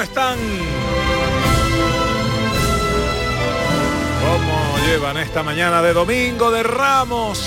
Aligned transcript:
¿Cómo 0.00 0.08
están? 0.08 0.38
¿Cómo 4.22 4.86
llevan 4.86 5.18
esta 5.18 5.42
mañana 5.42 5.82
de 5.82 5.92
domingo 5.92 6.50
de 6.50 6.62
Ramos? 6.62 7.38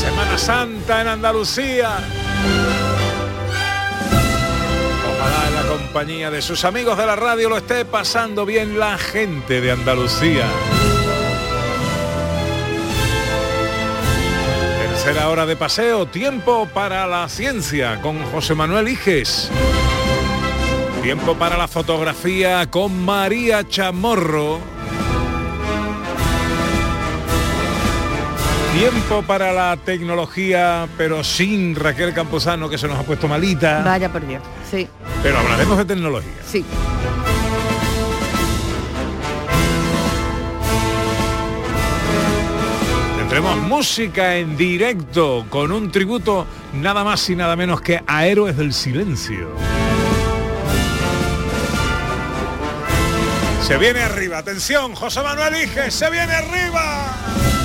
Semana 0.00 0.38
Santa 0.38 1.02
en 1.02 1.08
Andalucía. 1.08 1.98
Ojalá 5.12 5.48
en 5.48 5.54
la 5.54 5.62
compañía 5.70 6.30
de 6.30 6.40
sus 6.40 6.64
amigos 6.64 6.96
de 6.96 7.04
la 7.04 7.16
radio 7.16 7.50
lo 7.50 7.58
esté 7.58 7.84
pasando 7.84 8.46
bien 8.46 8.78
la 8.78 8.96
gente 8.96 9.60
de 9.60 9.72
Andalucía. 9.72 10.46
Tercera 14.80 15.28
hora 15.28 15.44
de 15.44 15.56
paseo, 15.56 16.06
tiempo 16.06 16.66
para 16.72 17.06
la 17.06 17.28
ciencia 17.28 18.00
con 18.00 18.24
José 18.30 18.54
Manuel 18.54 18.88
Iges. 18.88 19.50
Tiempo 21.02 21.34
para 21.34 21.56
la 21.56 21.68
fotografía 21.68 22.68
con 22.70 23.04
María 23.04 23.66
Chamorro. 23.66 24.58
Tiempo 28.76 29.22
para 29.22 29.52
la 29.52 29.76
tecnología, 29.76 30.86
pero 30.98 31.24
sin 31.24 31.74
Raquel 31.74 32.12
Camposano, 32.12 32.68
que 32.68 32.76
se 32.78 32.86
nos 32.86 32.98
ha 32.98 33.02
puesto 33.02 33.26
malita. 33.26 33.82
Vaya 33.84 34.10
por 34.12 34.26
Dios. 34.26 34.42
Sí, 34.70 34.86
Pero 35.22 35.38
hablaremos 35.38 35.78
de 35.78 35.84
tecnología. 35.86 36.32
sí. 36.44 36.64
Tendremos 43.16 43.56
música 43.58 44.36
en 44.36 44.56
directo 44.56 45.44
con 45.50 45.70
un 45.70 45.90
tributo 45.90 46.46
nada 46.74 47.04
más 47.04 47.28
y 47.28 47.36
nada 47.36 47.56
menos 47.56 47.80
que 47.82 48.00
a 48.06 48.26
Héroes 48.26 48.56
del 48.56 48.72
Silencio. 48.72 49.48
Se 53.68 53.76
viene 53.76 54.00
arriba, 54.00 54.38
atención, 54.38 54.94
José 54.94 55.20
Manuel 55.20 55.54
Iges, 55.62 55.92
se 55.92 56.08
viene 56.08 56.32
arriba. 56.32 57.57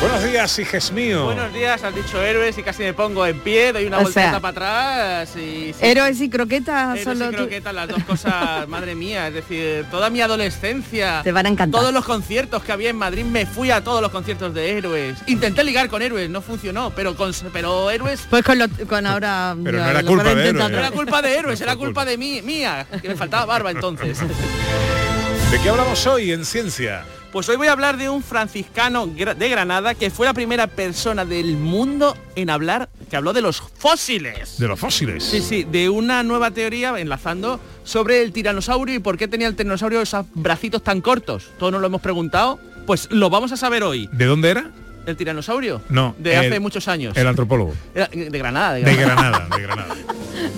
Buenos 0.00 0.22
días, 0.22 0.56
Iges 0.60 0.92
mío. 0.92 1.24
Buenos 1.24 1.52
días, 1.52 1.82
has 1.82 1.92
dicho 1.92 2.22
héroes 2.22 2.56
y 2.56 2.62
casi 2.62 2.84
me 2.84 2.92
pongo 2.94 3.26
en 3.26 3.40
pie, 3.40 3.72
doy 3.72 3.86
una 3.86 4.04
sea, 4.04 4.38
para 4.40 4.50
atrás 4.50 5.30
y... 5.36 5.72
sí, 5.72 5.74
Héroes 5.80 6.20
y 6.20 6.30
croquetas 6.30 7.00
héroes 7.00 7.18
son 7.18 7.32
y 7.32 7.34
croquetas, 7.36 7.74
las 7.74 7.88
dos 7.88 8.04
cosas, 8.04 8.68
madre 8.68 8.94
mía, 8.94 9.26
es 9.26 9.34
decir, 9.34 9.84
toda 9.90 10.08
mi 10.08 10.20
adolescencia, 10.20 11.22
Te 11.24 11.32
van 11.32 11.46
a 11.46 11.48
encantar. 11.48 11.80
todos 11.80 11.92
los 11.92 12.04
conciertos 12.04 12.62
que 12.62 12.70
había 12.70 12.90
en 12.90 12.96
Madrid, 12.96 13.24
me 13.24 13.44
fui 13.44 13.72
a 13.72 13.82
todos 13.82 14.00
los 14.00 14.12
conciertos 14.12 14.54
de 14.54 14.78
héroes. 14.78 15.18
Intenté 15.26 15.64
ligar 15.64 15.88
con 15.88 16.00
héroes, 16.00 16.30
no 16.30 16.42
funcionó, 16.42 16.90
pero 16.94 17.16
con 17.16 17.32
pero 17.52 17.90
héroes 17.90 18.20
Pues 18.30 18.44
con, 18.44 18.56
lo- 18.60 18.68
con 18.88 19.04
ahora... 19.04 19.56
Pero 19.64 19.78
no 19.78 19.90
era 19.90 20.02
lo 20.02 20.08
culpa 20.08 20.32
de 20.34 20.48
Héroes. 20.48 20.54
no 20.70 20.78
era 20.78 20.90
culpa 20.92 21.22
de 21.22 21.34
héroes, 21.36 21.60
era 21.60 21.74
culpa. 21.76 22.04
de 22.04 22.16
mí, 22.16 22.40
mía, 22.42 22.86
que 23.02 23.08
me 23.08 23.16
faltaba 23.16 23.46
barba 23.46 23.72
entonces. 23.72 24.18
¿De 25.50 25.58
qué 25.60 25.68
hablamos 25.68 26.06
hoy 26.06 26.30
en 26.32 26.44
ciencia? 26.44 27.04
Pues 27.32 27.46
hoy 27.50 27.56
voy 27.56 27.66
a 27.66 27.72
hablar 27.72 27.98
de 27.98 28.08
un 28.08 28.22
franciscano 28.22 29.06
de 29.06 29.48
Granada 29.50 29.94
que 29.94 30.08
fue 30.10 30.26
la 30.26 30.32
primera 30.32 30.66
persona 30.66 31.26
del 31.26 31.58
mundo 31.58 32.16
en 32.36 32.48
hablar, 32.48 32.88
que 33.10 33.16
habló 33.16 33.34
de 33.34 33.42
los 33.42 33.60
fósiles. 33.60 34.58
De 34.58 34.66
los 34.66 34.80
fósiles. 34.80 35.24
Sí, 35.24 35.42
sí, 35.42 35.64
de 35.64 35.90
una 35.90 36.22
nueva 36.22 36.52
teoría 36.52 36.98
enlazando 36.98 37.60
sobre 37.84 38.22
el 38.22 38.32
tiranosaurio 38.32 38.94
y 38.94 38.98
por 38.98 39.18
qué 39.18 39.28
tenía 39.28 39.46
el 39.46 39.56
tiranosaurio 39.56 40.00
esos 40.00 40.24
bracitos 40.34 40.82
tan 40.82 41.02
cortos. 41.02 41.50
Todos 41.58 41.72
nos 41.72 41.82
lo 41.82 41.88
hemos 41.88 42.00
preguntado. 42.00 42.58
Pues 42.86 43.08
lo 43.10 43.28
vamos 43.28 43.52
a 43.52 43.58
saber 43.58 43.82
hoy. 43.82 44.08
¿De 44.12 44.24
dónde 44.24 44.48
era? 44.48 44.70
¿El 45.08 45.16
tiranosaurio? 45.16 45.80
No. 45.88 46.14
De 46.18 46.34
el- 46.34 46.38
hace 46.46 46.60
muchos 46.60 46.86
años. 46.86 47.16
El 47.16 47.26
antropólogo. 47.26 47.72
Era- 47.94 48.08
de 48.08 48.38
Granada, 48.38 48.74
de 48.74 48.82
De 48.82 48.94
Granada. 48.94 49.48
De 49.56 49.62
Granada. 49.62 49.94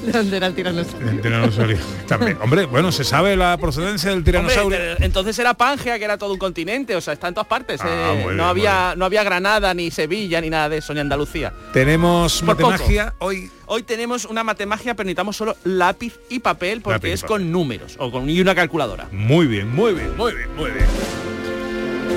¿De 0.04 0.12
dónde 0.12 0.36
era 0.36 0.46
el 0.48 0.54
tiranosaurio? 0.54 1.08
El 1.08 1.20
tiranosaurio. 1.20 1.78
También. 2.08 2.36
Hombre, 2.42 2.66
bueno, 2.66 2.90
se 2.90 3.04
sabe 3.04 3.36
la 3.36 3.56
procedencia 3.58 4.10
del 4.10 4.24
tiranosaurio. 4.24 4.78
entonces 4.98 5.38
era 5.38 5.54
Pangea, 5.54 5.98
que 5.98 6.04
era 6.04 6.18
todo 6.18 6.32
un 6.32 6.38
continente, 6.38 6.96
o 6.96 7.00
sea, 7.00 7.12
está 7.14 7.28
en 7.28 7.34
todas 7.34 7.46
partes. 7.46 7.80
Ah, 7.80 8.12
eh, 8.16 8.26
no, 8.34 8.46
había, 8.46 8.94
no 8.96 9.04
había 9.04 9.22
Granada, 9.22 9.72
ni 9.72 9.90
Sevilla, 9.92 10.40
ni 10.40 10.50
nada 10.50 10.68
de 10.68 10.78
eso, 10.78 10.92
ni 10.94 11.00
Andalucía. 11.00 11.52
Tenemos 11.72 12.42
Por 12.42 12.56
poco. 12.56 12.70
matemagia 12.70 13.14
hoy. 13.18 13.50
Hoy 13.66 13.84
tenemos 13.84 14.24
una 14.24 14.42
matemagia, 14.42 14.94
pero 14.96 15.04
necesitamos 15.04 15.36
solo 15.36 15.56
lápiz 15.62 16.18
y 16.28 16.40
papel 16.40 16.80
porque 16.80 16.96
Lápiz 16.96 17.08
es 17.12 17.20
papel. 17.22 17.36
con 17.36 17.52
números 17.52 17.94
o 17.98 18.10
con 18.10 18.28
y 18.28 18.40
una 18.40 18.54
calculadora. 18.56 19.06
Muy 19.12 19.46
bien, 19.46 19.72
muy 19.72 19.94
bien, 19.94 20.16
muy 20.16 20.32
bien, 20.34 20.48
muy 20.56 20.70
bien. 20.72 20.86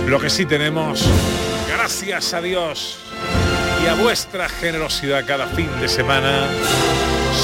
Lo 0.07 0.19
que 0.19 0.29
sí 0.31 0.45
tenemos, 0.47 1.05
gracias 1.83 2.33
a 2.33 2.41
Dios 2.41 2.97
y 3.83 3.87
a 3.87 3.95
vuestra 3.95 4.47
generosidad 4.47 5.27
cada 5.27 5.47
fin 5.47 5.67
de 5.81 5.89
semana, 5.89 6.47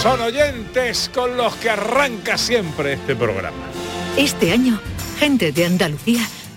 son 0.02 0.22
oyentes 0.22 1.12
con 1.14 1.36
los 1.36 1.54
que 1.56 1.70
arranca 1.70 2.38
siempre 2.38 2.94
este 2.94 3.18
programa. 3.18 3.58
Este 4.16 4.54
año, 4.54 4.80
gente 5.20 5.52
de 5.52 5.66
Andalucía 5.66 6.26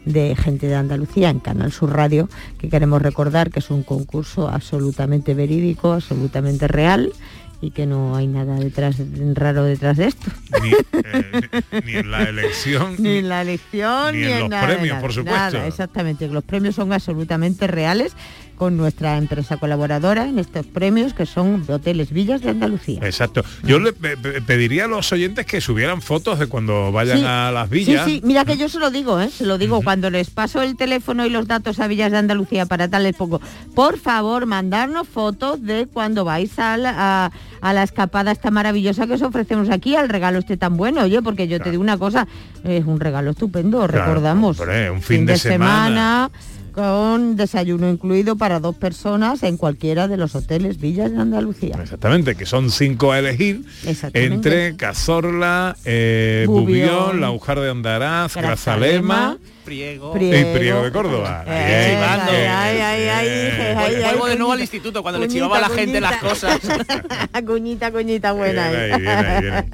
de 0.04 0.36
gente 0.36 0.68
de 0.68 0.76
Andalucía 0.76 1.28
en 1.28 1.40
Canal 1.40 1.72
Sur 1.72 1.92
Radio, 1.94 2.28
que 2.58 2.70
queremos 2.70 3.02
recordar 3.02 3.50
que 3.50 3.58
es 3.58 3.68
un 3.70 3.82
concurso 3.82 4.48
absolutamente 4.48 5.34
verídico, 5.34 5.92
absolutamente 5.92 6.68
real 6.68 7.12
y 7.60 7.70
que 7.70 7.86
no 7.86 8.14
hay 8.14 8.26
nada 8.26 8.56
detrás 8.56 8.96
raro 9.34 9.64
detrás 9.64 9.96
de 9.96 10.06
esto. 10.06 10.30
Ni, 10.62 10.70
eh, 10.72 11.62
ni 11.84 11.92
en 11.96 12.10
la 12.10 12.22
elección. 12.22 12.96
Ni 12.98 13.18
en 13.18 13.28
la 13.28 13.42
elección, 13.42 14.14
ni 14.14 14.22
ni, 14.22 14.32
en 14.32 14.40
los 14.40 14.48
nada 14.50 14.66
premios, 14.66 14.88
nada, 14.88 15.00
por 15.00 15.12
supuesto. 15.12 15.58
nada, 15.58 15.66
exactamente, 15.66 16.28
los 16.28 16.44
premios 16.44 16.74
son 16.74 16.92
absolutamente 16.92 17.66
reales 17.66 18.14
con 18.58 18.76
nuestra 18.76 19.16
empresa 19.16 19.56
colaboradora 19.56 20.28
en 20.28 20.38
estos 20.38 20.66
premios 20.66 21.14
que 21.14 21.24
son 21.24 21.64
Hoteles 21.68 22.10
Villas 22.12 22.42
de 22.42 22.50
Andalucía. 22.50 22.98
Exacto. 23.02 23.42
Yo 23.62 23.78
le 23.78 23.92
pe- 23.92 24.16
pe- 24.16 24.42
pediría 24.42 24.84
a 24.84 24.88
los 24.88 25.10
oyentes 25.12 25.46
que 25.46 25.60
subieran 25.60 26.02
fotos 26.02 26.38
de 26.38 26.46
cuando 26.48 26.90
vayan 26.92 27.18
Sí. 27.18 27.24
a 27.26 27.50
las 27.52 27.70
villas. 27.70 28.04
Sí, 28.04 28.16
sí, 28.16 28.20
mira 28.26 28.44
que 28.44 28.56
yo 28.58 28.68
se 28.68 28.78
lo 28.78 28.90
digo, 28.90 29.20
¿eh? 29.20 29.30
se 29.30 29.46
lo 29.46 29.56
digo 29.58 29.80
cuando 29.82 30.10
les 30.10 30.30
paso 30.30 30.60
el 30.60 30.76
teléfono 30.76 31.24
y 31.24 31.30
los 31.30 31.46
datos 31.46 31.78
a 31.80 31.86
Villas 31.86 32.10
de 32.12 32.18
Andalucía 32.18 32.66
para 32.66 32.88
tal 32.88 33.04
les 33.04 33.14
pongo, 33.16 33.40
por 33.74 33.98
favor, 33.98 34.44
mandarnos 34.46 35.06
fotos 35.08 35.62
de 35.62 35.86
cuando 35.86 36.24
vais 36.24 36.58
a 36.58 36.76
la, 36.76 36.94
a, 37.26 37.30
a 37.60 37.72
la 37.72 37.84
escapada 37.84 38.32
esta 38.32 38.50
maravillosa 38.50 39.06
que 39.06 39.12
os 39.14 39.22
ofrecemos 39.22 39.70
aquí, 39.70 39.94
al 39.94 40.08
regalo 40.08 40.40
este 40.40 40.56
tan 40.56 40.76
bueno, 40.76 41.02
oye, 41.02 41.22
porque 41.22 41.46
yo 41.46 41.60
te 41.60 41.70
digo 41.70 41.82
una 41.82 41.96
cosa, 41.96 42.26
es 42.64 42.84
un 42.84 42.98
regalo 42.98 43.30
estupendo, 43.30 43.78
Claro, 43.86 44.04
recordamos. 44.06 44.58
hombre, 44.58 44.90
un 44.90 45.00
fin 45.00 45.24
de 45.26 45.38
semana. 45.38 46.30
Con 46.78 47.34
desayuno 47.34 47.90
incluido 47.90 48.36
para 48.36 48.60
dos 48.60 48.76
personas 48.76 49.42
en 49.42 49.56
cualquiera 49.56 50.06
de 50.06 50.16
los 50.16 50.36
hoteles 50.36 50.80
Villas 50.80 51.10
de 51.10 51.18
Andalucía. 51.18 51.76
Exactamente, 51.82 52.36
que 52.36 52.46
son 52.46 52.70
cinco 52.70 53.10
a 53.10 53.18
elegir 53.18 53.64
entre 54.12 54.76
Cazorla, 54.76 55.76
eh, 55.84 56.44
Bubión, 56.46 56.66
Bubión, 56.66 57.20
La 57.20 57.32
Ujar 57.32 57.58
de 57.58 57.68
Andaraz, 57.68 58.36
Grazalema, 58.36 59.36
Grazalema 59.36 59.38
Priego. 59.68 60.14
y 60.16 60.44
Priego 60.56 60.82
de 60.82 60.92
Córdoba. 60.92 61.44
Eh, 61.46 61.96
Bien, 61.98 62.02
ay, 62.02 62.20
bien, 62.30 62.50
ay, 62.50 62.78
ay, 62.80 63.08
ay, 63.08 63.28
ay, 63.76 64.04
Vuelvo 64.04 64.24
ay, 64.24 64.30
de 64.32 64.36
nuevo 64.38 64.52
al 64.52 64.60
instituto 64.60 65.02
cuando 65.02 65.18
le 65.20 65.26
Cuñita, 65.26 65.44
chivaba 65.46 65.58
a 65.58 65.68
la 65.68 65.74
gente 65.74 66.00
las 66.00 66.16
cuñita. 66.16 66.28
cosas. 66.28 66.60
cuñita, 67.46 67.90
cuñita 67.92 68.32
buena. 68.32 68.70
Bien 68.70 68.80
eh. 68.82 68.92
ahí, 68.94 69.00
bien 69.02 69.08
ahí, 69.26 69.42
bien 69.42 69.54
ahí. 69.54 69.64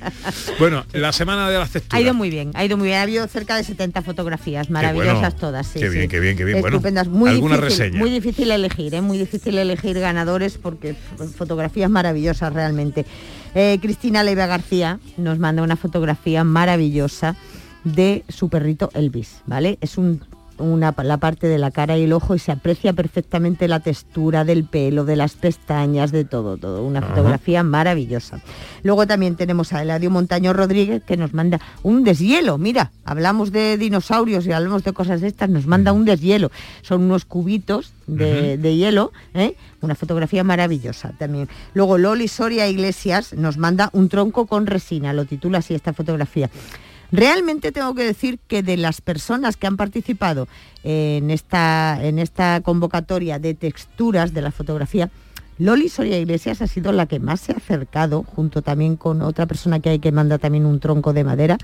Bueno, 0.58 0.84
la 0.92 1.12
semana 1.12 1.48
de 1.48 1.58
las 1.58 1.70
texturas. 1.70 1.98
Ha 1.98 2.02
ido 2.02 2.14
muy 2.14 2.30
bien, 2.30 2.50
ha 2.54 2.64
ido 2.64 2.76
muy 2.76 2.88
bien. 2.88 2.98
Ha 2.98 3.02
habido 3.02 3.26
cerca 3.28 3.56
de 3.56 3.64
70 3.64 4.02
fotografías, 4.02 4.70
maravillosas 4.70 5.20
bueno. 5.20 5.36
todas. 5.36 5.66
sí, 5.66 5.78
Qué 5.80 5.88
sí. 5.90 5.96
bien, 5.96 6.08
qué 6.08 6.20
bien, 6.20 6.36
qué 6.36 6.44
bien. 6.44 6.60
Bueno, 6.60 6.76
Estupendas. 6.76 7.08
muy 7.08 7.30
¿alguna 7.30 7.56
difícil, 7.56 7.78
reseña? 7.78 7.98
Muy 7.98 8.10
difícil 8.10 8.50
elegir, 8.50 8.94
¿eh? 8.94 9.00
muy 9.00 9.18
difícil 9.18 9.56
elegir 9.58 9.98
ganadores 10.00 10.58
porque 10.58 10.94
fotografías 11.36 11.88
maravillosas 11.90 12.52
realmente. 12.52 13.06
Eh, 13.54 13.78
Cristina 13.80 14.24
Leiva 14.24 14.46
García 14.46 14.98
nos 15.16 15.38
manda 15.38 15.62
una 15.62 15.76
fotografía 15.76 16.42
maravillosa 16.42 17.36
de 17.84 18.24
su 18.28 18.48
perrito 18.48 18.90
Elvis, 18.94 19.42
¿vale? 19.46 19.78
Es 19.80 19.98
un 19.98 20.20
una, 20.58 20.94
la 21.02 21.16
parte 21.18 21.46
de 21.46 21.58
la 21.58 21.70
cara 21.70 21.96
y 21.98 22.04
el 22.04 22.12
ojo 22.12 22.34
y 22.34 22.38
se 22.38 22.52
aprecia 22.52 22.92
perfectamente 22.92 23.68
la 23.68 23.80
textura 23.80 24.44
del 24.44 24.64
pelo, 24.64 25.04
de 25.04 25.16
las 25.16 25.34
pestañas, 25.34 26.12
de 26.12 26.24
todo, 26.24 26.56
todo. 26.56 26.84
Una 26.84 27.00
Ajá. 27.00 27.08
fotografía 27.08 27.62
maravillosa. 27.62 28.40
Luego 28.82 29.06
también 29.06 29.36
tenemos 29.36 29.72
a 29.72 29.82
Eladio 29.82 30.10
Montaño 30.10 30.52
Rodríguez 30.52 31.02
que 31.02 31.16
nos 31.16 31.34
manda 31.34 31.60
un 31.82 32.04
deshielo. 32.04 32.58
Mira, 32.58 32.92
hablamos 33.04 33.50
de 33.52 33.76
dinosaurios 33.78 34.46
y 34.46 34.52
hablamos 34.52 34.84
de 34.84 34.92
cosas 34.92 35.20
de 35.20 35.28
estas, 35.28 35.50
nos 35.50 35.66
manda 35.66 35.92
un 35.92 36.04
deshielo. 36.04 36.50
Son 36.82 37.02
unos 37.02 37.24
cubitos 37.24 37.92
de, 38.06 38.58
de 38.58 38.76
hielo, 38.76 39.12
¿eh? 39.34 39.56
una 39.80 39.94
fotografía 39.94 40.44
maravillosa 40.44 41.12
también. 41.18 41.48
Luego 41.74 41.98
Loli 41.98 42.28
Soria 42.28 42.68
Iglesias 42.68 43.32
nos 43.32 43.58
manda 43.58 43.90
un 43.92 44.08
tronco 44.08 44.46
con 44.46 44.66
resina, 44.66 45.12
lo 45.12 45.24
titula 45.24 45.58
así 45.58 45.74
esta 45.74 45.92
fotografía. 45.92 46.50
Realmente 47.12 47.72
tengo 47.72 47.94
que 47.94 48.04
decir 48.04 48.38
que 48.46 48.62
de 48.62 48.76
las 48.76 49.00
personas 49.00 49.56
que 49.56 49.66
han 49.66 49.76
participado 49.76 50.48
en 50.82 51.30
esta, 51.30 51.98
en 52.02 52.18
esta 52.18 52.60
convocatoria 52.62 53.38
de 53.38 53.54
texturas 53.54 54.34
de 54.34 54.42
la 54.42 54.50
fotografía, 54.50 55.10
Loli 55.58 55.88
Soria 55.88 56.18
Iglesias 56.18 56.62
ha 56.62 56.66
sido 56.66 56.92
la 56.92 57.06
que 57.06 57.20
más 57.20 57.40
se 57.40 57.52
ha 57.52 57.56
acercado, 57.56 58.24
junto 58.24 58.62
también 58.62 58.96
con 58.96 59.22
otra 59.22 59.46
persona 59.46 59.78
que 59.78 59.90
hay 59.90 59.98
que 60.00 60.10
manda 60.10 60.38
también 60.38 60.66
un 60.66 60.80
tronco 60.80 61.12
de 61.12 61.22
madera, 61.24 61.58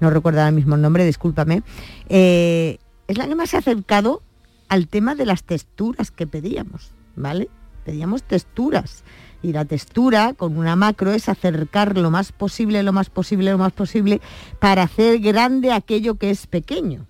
no 0.00 0.10
recuerdo 0.10 0.40
ahora 0.40 0.50
mismo 0.50 0.76
el 0.76 0.82
nombre, 0.82 1.04
discúlpame, 1.04 1.62
eh, 2.08 2.78
es 3.06 3.18
la 3.18 3.28
que 3.28 3.34
más 3.34 3.50
se 3.50 3.56
ha 3.56 3.60
acercado 3.60 4.22
al 4.68 4.88
tema 4.88 5.14
de 5.14 5.26
las 5.26 5.44
texturas 5.44 6.10
que 6.10 6.26
pedíamos, 6.26 6.92
¿vale? 7.16 7.50
Pedíamos 7.84 8.22
texturas. 8.22 9.03
Y 9.44 9.52
la 9.52 9.66
textura 9.66 10.32
con 10.32 10.56
una 10.56 10.74
macro 10.74 11.12
es 11.12 11.28
acercar 11.28 11.98
lo 11.98 12.10
más 12.10 12.32
posible, 12.32 12.82
lo 12.82 12.94
más 12.94 13.10
posible, 13.10 13.50
lo 13.50 13.58
más 13.58 13.72
posible, 13.72 14.20
para 14.58 14.84
hacer 14.84 15.18
grande 15.20 15.70
aquello 15.70 16.14
que 16.14 16.30
es 16.30 16.46
pequeño. 16.46 17.04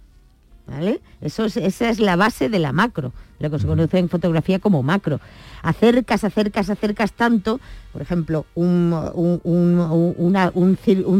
¿Vale? 0.66 1.00
Eso 1.20 1.44
es, 1.44 1.58
esa 1.58 1.90
es 1.90 2.00
la 2.00 2.16
base 2.16 2.48
de 2.48 2.58
la 2.58 2.72
macro, 2.72 3.12
lo 3.38 3.50
que 3.50 3.58
se 3.58 3.66
conoce 3.66 3.98
en 3.98 4.08
fotografía 4.08 4.58
como 4.58 4.82
macro. 4.82 5.20
Acercas, 5.62 6.24
acercas, 6.24 6.70
acercas 6.70 7.12
tanto, 7.12 7.60
por 7.92 8.00
ejemplo, 8.00 8.46
un, 8.54 8.92
un- 9.14 9.40
un- 9.44 9.78
un- 9.80 10.14
una- 10.16 10.50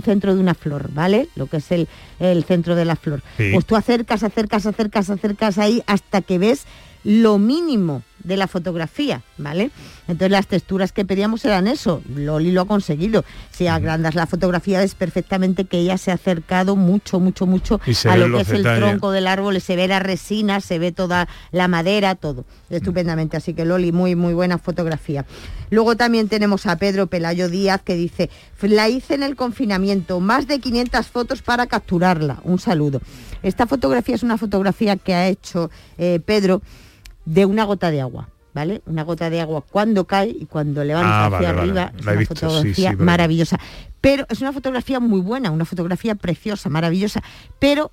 centro 0.03 0.35
de 0.35 0.41
una 0.41 0.55
flor, 0.55 0.91
¿vale? 0.95 1.29
Lo 1.37 1.47
que 1.47 1.59
es 1.59 1.71
el, 1.73 1.89
el 2.21 2.43
centro 2.45 2.75
de 2.75 2.87
la 2.87 2.97
flor. 2.97 3.23
Sí. 3.37 3.51
Pues 3.53 3.67
tú 3.67 3.77
acercas, 3.77 4.23
acercas, 4.23 4.65
acercas, 4.67 5.11
acercas 5.11 5.59
ahí 5.59 5.83
hasta 5.87 6.23
que 6.23 6.39
ves 6.39 6.65
lo 7.05 7.39
mínimo 7.39 8.03
de 8.25 8.39
la 8.39 8.49
fotografía, 8.49 9.23
¿vale? 9.37 9.71
Entonces 10.09 10.31
las 10.31 10.47
texturas 10.47 10.93
que 10.93 11.05
pedíamos 11.05 11.45
eran 11.45 11.69
eso, 11.69 12.03
Loli 12.17 12.53
lo 12.53 12.63
ha 12.63 12.67
conseguido. 12.67 13.23
Si 13.51 13.67
agrandas 13.67 14.15
la 14.15 14.27
fotografía 14.27 14.81
ves 14.81 14.95
perfectamente 14.95 15.67
que 15.67 15.79
ella 15.79 15.99
se 15.99 16.11
ha 16.11 16.15
acercado 16.15 16.75
mucho, 16.75 17.21
mucho, 17.21 17.47
mucho 17.47 17.81
a 18.09 18.17
lo 18.17 18.35
que 18.35 18.43
es 18.43 18.51
el 18.51 18.63
tronco 18.63 19.11
del 19.11 19.27
árbol, 19.27 19.61
se 19.61 19.77
ve 19.77 19.87
la 19.87 20.01
resina, 20.01 20.61
se 20.61 20.79
ve 20.79 20.91
toda 20.91 21.29
la 21.53 21.69
madera, 21.69 22.15
todo, 22.15 22.47
estupendamente. 22.71 23.37
Así 23.37 23.53
que 23.53 23.67
Loli, 23.67 23.93
muy, 23.93 24.17
muy 24.17 24.33
buena 24.33 24.57
fotografía. 24.57 25.27
Luego 25.69 25.95
también 25.95 26.29
tenemos 26.29 26.65
a 26.67 26.77
Pedro 26.77 27.09
Pelayo 27.09 27.51
Díaz 27.51 27.83
que 27.83 27.95
dice, 27.95 28.31
la 28.63 28.89
hice 28.89 29.15
en 29.15 29.23
el 29.23 29.37
confinamiento, 29.37 30.21
más 30.21 30.47
de 30.47 30.61
500 30.61 31.07
fotos 31.09 31.43
para 31.43 31.67
capturarla. 31.67 32.41
Un 32.45 32.59
saludo. 32.59 33.03
Esta 33.43 33.67
fotografía 33.67 34.15
es 34.15 34.23
una 34.23 34.39
fotografía 34.39 34.97
que 34.97 35.15
ha 35.15 35.29
hecho 35.29 35.71
eh, 35.99 36.21
Pedro 36.25 36.63
de 37.25 37.47
una 37.47 37.65
gota 37.65 37.91
de 37.91 38.01
agua. 38.01 38.29
¿Vale? 38.55 38.83
Una 38.87 39.03
gota 39.03 39.31
de 39.31 39.41
agua 39.41 39.65
cuando 39.69 40.05
cae 40.07 40.29
y 40.29 40.47
cuando 40.47 40.85
levanta 40.85 41.25
Ah, 41.25 41.27
hacia 41.27 41.53
vale, 41.53 41.61
arriba. 41.61 41.93
Es 41.99 42.03
una 42.03 42.13
visto, 42.13 42.35
sí, 42.35 42.41
sí, 42.41 42.47
fotografía 42.47 42.93
maravillosa. 43.05 43.59
Pero 44.01 44.27
es 44.31 44.41
una 44.43 44.53
fotografía 44.53 45.01
muy 45.01 45.21
buena, 45.21 45.51
una 45.51 45.65
fotografía 45.65 46.15
preciosa, 46.15 46.69
maravillosa. 46.69 47.21
Pero 47.59 47.91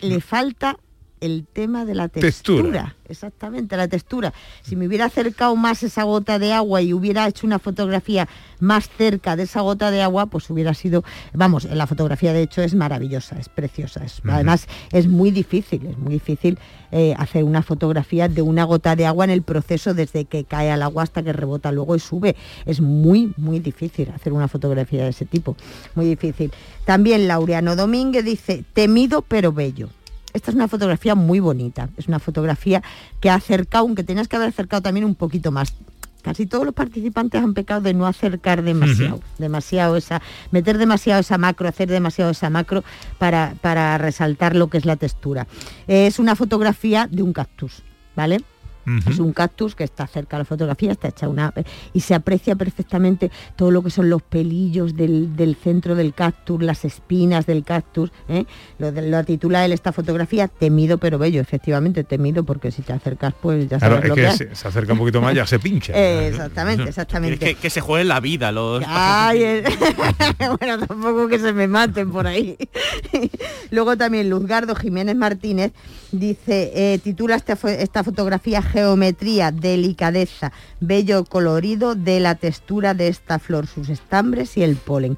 le 0.00 0.20
falta 0.20 0.76
el 1.20 1.46
tema 1.50 1.84
de 1.84 1.94
la 1.94 2.08
textura. 2.08 2.62
Textura. 2.62 2.96
Exactamente, 3.08 3.76
la 3.76 3.88
textura. 3.88 4.32
Si 4.62 4.76
me 4.76 4.86
hubiera 4.86 5.06
acercado 5.06 5.54
más 5.56 5.82
esa 5.82 6.02
gota 6.02 6.38
de 6.38 6.52
agua 6.52 6.82
y 6.82 6.92
hubiera 6.92 7.26
hecho 7.26 7.46
una 7.46 7.58
fotografía 7.58 8.28
más 8.58 8.88
cerca 8.88 9.36
de 9.36 9.44
esa 9.44 9.60
gota 9.60 9.90
de 9.90 10.02
agua, 10.02 10.26
pues 10.26 10.50
hubiera 10.50 10.74
sido, 10.74 11.04
vamos, 11.32 11.64
la 11.64 11.86
fotografía 11.86 12.32
de 12.32 12.42
hecho 12.42 12.62
es 12.62 12.74
maravillosa, 12.74 13.38
es 13.38 13.48
preciosa. 13.48 14.04
Es. 14.04 14.20
Además 14.28 14.66
es 14.92 15.06
muy 15.06 15.30
difícil, 15.30 15.86
es 15.86 15.98
muy 15.98 16.14
difícil 16.14 16.58
eh, 16.90 17.14
hacer 17.16 17.44
una 17.44 17.62
fotografía 17.62 18.28
de 18.28 18.42
una 18.42 18.64
gota 18.64 18.96
de 18.96 19.06
agua 19.06 19.24
en 19.24 19.30
el 19.30 19.42
proceso 19.42 19.94
desde 19.94 20.24
que 20.24 20.44
cae 20.44 20.70
al 20.70 20.82
agua 20.82 21.04
hasta 21.04 21.22
que 21.22 21.32
rebota 21.32 21.72
luego 21.72 21.94
y 21.96 22.00
sube. 22.00 22.36
Es 22.64 22.80
muy, 22.80 23.32
muy 23.36 23.60
difícil 23.60 24.10
hacer 24.10 24.32
una 24.32 24.48
fotografía 24.48 25.04
de 25.04 25.10
ese 25.10 25.26
tipo, 25.26 25.56
muy 25.94 26.06
difícil. 26.06 26.52
También 26.84 27.28
Laureano 27.28 27.76
Domínguez 27.76 28.24
dice, 28.24 28.64
temido 28.72 29.22
pero 29.22 29.52
bello. 29.52 29.88
Esta 30.36 30.50
es 30.50 30.54
una 30.54 30.68
fotografía 30.68 31.14
muy 31.14 31.40
bonita, 31.40 31.88
es 31.96 32.08
una 32.08 32.18
fotografía 32.18 32.82
que 33.20 33.30
ha 33.30 33.36
acercado, 33.36 33.86
aunque 33.86 34.04
tenías 34.04 34.28
que 34.28 34.36
haber 34.36 34.50
acercado 34.50 34.82
también 34.82 35.06
un 35.06 35.14
poquito 35.14 35.50
más. 35.50 35.72
Casi 36.20 36.44
todos 36.44 36.66
los 36.66 36.74
participantes 36.74 37.42
han 37.42 37.54
pecado 37.54 37.80
de 37.80 37.94
no 37.94 38.06
acercar 38.06 38.62
demasiado, 38.62 39.20
demasiado 39.38 39.96
esa, 39.96 40.20
meter 40.50 40.76
demasiado 40.76 41.20
esa 41.22 41.38
macro, 41.38 41.68
hacer 41.68 41.88
demasiado 41.88 42.32
esa 42.32 42.50
macro 42.50 42.84
para, 43.16 43.54
para 43.62 43.96
resaltar 43.96 44.54
lo 44.54 44.68
que 44.68 44.76
es 44.76 44.84
la 44.84 44.96
textura. 44.96 45.46
Es 45.86 46.18
una 46.18 46.36
fotografía 46.36 47.08
de 47.10 47.22
un 47.22 47.32
cactus, 47.32 47.82
¿vale? 48.14 48.42
Es 49.08 49.18
un 49.18 49.32
cactus 49.32 49.74
que 49.74 49.84
está 49.84 50.06
cerca 50.06 50.36
de 50.36 50.42
la 50.42 50.44
fotografía, 50.44 50.92
está 50.92 51.08
hecha 51.08 51.28
una... 51.28 51.52
y 51.92 52.00
se 52.00 52.14
aprecia 52.14 52.54
perfectamente 52.54 53.30
todo 53.56 53.70
lo 53.70 53.82
que 53.82 53.90
son 53.90 54.08
los 54.10 54.22
pelillos 54.22 54.94
del, 54.96 55.34
del 55.36 55.56
centro 55.56 55.94
del 55.96 56.14
cactus, 56.14 56.62
las 56.62 56.84
espinas 56.84 57.46
del 57.46 57.64
cactus. 57.64 58.12
¿eh? 58.28 58.44
Lo, 58.78 58.92
de- 58.92 59.08
lo 59.10 59.24
titula 59.24 59.64
él 59.64 59.72
esta 59.72 59.92
fotografía, 59.92 60.46
temido 60.48 60.98
pero 60.98 61.18
bello, 61.18 61.40
efectivamente, 61.40 62.04
temido 62.04 62.44
porque 62.44 62.70
si 62.70 62.82
te 62.82 62.92
acercas 62.92 63.34
pues 63.40 63.68
ya 63.68 63.80
sabes 63.80 63.98
Claro, 64.00 64.02
es 64.04 64.08
lo 64.08 64.14
que 64.14 64.20
que 64.20 64.26
hay. 64.28 64.36
se, 64.36 64.54
se 64.54 64.68
acerca 64.68 64.92
un 64.92 64.98
poquito 65.00 65.20
más, 65.20 65.34
ya 65.34 65.46
se 65.46 65.58
pincha. 65.58 65.92
Eh, 65.94 66.28
exactamente, 66.32 66.84
Es 66.84 66.88
exactamente. 66.90 67.38
que, 67.44 67.54
que 67.56 67.70
se 67.70 67.80
jueguen 67.80 68.08
la 68.08 68.20
vida 68.20 68.52
los... 68.52 68.84
Ay, 68.86 69.42
eh, 69.42 69.64
bueno, 70.60 70.78
tampoco 70.86 71.28
que 71.28 71.38
se 71.38 71.52
me 71.52 71.66
maten 71.66 72.10
por 72.12 72.26
ahí. 72.26 72.56
Luego 73.70 73.96
también 73.96 74.30
Luzgardo 74.30 74.74
Jiménez 74.74 75.16
Martínez 75.16 75.72
dice, 76.12 76.70
eh, 76.74 76.98
titula 77.02 77.36
esta, 77.36 77.54
esta 77.70 78.04
fotografía 78.04 78.62
Geometría, 78.76 79.52
delicadeza, 79.52 80.52
bello 80.80 81.24
colorido 81.24 81.94
de 81.94 82.20
la 82.20 82.34
textura 82.34 82.92
de 82.92 83.08
esta 83.08 83.38
flor, 83.38 83.66
sus 83.66 83.88
estambres 83.88 84.58
y 84.58 84.64
el 84.64 84.76
polen. 84.76 85.16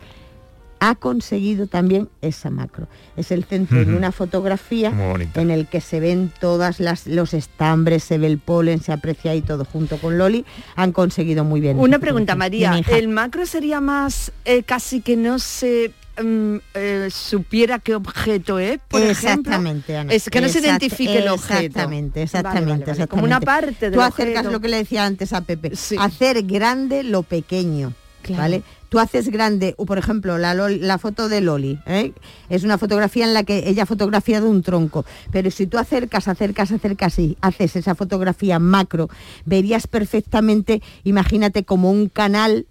Ha 0.80 0.94
conseguido 0.94 1.66
también 1.66 2.08
esa 2.22 2.50
macro. 2.50 2.86
Es 3.16 3.30
el 3.32 3.44
centro 3.44 3.84
de 3.84 3.94
una 3.94 4.12
fotografía 4.12 4.92
en 5.34 5.50
el 5.50 5.66
que 5.66 5.80
se 5.80 6.00
ven 6.00 6.32
todas 6.40 6.80
las 6.80 7.06
los 7.06 7.34
estambres, 7.34 8.04
se 8.04 8.18
ve 8.18 8.26
el 8.28 8.38
polen, 8.38 8.80
se 8.80 8.92
aprecia 8.92 9.32
ahí 9.32 9.42
todo 9.42 9.64
junto 9.64 9.96
con 9.98 10.18
Loli. 10.18 10.44
Han 10.76 10.92
conseguido 10.92 11.44
muy 11.44 11.60
bien. 11.60 11.78
Una 11.78 11.98
pregunta. 11.98 12.34
María. 12.36 12.80
¿El 12.88 13.08
macro 13.08 13.46
sería 13.46 13.80
más 13.80 14.32
eh, 14.44 14.62
casi 14.62 15.00
que 15.00 15.16
no 15.16 15.38
se 15.38 15.92
mm, 16.22 16.56
eh, 16.74 17.08
supiera 17.10 17.78
qué 17.78 17.94
objeto 17.94 18.58
es, 18.58 18.78
por 18.88 19.00
ejemplo? 19.00 19.30
Exactamente, 19.30 19.96
Ana. 19.96 20.12
Es 20.12 20.28
que 20.30 20.40
no 20.40 20.48
se 20.48 20.60
identifique 20.60 21.18
el 21.18 21.28
objeto. 21.28 21.60
Exactamente, 21.64 22.20
Vale, 22.20 22.24
exactamente, 22.24 22.90
vale. 22.92 23.06
Como 23.08 23.24
una 23.24 23.40
parte 23.40 23.86
del 23.90 23.94
Tú 23.94 24.00
acercas 24.02 24.38
objeto. 24.40 24.50
lo 24.52 24.60
que 24.60 24.68
le 24.68 24.76
decía 24.76 25.04
antes 25.04 25.32
a 25.32 25.40
Pepe, 25.40 25.74
Sí. 25.74 25.96
hacer 25.98 26.42
grande 26.44 27.02
lo 27.02 27.22
pequeño. 27.22 27.92
Claro. 28.22 28.42
¿Vale? 28.42 28.62
Tú 28.88 28.98
haces 28.98 29.28
grande, 29.28 29.74
o 29.76 29.84
por 29.84 29.98
ejemplo, 29.98 30.38
la, 30.38 30.54
la 30.54 30.98
foto 30.98 31.28
de 31.28 31.40
Loli, 31.40 31.78
¿eh? 31.86 32.12
es 32.48 32.64
una 32.64 32.78
fotografía 32.78 33.24
en 33.24 33.34
la 33.34 33.44
que 33.44 33.68
ella 33.68 33.82
ha 33.82 33.86
fotografiado 33.86 34.48
un 34.48 34.62
tronco, 34.62 35.04
pero 35.30 35.50
si 35.50 35.66
tú 35.66 35.78
acercas, 35.78 36.28
acercas, 36.28 36.72
acercas 36.72 37.18
y 37.18 37.36
haces 37.40 37.76
esa 37.76 37.94
fotografía 37.94 38.58
macro, 38.58 39.08
verías 39.44 39.86
perfectamente, 39.86 40.82
imagínate 41.04 41.64
como 41.64 41.90
un 41.90 42.08
canal 42.08 42.66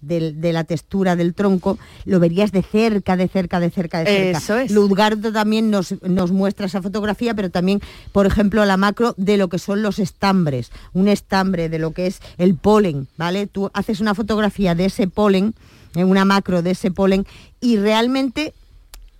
del- 0.00 0.40
de 0.40 0.52
la 0.52 0.64
textura 0.64 1.16
del 1.16 1.34
tronco, 1.34 1.78
lo 2.04 2.20
verías 2.20 2.52
de 2.52 2.62
cerca, 2.62 3.16
de 3.16 3.28
cerca, 3.28 3.60
de 3.60 3.70
cerca, 3.70 3.98
de 4.00 4.06
cerca. 4.06 4.38
Eso 4.38 4.56
es. 4.56 4.70
Luzgardo 4.70 5.32
también 5.32 5.70
nos, 5.70 5.94
nos 6.02 6.32
muestra 6.32 6.66
esa 6.66 6.82
fotografía, 6.82 7.34
pero 7.34 7.50
también, 7.50 7.80
por 8.12 8.26
ejemplo, 8.26 8.64
la 8.64 8.76
macro 8.76 9.14
de 9.16 9.36
lo 9.36 9.48
que 9.48 9.58
son 9.58 9.82
los 9.82 9.98
estambres, 9.98 10.70
un 10.92 11.08
estambre 11.08 11.68
de 11.68 11.78
lo 11.78 11.92
que 11.92 12.06
es 12.06 12.20
el 12.38 12.54
polen, 12.54 13.08
¿vale? 13.16 13.46
Tú 13.46 13.70
haces 13.74 14.00
una 14.00 14.14
fotografía 14.14 14.74
de 14.74 14.86
ese 14.86 15.06
polen, 15.06 15.54
eh, 15.94 16.04
una 16.04 16.24
macro 16.24 16.62
de 16.62 16.70
ese 16.72 16.90
polen, 16.90 17.26
y 17.60 17.76
realmente 17.76 18.54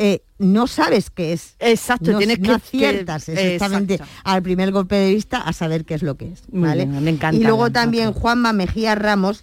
eh, 0.02 0.22
no 0.38 0.66
sabes 0.66 1.10
qué 1.10 1.34
es. 1.34 1.56
Exacto, 1.58 2.12
no, 2.12 2.16
tienes 2.18 2.38
no 2.40 2.46
que- 2.48 2.52
aciertas 2.54 3.26
que- 3.26 3.32
exactamente 3.54 3.94
exacto. 3.94 4.14
al 4.24 4.42
primer 4.42 4.72
golpe 4.72 4.94
de 4.96 5.12
vista 5.12 5.36
a 5.42 5.52
saber 5.52 5.84
qué 5.84 5.92
es 5.92 6.02
lo 6.02 6.14
que 6.14 6.32
es. 6.32 6.40
¿vale? 6.50 6.86
bien, 6.86 7.04
me 7.04 7.10
encanta 7.10 7.36
y 7.36 7.42
luego 7.44 7.70
también. 7.70 8.12
Juanma 8.12 8.54
Mejía 8.54 8.94
Ramos 8.94 9.42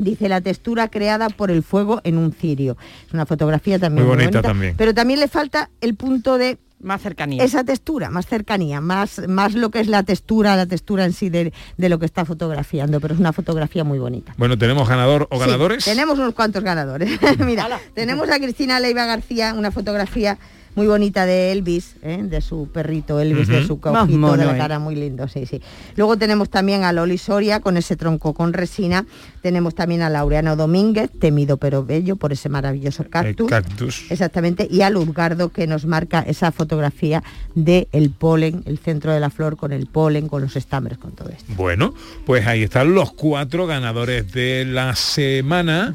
dice 0.00 0.28
la 0.28 0.40
textura 0.40 0.88
creada 0.88 1.28
por 1.30 1.50
el 1.50 1.62
fuego 1.62 2.00
en 2.04 2.18
un 2.18 2.32
cirio. 2.32 2.76
Es 3.06 3.12
una 3.14 3.26
fotografía 3.26 3.78
también 3.78 4.06
Muy 4.06 4.16
bonita 4.16 4.42
también. 4.42 4.74
pero 4.76 4.94
también 4.94 5.20
le 5.20 5.28
falta 5.28 5.70
el 5.80 5.94
punto 5.94 6.38
de 6.38 6.58
Más 6.80 7.02
cercanía. 7.02 7.44
esa 7.44 7.62
textura, 7.62 8.08
más 8.10 8.26
cercanía, 8.26 8.80
más, 8.80 9.20
más 9.28 9.54
lo 9.54 9.70
que 9.70 9.80
es 9.80 9.86
la 9.86 10.02
textura, 10.02 10.56
la 10.56 10.64
textura 10.66 11.04
en 11.04 11.12
sí 11.12 11.28
de, 11.28 11.52
de 11.76 11.88
lo 11.90 11.98
que 11.98 12.06
está 12.06 12.24
fotografiando, 12.24 13.00
pero 13.00 13.12
es 13.14 13.20
una 13.20 13.32
fotografía 13.34 13.84
muy 13.84 13.98
bonita. 13.98 14.34
Bueno, 14.38 14.56
tenemos 14.56 14.88
ganador 14.88 15.28
o 15.30 15.36
Sí, 15.36 15.40
ganadores. 15.40 15.84
tenemos 15.84 16.18
unos 16.18 16.32
cuantos 16.34 16.64
ganadores. 16.64 17.10
Mira, 17.38 17.68
tenemos 17.94 18.28
a 18.30 18.38
Cristina 18.38 18.80
Leiva 18.80 19.04
García, 19.04 19.52
una 19.54 19.70
fotografía 19.70 20.38
muy 20.80 20.86
bonita 20.86 21.26
de 21.26 21.52
Elvis, 21.52 21.96
¿eh? 22.00 22.22
de 22.22 22.40
su 22.40 22.70
perrito 22.72 23.20
Elvis, 23.20 23.48
de 23.48 23.58
Ujú. 23.58 23.66
su 23.66 24.16
mono, 24.16 24.38
de 24.38 24.46
la 24.46 24.54
eh. 24.54 24.58
cara, 24.58 24.78
muy 24.78 24.94
lindo, 24.94 25.28
sí, 25.28 25.44
sí. 25.44 25.60
Luego 25.94 26.16
tenemos 26.16 26.48
también 26.48 26.84
a 26.84 26.92
Loli 26.94 27.18
Soria 27.18 27.60
con 27.60 27.76
ese 27.76 27.96
tronco 27.96 28.32
con 28.32 28.54
resina. 28.54 29.04
Tenemos 29.42 29.74
también 29.74 30.00
a 30.00 30.08
Laureano 30.08 30.56
Domínguez, 30.56 31.10
temido 31.18 31.58
pero 31.58 31.84
bello 31.84 32.16
por 32.16 32.32
ese 32.32 32.48
maravilloso 32.48 33.02
El 33.02 33.10
cactus. 33.10 33.50
cactus. 33.50 34.10
Exactamente, 34.10 34.66
y 34.70 34.80
a 34.80 34.88
Luzgardo 34.88 35.50
que 35.50 35.66
nos 35.66 35.84
marca 35.84 36.20
esa 36.26 36.50
fotografía 36.50 37.22
de 37.54 37.86
el 37.92 38.08
polen, 38.08 38.62
el 38.64 38.78
centro 38.78 39.12
de 39.12 39.20
la 39.20 39.28
flor 39.28 39.58
con 39.58 39.72
el 39.72 39.86
polen, 39.86 40.28
con 40.28 40.40
los 40.40 40.56
estambres, 40.56 40.96
con 40.96 41.12
todo 41.12 41.28
esto. 41.28 41.52
Bueno, 41.56 41.92
pues 42.24 42.46
ahí 42.46 42.62
están 42.62 42.94
los 42.94 43.12
cuatro 43.12 43.66
ganadores 43.66 44.32
de 44.32 44.64
la 44.64 44.96
semana. 44.96 45.94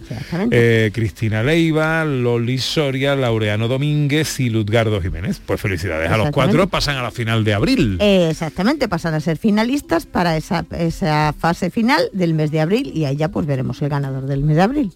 Eh, 0.51 0.92
Cristina 0.94 1.42
Leiva, 1.42 2.06
Loli 2.06 2.60
Soria, 2.60 3.15
Laureano 3.15 3.68
Domínguez 3.68 4.39
y 4.39 4.51
Luzgardo 4.51 4.75
Jiménez. 5.01 5.41
Pues 5.46 5.62
felicidades 5.62 6.12
a 6.12 6.17
los 6.17 6.32
cuatro, 6.32 6.67
pasan 6.67 6.98
a 6.98 7.03
la 7.03 7.12
final 7.12 7.44
de 7.44 7.53
abril. 7.53 7.98
Eh, 8.01 8.27
exactamente, 8.29 8.88
pasan 8.88 9.13
a 9.13 9.20
ser 9.20 9.38
finalistas 9.38 10.05
para 10.05 10.38
esa, 10.38 10.65
esa 10.77 11.34
fase 11.38 11.70
final 11.70 12.10
del 12.13 12.34
mes 12.34 12.51
de 12.51 12.62
abril 12.62 12.91
y 12.94 13.05
ahí 13.05 13.15
ya 13.15 13.29
pues 13.29 13.46
veremos 13.46 13.82
el 13.82 13.89
ganador 13.89 14.25
del 14.25 14.44
mes 14.44 14.55
de 14.58 14.62
abril. 14.62 14.91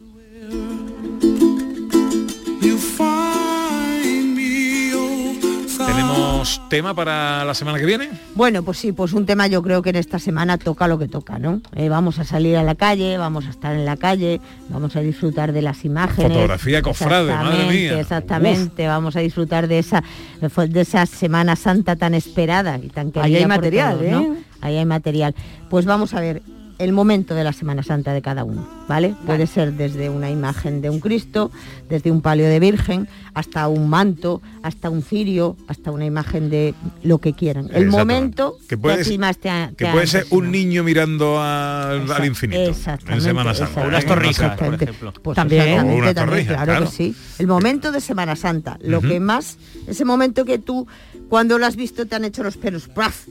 ¿Tenemos 6.09 6.61
tema 6.69 6.93
para 6.95 7.45
la 7.45 7.53
semana 7.53 7.77
que 7.77 7.85
viene? 7.85 8.09
Bueno, 8.33 8.63
pues 8.63 8.79
sí, 8.79 8.91
pues 8.91 9.13
un 9.13 9.25
tema 9.25 9.47
yo 9.47 9.61
creo 9.61 9.81
que 9.81 9.91
en 9.91 9.97
esta 9.97 10.17
semana 10.17 10.57
toca 10.57 10.87
lo 10.87 10.97
que 10.97 11.07
toca, 11.07 11.37
¿no? 11.37 11.61
Eh, 11.75 11.87
vamos 11.89 12.17
a 12.17 12.23
salir 12.23 12.57
a 12.57 12.63
la 12.63 12.75
calle, 12.75 13.17
vamos 13.17 13.45
a 13.45 13.49
estar 13.49 13.75
en 13.75 13.85
la 13.85 13.95
calle, 13.95 14.41
vamos 14.69 14.95
a 14.95 15.01
disfrutar 15.01 15.53
de 15.53 15.61
las 15.61 15.85
imágenes. 15.85 16.31
Fotografía 16.31 16.81
cofrade, 16.81 17.31
madre 17.31 17.49
Exactamente, 17.49 17.73
mía. 17.73 17.99
Exactamente, 17.99 18.87
vamos 18.87 19.15
a 19.15 19.19
disfrutar 19.19 19.67
de 19.67 19.79
esa 19.79 20.03
de 20.41 20.81
esa 20.81 21.05
Semana 21.05 21.55
Santa 21.55 21.95
tan 21.95 22.15
esperada 22.15 22.77
y 22.77 22.89
tan 22.89 23.11
querida 23.11 23.25
Ahí 23.25 23.35
hay 23.35 23.45
material, 23.45 23.97
todos, 23.99 24.11
¿no? 24.11 24.21
¿eh? 24.33 24.37
Ahí 24.61 24.77
hay 24.77 24.85
material. 24.85 25.35
Pues 25.69 25.85
vamos 25.85 26.13
a 26.13 26.21
ver 26.21 26.41
el 26.79 26.93
momento 26.93 27.35
de 27.35 27.43
la 27.43 27.51
Semana 27.53 27.83
Santa 27.83 28.13
de 28.13 28.21
cada 28.21 28.45
uno, 28.45 28.65
¿vale? 28.87 29.13
Puede 29.25 29.47
ser 29.47 29.73
desde 29.73 30.09
una 30.09 30.31
imagen 30.31 30.81
de 30.81 30.89
un 30.89 31.01
Cristo, 31.01 31.51
desde 31.89 32.09
un 32.09 32.21
palio 32.21 32.47
de 32.47 32.59
Virgen, 32.59 33.07
hasta 33.33 33.67
un 33.67 33.89
manto, 33.89 34.41
hasta 34.63 34.89
un 34.89 35.03
cirio, 35.03 35.57
hasta 35.67 35.91
una 35.91 36.05
imagen 36.05 36.49
de 36.49 36.73
lo 37.03 37.17
que 37.19 37.33
quieran. 37.33 37.69
El 37.73 37.87
momento 37.87 38.57
Que 38.69 38.77
puede 38.77 38.95
a 38.95 38.97
ti 38.99 39.03
ser- 39.11 39.19
más 39.19 39.37
te 39.37 39.49
ha- 39.49 39.71
Que 39.77 39.85
te 39.85 39.91
puede 39.91 40.07
ser 40.07 40.25
un 40.29 40.51
niño 40.51 40.83
mirando 40.85 41.37
al, 41.41 42.09
al 42.09 42.25
infinito 42.25 42.71
en 43.09 43.21
Semana 43.21 43.53
Santa. 43.53 43.85
Unas 43.85 44.05
torrijas, 44.05 44.35
por 44.37 44.45
exactamente. 44.45 44.85
ejemplo. 44.85 45.13
Pues 45.21 45.35
También. 45.35 45.79
O 45.81 45.95
una 45.95 46.13
también, 46.13 46.15
torrija, 46.15 46.53
claro, 46.55 46.65
claro. 46.71 46.85
que 46.85 46.91
sí. 46.95 47.15
El 47.39 47.47
momento 47.47 47.91
de 47.91 47.99
Semana 47.99 48.37
Santa, 48.37 48.77
lo 48.81 49.01
que 49.01 49.19
más, 49.19 49.57
ese 49.85 50.05
momento 50.05 50.45
que 50.45 50.59
tú, 50.59 50.87
cuando 51.27 51.59
lo 51.59 51.65
has 51.65 51.75
visto, 51.75 52.05
te 52.05 52.15
han 52.15 52.23
hecho 52.23 52.41
los 52.41 52.55
pelos. 52.55 52.87
¡praf! 52.87 53.25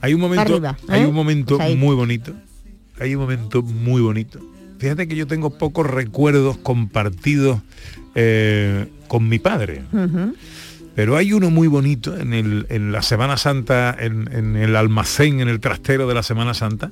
Hay 0.00 0.12
un 0.14 0.20
momento, 0.20 0.42
Arriba, 0.42 0.76
hay 0.88 1.02
¿eh? 1.02 1.06
un 1.06 1.14
momento 1.14 1.56
Pues 1.58 1.76
muy 1.76 1.94
bonito. 1.94 2.32
Hay 3.00 3.14
un 3.14 3.22
momento 3.22 3.62
muy 3.62 4.00
bonito. 4.00 4.40
Fíjate 4.78 5.08
que 5.08 5.16
yo 5.16 5.26
tengo 5.26 5.58
pocos 5.58 5.86
recuerdos 5.86 6.56
compartidos 6.58 7.60
eh, 8.14 8.88
con 9.08 9.28
mi 9.28 9.38
padre. 9.38 9.82
Pero 10.94 11.16
hay 11.16 11.32
uno 11.32 11.50
muy 11.50 11.68
bonito 11.68 12.16
en, 12.16 12.32
el, 12.32 12.66
en 12.68 12.92
la 12.92 13.02
Semana 13.02 13.36
Santa, 13.36 13.96
en, 13.98 14.28
en 14.32 14.56
el 14.56 14.74
almacén, 14.76 15.40
en 15.40 15.48
el 15.48 15.60
trastero 15.60 16.08
de 16.08 16.14
la 16.14 16.22
Semana 16.22 16.54
Santa. 16.54 16.90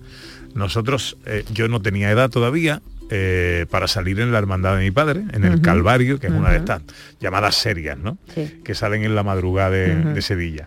Nosotros, 0.55 1.17
eh, 1.27 1.45
yo 1.53 1.69
no 1.69 1.81
tenía 1.81 2.11
edad 2.11 2.31
todavía 2.31 2.83
eh, 3.11 3.67
para 3.71 3.89
salir 3.89 4.21
en 4.21 4.33
la 4.33 4.39
hermandad 4.39 4.77
de 4.77 4.85
mi 4.85 4.91
padre, 4.91 5.25
en 5.33 5.45
el. 5.45 5.61
Calvario, 5.61 6.19
que 6.19 6.27
es 6.27 6.33
una 6.33 6.51
de 6.51 6.59
estas 6.59 6.83
llamadas 7.21 7.55
serias, 7.55 7.97
¿no? 7.99 8.19
Sí. 8.35 8.61
Que 8.65 8.75
salen 8.75 9.05
en 9.05 9.15
la 9.15 9.23
madrugada 9.23 9.71
de, 9.71 10.23
Sevilla. 10.23 10.67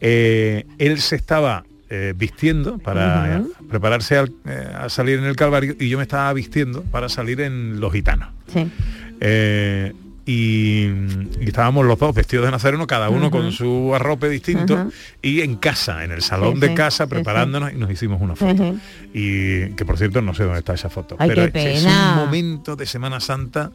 Eh, 0.00 0.64
él 0.78 1.00
se 1.00 1.16
estaba 1.16 1.64
eh, 1.94 2.14
vistiendo 2.16 2.78
para 2.78 3.42
prepararse 3.68 4.16
al- 4.16 4.32
eh, 4.46 4.66
a 4.80 4.88
salir 4.88 5.18
en 5.18 5.24
el 5.26 5.36
Calvario 5.36 5.76
y 5.78 5.90
yo 5.90 5.98
me 5.98 6.04
estaba 6.04 6.32
vistiendo 6.32 6.82
para 6.84 7.10
salir 7.10 7.42
en 7.42 7.80
Los 7.80 7.92
Gitanos. 7.92 8.30
Sí. 8.50 8.66
Eh, 9.20 9.92
y, 10.24 10.84
y 11.40 11.48
estábamos 11.48 11.84
los 11.84 11.98
dos 11.98 12.14
vestidos 12.14 12.44
de 12.46 12.52
nazareno, 12.52 12.86
cada 12.86 13.10
uno 13.10 13.30
con 13.30 13.50
su 13.52 13.92
arrope 13.94 14.28
distinto, 14.30 14.88
y 15.20 15.40
en 15.40 15.56
casa, 15.56 16.04
en 16.04 16.12
el 16.12 16.22
salón 16.22 16.54
Sí, 16.54 16.60
de 16.60 16.68
sí, 16.68 16.74
casa, 16.74 17.04
sí, 17.04 17.10
preparándonos 17.10 17.72
y 17.72 17.76
nos 17.76 17.90
hicimos 17.90 18.20
una 18.22 18.36
foto. 18.36 18.74
Y 19.12 19.70
que 19.74 19.84
por 19.84 19.98
cierto 19.98 20.22
no 20.22 20.32
sé 20.32 20.44
dónde 20.44 20.60
está 20.60 20.74
esa 20.74 20.88
foto. 20.90 21.16
Ay, 21.18 21.28
pero 21.28 21.52
qué 21.52 21.74
es 21.74 21.82
pena. 21.82 22.12
un 22.12 22.24
momento 22.24 22.76
de 22.76 22.86
Semana 22.86 23.18
Santa 23.20 23.72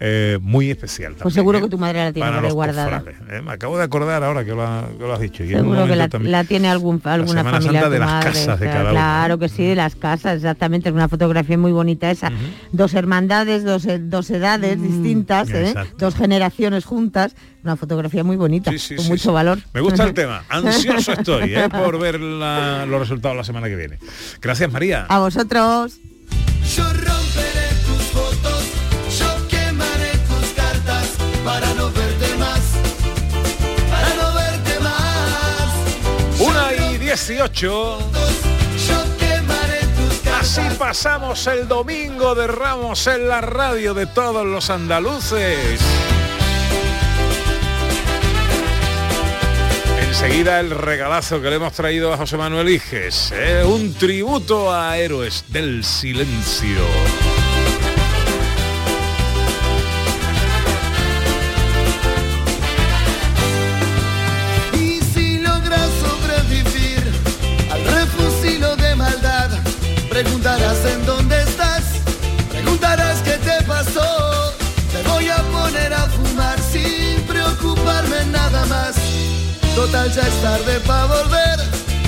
eh, 0.00 0.38
muy 0.42 0.70
especial. 0.70 1.12
Pues 1.12 1.18
también, 1.20 1.34
seguro 1.34 1.58
¿eh? 1.58 1.62
que 1.62 1.68
tu 1.68 1.78
madre 1.78 2.04
la 2.04 2.12
tiene 2.12 2.50
guardada. 2.52 3.02
¿eh? 3.30 3.40
Me 3.42 3.52
acabo 3.52 3.78
de 3.78 3.84
acordar 3.84 4.22
ahora 4.24 4.44
que 4.44 4.50
lo, 4.50 4.62
ha- 4.66 4.88
que 4.98 5.04
lo 5.04 5.12
has 5.14 5.20
dicho. 5.20 5.44
y 5.44 5.48
Seguro 5.50 5.86
que 5.86 5.96
la, 5.96 6.08
también- 6.08 6.32
la 6.32 6.44
tiene 6.44 6.68
algún, 6.68 7.00
alguna 7.04 7.44
familia 7.44 7.80
Santa 7.82 7.90
de 7.90 7.98
las 8.00 8.08
madre, 8.10 8.28
casas 8.30 8.60
de 8.60 8.66
claro, 8.66 8.78
cada 8.80 8.90
Claro 8.90 9.38
que 9.38 9.48
sí, 9.48 9.64
de 9.64 9.74
las 9.76 9.94
casas, 9.94 10.36
exactamente. 10.36 10.88
Es 10.88 10.94
una 10.94 11.08
fotografía 11.08 11.56
muy 11.56 11.72
bonita 11.72 12.10
esa. 12.10 12.30
Dos 12.72 12.94
hermandades, 12.94 13.64
dos, 13.64 13.86
dos 14.00 14.30
edades 14.30 14.80
distintas, 14.82 15.48
¿eh? 15.50 15.68
exacto. 15.68 15.94
dos 15.98 16.14
generaciones 16.16 16.84
juntas. 16.84 17.34
Una 17.62 17.76
fotografía 17.76 18.22
muy 18.24 18.36
bonita, 18.36 18.70
Sí, 18.72 18.78
sí, 18.78 18.96
con 18.96 19.04
sí, 19.06 19.10
mucho 19.12 19.30
sí. 19.30 19.34
valor. 19.34 19.58
Me 19.72 19.80
gusta 19.80 20.04
el 20.04 20.12
tema. 20.12 20.44
Ansioso 20.50 21.12
estoy 21.12 21.54
¿eh? 21.54 21.68
por 21.70 21.98
ver 21.98 22.20
la- 22.20 22.84
los 22.84 23.00
resultados 23.00 23.36
la 23.36 23.44
semana 23.44 23.68
que 23.68 23.76
viene. 23.76 23.98
Gracias, 24.42 24.70
María. 24.70 25.06
A 25.08 25.20
vosotros. 25.20 25.98
18. 37.14 37.60
Yo 37.60 39.04
quemaré 39.20 39.78
tus 39.96 40.18
cartas. 40.18 40.58
Así 40.58 40.76
pasamos 40.76 41.46
el 41.46 41.68
domingo 41.68 42.34
de 42.34 42.48
Ramos 42.48 43.06
en 43.06 43.28
la 43.28 43.40
radio 43.40 43.94
de 43.94 44.06
todos 44.06 44.44
los 44.44 44.68
andaluces. 44.68 45.80
Enseguida 50.08 50.58
el 50.58 50.70
regalazo 50.70 51.40
que 51.40 51.50
le 51.50 51.56
hemos 51.56 51.72
traído 51.72 52.12
a 52.12 52.16
José 52.16 52.36
Manuel 52.36 52.68
Iges, 52.68 53.32
¿eh? 53.32 53.62
un 53.64 53.94
tributo 53.94 54.74
a 54.74 54.98
héroes 54.98 55.44
del 55.50 55.84
silencio. 55.84 56.80
Total 79.94 80.10
ya 80.10 80.22
es 80.22 80.42
tarde 80.42 80.80
para 80.80 81.06
volver, 81.06 81.60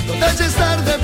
total 0.05 0.37
ya 0.37 0.45
es 0.45 0.55
tarde 0.55 0.96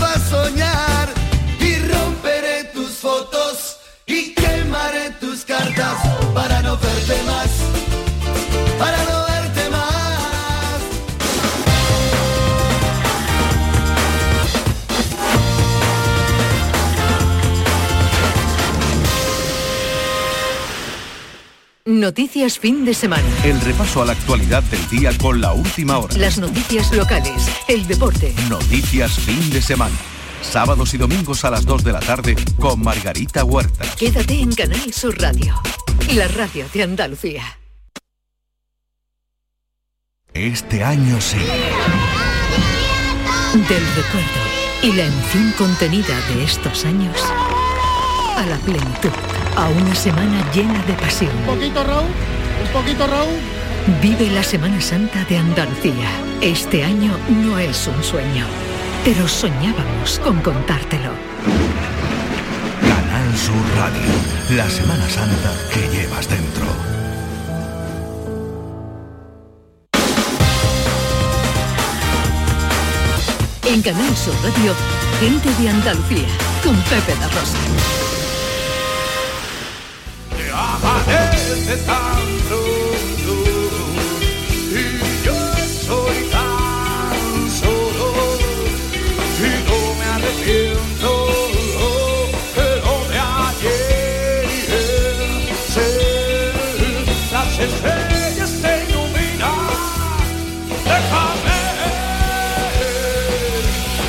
Noticias 22.04 22.60
fin 22.60 22.84
de 22.84 22.94
semana. 22.94 23.24
El 23.46 23.62
repaso 23.62 24.02
a 24.02 24.06
la 24.06 24.12
actualidad 24.12 24.62
del 24.64 24.90
día 24.90 25.18
con 25.18 25.40
la 25.40 25.54
última 25.54 26.00
hora. 26.00 26.14
Las 26.18 26.38
noticias 26.38 26.92
locales, 26.92 27.50
el 27.70 27.88
deporte. 27.88 28.36
Noticias 28.50 29.14
fin 29.14 29.50
de 29.52 29.62
semana. 29.62 29.96
Sábados 30.42 30.94
y 30.94 30.98
domingos 30.98 31.46
a 31.46 31.50
las 31.50 31.66
2 31.66 31.82
de 31.82 31.94
la 31.94 32.02
tarde 32.02 32.36
con 32.60 32.82
Margarita 32.82 33.46
Huerta. 33.46 33.86
Quédate 33.98 34.38
en 34.42 34.54
Canal 34.54 34.94
Sur 34.94 35.18
Radio, 35.18 35.56
la 36.14 36.28
radio 36.28 36.66
de 36.74 36.84
Andalucía. 36.84 37.58
Este 40.34 40.84
año 40.84 41.22
sí. 41.22 41.38
Del 43.54 43.86
recuerdo 43.96 44.42
y 44.82 44.92
la 44.92 45.06
emoción 45.06 45.54
contenida 45.58 46.20
de 46.36 46.44
estos 46.44 46.84
años 46.84 47.18
a 48.36 48.46
la 48.46 48.58
plenitud, 48.58 49.12
a 49.56 49.70
una 49.70 49.96
semana 49.96 50.44
llena 50.54 50.82
de 50.84 50.94
pasión. 50.94 51.32
Un 51.40 51.56
poquito 51.56 51.84
Raúl, 51.84 52.06
un 52.06 52.72
poquito 52.74 53.08
Raúl. 53.08 53.38
Vive 54.02 54.30
la 54.32 54.44
Semana 54.44 54.80
Santa 54.80 55.26
de 55.26 55.38
Andalucía. 55.38 56.10
Este 56.42 56.84
año 56.84 57.18
no 57.30 57.60
es 57.60 57.88
un 57.88 58.02
sueño, 58.04 58.46
pero 59.04 59.28
soñábamos 59.28 60.20
con 60.24 60.40
contártelo. 60.42 61.12
Canal 62.82 63.38
Sur 63.38 63.56
Radio. 63.78 64.56
La 64.56 64.70
Semana 64.70 65.10
Santa 65.10 65.52
que 65.74 65.82
llevas 65.96 66.30
dentro. 66.30 66.66
En 73.66 73.82
Canal 73.82 74.16
Sur 74.16 74.36
Radio, 74.44 74.74
gente 75.20 75.50
de 75.62 75.70
Andalucía, 75.70 76.28
con 76.64 76.76
Pepe 76.84 77.16
da 77.20 77.28
Rosa. 77.28 78.23
Pronto 81.66 82.58
y 84.70 85.26
yo 85.26 85.34
soy 85.88 86.18
tan 86.30 87.50
solo 87.50 88.08
y 89.40 89.50
no 89.64 89.80
me 89.98 90.06
arrepiento 90.06 91.10
de 92.56 92.68
lo 92.84 92.96
de 93.10 93.18
ayer 93.48 94.46
ser 95.70 96.54
las 97.32 97.60
estrellas 97.60 98.50
se 98.50 98.72
iluminan. 98.90 99.72
Déjame 100.84 101.60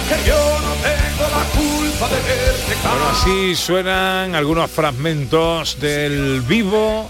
que 0.09 0.17
yo 0.29 0.41
no 0.61 0.73
tengo 0.83 1.25
la 1.31 1.45
culpa 1.55 2.09
de 2.09 2.21
verte 2.21 2.73
Bueno, 2.83 3.05
así 3.13 3.55
suenan 3.55 4.35
algunos 4.35 4.69
fragmentos 4.73 5.79
del 5.79 6.41
vivo 6.41 7.09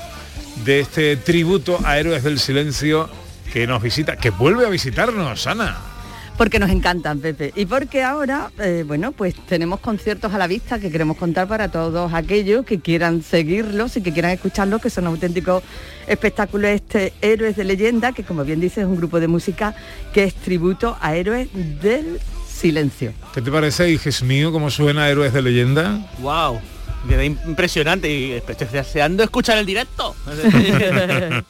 de 0.64 0.80
este 0.80 1.16
tributo 1.16 1.78
a 1.84 1.98
Héroes 1.98 2.22
del 2.22 2.38
Silencio 2.38 3.08
que 3.52 3.66
nos 3.66 3.82
visita, 3.82 4.16
que 4.16 4.30
vuelve 4.30 4.66
a 4.66 4.70
visitarnos, 4.70 5.46
Ana. 5.46 5.76
Porque 6.36 6.58
nos 6.58 6.70
encantan, 6.70 7.20
Pepe. 7.20 7.52
Y 7.54 7.66
porque 7.66 8.02
ahora, 8.02 8.50
eh, 8.58 8.82
bueno, 8.84 9.12
pues 9.12 9.34
tenemos 9.46 9.78
conciertos 9.78 10.34
a 10.34 10.38
la 10.38 10.48
vista 10.48 10.80
que 10.80 10.90
queremos 10.90 11.16
contar 11.16 11.46
para 11.46 11.70
todos 11.70 12.12
aquellos 12.12 12.64
que 12.64 12.80
quieran 12.80 13.22
seguirlos 13.22 13.96
y 13.96 14.02
que 14.02 14.12
quieran 14.12 14.32
escucharlos, 14.32 14.82
que 14.82 14.90
son 14.90 15.06
auténticos 15.06 15.62
espectáculos 16.08 16.70
este 16.70 17.12
Héroes 17.20 17.54
de 17.54 17.62
Leyenda, 17.62 18.10
que 18.12 18.24
como 18.24 18.44
bien 18.44 18.60
dice 18.60 18.80
es 18.80 18.86
un 18.86 18.96
grupo 18.96 19.20
de 19.20 19.28
música 19.28 19.76
que 20.12 20.24
es 20.24 20.34
tributo 20.34 20.96
a 21.00 21.14
Héroes 21.14 21.48
del 21.80 22.18
Silencio. 22.48 23.12
¿Qué 23.32 23.40
te 23.40 23.52
parece, 23.52 23.90
hijes 23.90 24.22
mío, 24.22 24.50
cómo 24.50 24.70
suena 24.70 25.08
Héroes 25.08 25.32
de 25.32 25.42
Leyenda? 25.42 26.00
Wow. 26.18 26.60
Queda 27.08 27.24
impresionante 27.24 28.10
y 28.10 28.32
estoy 28.32 28.56
deseando 28.72 29.22
escuchar 29.22 29.58
el 29.58 29.66
directo. 29.66 30.14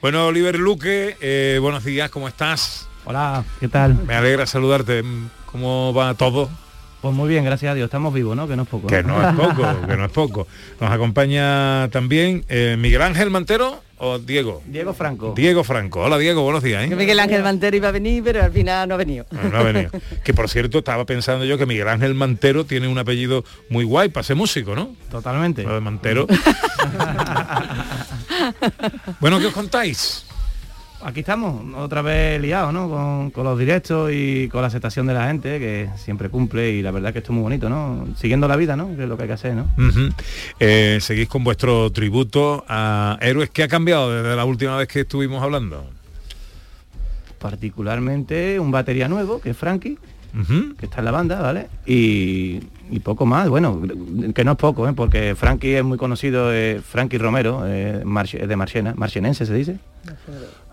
bueno, 0.00 0.26
Oliver 0.26 0.58
Luque, 0.58 1.16
eh, 1.20 1.58
buenos 1.60 1.84
días, 1.84 2.10
¿cómo 2.10 2.28
estás? 2.28 2.88
Hola, 3.04 3.44
¿qué 3.60 3.68
tal? 3.68 3.94
Me 4.06 4.14
alegra 4.14 4.46
saludarte. 4.46 5.02
¿Cómo 5.46 5.92
va 5.94 6.14
todo? 6.14 6.50
Pues 7.00 7.14
muy 7.14 7.28
bien, 7.28 7.44
gracias 7.44 7.72
a 7.72 7.74
Dios. 7.74 7.86
Estamos 7.86 8.12
vivos, 8.12 8.36
¿no? 8.36 8.48
Que 8.48 8.56
no 8.56 8.62
es 8.62 8.68
poco. 8.68 8.86
Que 8.86 9.02
no 9.02 9.28
es 9.28 9.34
poco, 9.34 9.86
que 9.86 9.96
no 9.96 10.04
es 10.04 10.10
poco. 10.10 10.46
Nos 10.80 10.90
acompaña 10.90 11.88
también 11.90 12.44
eh, 12.48 12.76
Miguel 12.78 13.02
Ángel 13.02 13.30
Mantero 13.30 13.82
o 13.98 14.18
Diego. 14.18 14.62
Diego 14.66 14.92
Franco. 14.92 15.32
Diego 15.36 15.64
Franco. 15.64 16.00
Hola 16.00 16.18
Diego, 16.18 16.42
buenos 16.42 16.62
días. 16.62 16.84
¿eh? 16.84 16.88
Que 16.88 16.96
Miguel 16.96 17.20
Ángel 17.20 17.42
Mantero 17.42 17.76
iba 17.76 17.88
a 17.88 17.92
venir, 17.92 18.22
pero 18.22 18.42
al 18.42 18.52
final 18.52 18.88
no 18.88 18.94
ha 18.94 18.98
venido. 18.98 19.26
No, 19.30 19.48
no 19.48 19.58
ha 19.58 19.62
venido. 19.62 19.90
que 20.24 20.34
por 20.34 20.48
cierto, 20.48 20.78
estaba 20.78 21.04
pensando 21.06 21.44
yo 21.44 21.58
que 21.58 21.66
Miguel 21.66 21.88
Ángel 21.88 22.14
Mantero 22.14 22.64
tiene 22.64 22.88
un 22.88 22.98
apellido 22.98 23.44
muy 23.68 23.84
guay 23.84 24.08
para 24.08 24.24
ser 24.24 24.36
músico, 24.36 24.74
¿no? 24.74 24.94
Totalmente. 25.10 25.62
Lo 25.62 25.74
de 25.74 25.80
Mantero. 25.80 26.26
bueno, 29.20 29.38
¿qué 29.38 29.46
os 29.46 29.54
contáis? 29.54 30.25
Aquí 31.02 31.20
estamos, 31.20 31.62
otra 31.76 32.00
vez 32.00 32.40
liados, 32.40 32.72
¿no? 32.72 32.88
Con, 32.88 33.30
con, 33.30 33.44
los 33.44 33.58
directos 33.58 34.10
y 34.12 34.48
con 34.48 34.62
la 34.62 34.68
aceptación 34.68 35.06
de 35.06 35.14
la 35.14 35.28
gente, 35.28 35.58
que 35.58 35.90
siempre 35.96 36.30
cumple 36.30 36.70
y 36.70 36.82
la 36.82 36.90
verdad 36.90 37.12
que 37.12 37.18
esto 37.18 37.32
es 37.32 37.34
muy 37.34 37.42
bonito, 37.42 37.68
¿no? 37.68 38.08
Siguiendo 38.16 38.48
la 38.48 38.56
vida, 38.56 38.76
¿no? 38.76 38.96
Que 38.96 39.02
es 39.02 39.08
lo 39.08 39.16
que 39.16 39.24
hay 39.24 39.28
que 39.28 39.34
hacer, 39.34 39.54
¿no? 39.54 39.64
Uh 39.76 39.82
-huh. 39.82 40.14
eh, 40.58 40.98
seguís 41.00 41.28
con 41.28 41.44
vuestro 41.44 41.92
tributo 41.92 42.64
a 42.66 43.18
héroes. 43.20 43.50
¿Qué 43.50 43.62
ha 43.62 43.68
cambiado 43.68 44.10
desde 44.10 44.34
la 44.34 44.44
última 44.46 44.76
vez 44.78 44.88
que 44.88 45.00
estuvimos 45.00 45.42
hablando? 45.42 45.84
Particularmente 47.38 48.58
un 48.58 48.70
batería 48.70 49.06
nuevo, 49.06 49.40
que 49.40 49.50
es 49.50 49.56
Frankie, 49.56 49.98
uh 50.36 50.42
-huh. 50.42 50.76
que 50.76 50.86
está 50.86 50.98
en 50.98 51.04
la 51.06 51.10
banda, 51.10 51.40
¿vale? 51.40 51.68
Y, 51.86 52.60
y, 52.90 53.00
poco 53.00 53.26
más, 53.26 53.48
bueno, 53.48 53.82
que 54.34 54.44
no 54.44 54.52
es 54.52 54.58
poco, 54.58 54.88
¿eh? 54.88 54.92
porque 54.94 55.34
Frankie 55.34 55.76
es 55.76 55.84
muy 55.84 55.98
conocido, 55.98 56.52
eh, 56.52 56.80
Frankie 56.86 57.18
Romero, 57.18 57.64
eh, 57.66 58.02
de 58.04 58.56
Marchena, 58.56 58.94
marchenense 58.94 59.46
se 59.46 59.54
dice. 59.54 59.78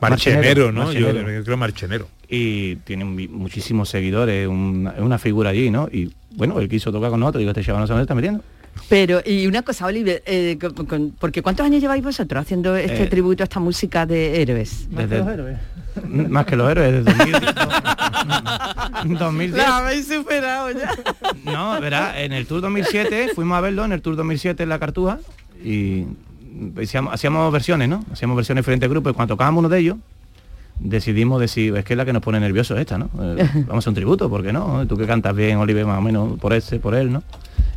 Marchenero, 0.01 0.71
¿no? 0.71 0.85
Marchenero. 0.85 1.21
Yo, 1.21 1.31
yo, 1.31 1.43
creo 1.43 1.57
marchenero. 1.57 2.07
Y 2.29 2.75
tiene 2.77 3.03
un, 3.03 3.15
muchísimos 3.31 3.89
seguidores, 3.89 4.47
un, 4.47 4.91
es 4.95 5.01
una 5.01 5.17
figura 5.17 5.49
allí, 5.49 5.69
¿no? 5.69 5.87
Y 5.91 6.13
bueno, 6.35 6.59
él 6.59 6.67
quiso 6.69 6.91
tocar 6.91 7.09
con 7.09 7.19
nosotros, 7.19 7.39
digo, 7.39 7.51
este 7.51 7.63
chaval 7.63 7.81
no 7.81 7.87
se 7.87 8.01
está 8.01 8.15
metiendo. 8.15 8.43
Pero, 8.89 9.21
y 9.25 9.47
una 9.47 9.61
cosa, 9.61 9.85
Oliver, 9.85 10.21
eh, 10.25 10.57
con, 10.59 10.85
con, 10.85 11.11
porque 11.19 11.41
¿cuántos 11.41 11.65
años 11.65 11.81
lleváis 11.81 12.03
vosotros 12.03 12.41
haciendo 12.41 12.75
este 12.75 13.03
eh, 13.03 13.07
tributo 13.07 13.43
a 13.43 13.45
esta 13.45 13.59
música 13.59 14.05
de 14.05 14.41
héroes? 14.41 14.87
Más 14.91 15.09
desde, 15.09 15.15
que 15.15 15.23
los 15.23 15.33
héroes. 15.33 15.57
Más 16.29 16.45
que 16.45 16.55
los 16.55 16.71
héroes, 16.71 17.05
desde 17.05 17.17
2000, 19.03 19.17
2010. 19.19 19.57
La 19.57 19.77
habéis 19.77 20.07
superado 20.07 20.71
ya. 20.71 20.91
No, 21.43 21.79
verá, 21.79 22.21
en 22.21 22.33
el 22.33 22.45
Tour 22.45 22.61
2007, 22.61 23.29
fuimos 23.33 23.57
a 23.57 23.61
verlo, 23.61 23.85
en 23.85 23.93
el 23.93 24.01
Tour 24.01 24.15
2007 24.15 24.63
en 24.63 24.69
la 24.69 24.79
Cartuja, 24.79 25.19
y 25.63 26.05
hacíamos, 26.81 27.13
hacíamos 27.13 27.51
versiones, 27.51 27.89
¿no? 27.89 28.03
Hacíamos 28.11 28.35
versiones 28.35 28.65
frente 28.65 28.85
a 28.85 28.89
grupos 28.89 29.11
y 29.11 29.15
cuando 29.15 29.33
tocábamos 29.33 29.59
uno 29.59 29.69
de 29.69 29.79
ellos, 29.79 29.97
decidimos 30.83 31.39
decir, 31.39 31.75
es 31.75 31.85
que 31.85 31.93
es 31.93 31.97
la 31.97 32.05
que 32.05 32.13
nos 32.13 32.21
pone 32.21 32.39
nerviosos 32.39 32.79
esta, 32.79 32.97
¿no? 32.97 33.09
Eh, 33.19 33.49
vamos 33.67 33.85
a 33.85 33.89
un 33.89 33.95
tributo, 33.95 34.29
¿por 34.29 34.43
qué 34.43 34.53
no? 34.53 34.85
Tú 34.87 34.97
que 34.97 35.07
cantas 35.07 35.35
bien, 35.35 35.57
Oliver, 35.57 35.85
más 35.85 35.97
o 35.97 36.01
menos 36.01 36.39
por 36.39 36.53
ese, 36.53 36.79
por 36.79 36.95
él, 36.95 37.11
¿no? 37.11 37.23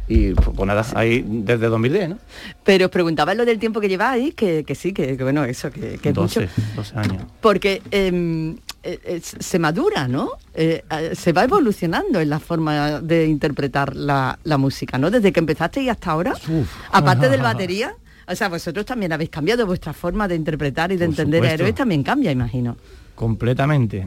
Y 0.09 0.35
pues, 0.35 0.49
pues 0.55 0.67
nada, 0.67 0.87
ahí 0.95 1.25
desde 1.27 1.67
2010, 1.69 2.11
¿no? 2.11 2.19
Pero 2.63 2.87
os 2.87 2.91
preguntaba 2.93 3.35
lo 3.35 3.45
del 3.45 3.59
tiempo 3.59 3.81
que 3.81 3.89
lleváis, 3.89 4.35
que, 4.35 4.63
que 4.65 4.75
sí, 4.75 4.93
que, 4.93 5.17
que, 5.17 5.23
bueno, 5.23 5.45
eso, 5.45 5.71
que, 5.71 5.99
que 5.99 6.13
12, 6.13 6.41
mucho. 6.41 6.53
12 6.77 6.99
años. 6.99 7.25
Porque 7.41 7.83
eh, 7.91 9.01
eh, 9.05 9.21
se 9.21 9.59
madura, 9.59 10.07
¿no? 10.07 10.31
Eh, 10.55 10.85
se 11.15 11.33
va 11.33 11.43
evolucionando 11.43 12.21
en 12.21 12.31
la 12.31 12.39
forma 12.39 13.01
de 13.01 13.27
interpretar 13.27 13.97
la, 13.97 14.39
la 14.45 14.59
música, 14.59 14.97
¿no? 14.97 15.11
Desde 15.11 15.33
que 15.33 15.41
empezaste 15.41 15.83
y 15.83 15.89
hasta 15.89 16.13
ahora, 16.13 16.33
Uf. 16.33 16.71
aparte 16.93 17.29
del 17.31 17.43
batería, 17.43 17.97
o 18.29 18.35
sea, 18.35 18.49
vosotros 18.49 18.85
también 18.87 19.13
habéis 19.13 19.31
cambiado 19.31 19.67
vuestra 19.67 19.93
forma 19.93 20.27
de 20.29 20.35
interpretar 20.37 20.93
y 20.93 20.97
de 20.97 21.07
Por 21.07 21.13
entender 21.13 21.39
supuesto. 21.41 21.53
a 21.53 21.55
héroes 21.55 21.75
también 21.75 22.03
cambia, 22.03 22.31
imagino. 22.33 22.77
Completamente. 23.15 24.07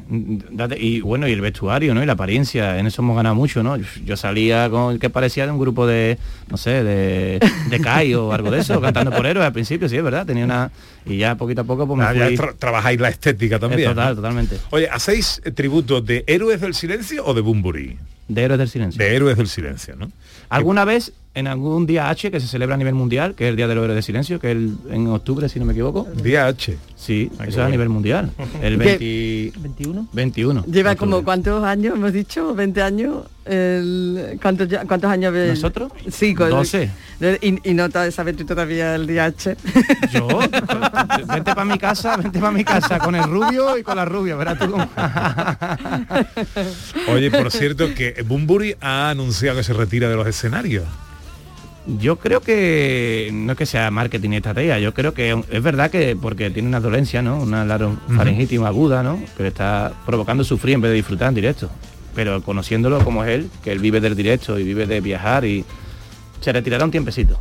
Y 0.77 1.01
bueno, 1.01 1.27
y 1.27 1.31
el 1.31 1.41
vestuario, 1.41 1.95
¿no? 1.95 2.03
Y 2.03 2.05
la 2.05 2.13
apariencia, 2.13 2.77
en 2.77 2.85
eso 2.85 3.01
hemos 3.01 3.15
ganado 3.15 3.33
mucho, 3.33 3.63
¿no? 3.63 3.75
Yo 4.05 4.15
salía 4.15 4.69
con 4.69 4.99
que 4.99 5.09
parecía 5.09 5.45
de 5.47 5.51
un 5.51 5.57
grupo 5.59 5.87
de, 5.87 6.19
no 6.47 6.57
sé, 6.57 6.83
de, 6.83 7.39
de 7.71 7.79
Kai 7.81 8.13
o 8.13 8.31
algo 8.31 8.51
de 8.51 8.59
eso, 8.59 8.79
cantando 8.81 9.09
por 9.11 9.25
héroes 9.25 9.47
al 9.47 9.53
principio, 9.53 9.89
sí, 9.89 9.97
es 9.97 10.03
verdad. 10.03 10.27
Tenía 10.27 10.45
una. 10.45 10.71
Y 11.07 11.17
ya 11.17 11.33
poquito 11.35 11.61
a 11.61 11.63
poco 11.63 11.87
pues 11.87 11.97
me 11.97 12.05
Ah, 12.05 12.09
fui... 12.11 12.19
ya 12.19 12.35
tra 12.35 12.53
trabajáis 12.53 12.99
la 12.99 13.09
estética 13.09 13.57
también. 13.57 13.89
Total, 13.89 14.09
¿no? 14.09 14.15
totalmente. 14.17 14.57
Oye, 14.69 14.87
¿hacéis 14.89 15.41
tributos 15.55 16.05
de 16.05 16.23
héroes 16.27 16.61
del 16.61 16.75
silencio 16.75 17.25
o 17.25 17.33
de 17.33 17.41
Bumburi? 17.41 17.97
De 18.27 18.43
Héroes 18.43 18.59
del 18.59 18.69
Silencio. 18.69 19.03
De 19.03 19.15
Héroes 19.15 19.37
del 19.37 19.47
Silencio, 19.47 19.95
¿no? 19.95 20.11
¿Alguna 20.49 20.85
vez 20.85 21.13
en 21.35 21.47
algún 21.47 21.85
día 21.85 22.09
H 22.09 22.31
que 22.31 22.39
se 22.39 22.47
celebra 22.47 22.75
a 22.75 22.77
nivel 22.77 22.93
mundial, 22.95 23.35
que 23.35 23.45
es 23.45 23.49
el 23.49 23.55
Día 23.55 23.67
de 23.67 23.75
los 23.75 23.83
Héroes 23.83 23.95
del 23.95 24.03
Silencio, 24.03 24.39
que 24.39 24.51
es 24.51 24.57
el- 24.57 24.75
en 24.89 25.07
octubre, 25.07 25.47
si 25.49 25.59
no 25.59 25.65
me 25.65 25.73
equivoco? 25.73 26.07
Día 26.23 26.47
H. 26.47 26.77
Sí, 26.99 27.31
Ah, 27.39 27.45
eso 27.47 27.61
es 27.61 27.65
a 27.65 27.69
nivel 27.69 27.87
mundial. 27.87 28.29
El 28.61 28.77
¿Qué? 28.77 29.51
20... 29.53 29.59
21. 29.61 30.07
21. 30.11 30.65
Lleva 30.65 30.95
como 30.97 31.23
cuántos 31.23 31.63
años, 31.63 31.95
hemos 31.95 32.11
dicho, 32.11 32.53
20 32.53 32.81
años. 32.81 33.23
El, 33.45 34.37
¿cuántos, 34.41 34.67
ya- 34.67 34.83
¿Cuántos 34.85 35.09
años 35.09 35.31
ves? 35.33 35.49
¿Nosotros? 35.55 35.91
Sí, 36.11 36.35
con 36.35 36.49
12. 36.49 36.91
Y, 37.41 37.69
y 37.69 37.73
no 37.73 37.89
te 37.89 38.11
sabes 38.11 38.35
tú 38.35 38.45
todavía 38.45 38.95
el 38.95 39.07
DH. 39.07 39.55
Yo, 40.13 40.27
vente 41.27 41.55
para 41.55 41.65
mi 41.65 41.77
casa, 41.77 42.17
vente 42.17 42.37
para 42.37 42.51
mi 42.51 42.63
casa 42.65 42.99
con 42.99 43.15
el 43.15 43.23
rubio 43.23 43.77
y 43.77 43.81
con 43.83 43.95
la 43.95 44.03
rubia, 44.05 44.35
verás 44.35 44.59
tú 44.59 44.69
cómo- 44.69 44.89
Oye, 47.07 47.31
por 47.31 47.49
cierto, 47.51 47.93
que 47.95 48.23
Bumburi 48.27 48.75
ha 48.81 49.09
anunciado 49.09 49.57
que 49.57 49.63
se 49.63 49.73
retira 49.73 50.09
de 50.09 50.15
los 50.15 50.27
escenarios. 50.27 50.83
Yo 51.97 52.17
creo 52.17 52.41
que 52.41 53.31
no 53.33 53.53
es 53.53 53.57
que 53.57 53.65
sea 53.65 53.89
marketing 53.89 54.31
y 54.31 54.35
estrategia, 54.37 54.79
yo 54.79 54.93
creo 54.93 55.13
que 55.13 55.41
es 55.49 55.63
verdad 55.63 55.89
que 55.89 56.15
porque 56.15 56.49
tiene 56.51 56.67
una 56.67 56.79
dolencia, 56.79 57.21
¿no? 57.21 57.39
Una 57.39 57.65
laringitis 57.65 58.59
aguda, 58.61 59.01
¿no? 59.01 59.19
Que 59.35 59.43
le 59.43 59.49
está 59.49 59.93
provocando 60.05 60.43
sufrir 60.43 60.75
en 60.75 60.81
vez 60.81 60.91
de 60.91 60.95
disfrutar 60.95 61.29
en 61.29 61.35
directo. 61.35 61.69
Pero 62.13 62.43
conociéndolo 62.43 63.03
como 63.03 63.23
es 63.23 63.31
él, 63.31 63.49
que 63.63 63.71
él 63.71 63.79
vive 63.79 64.01
del 64.01 64.15
directo 64.15 64.59
y 64.59 64.63
vive 64.63 64.85
de 64.85 65.01
viajar 65.01 65.45
y 65.45 65.65
se 66.41 66.51
retirará 66.51 66.85
un 66.85 66.91
tiempecito. 66.91 67.39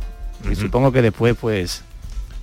Y 0.49 0.55
supongo 0.55 0.91
que 0.91 1.01
después, 1.01 1.35
pues, 1.39 1.83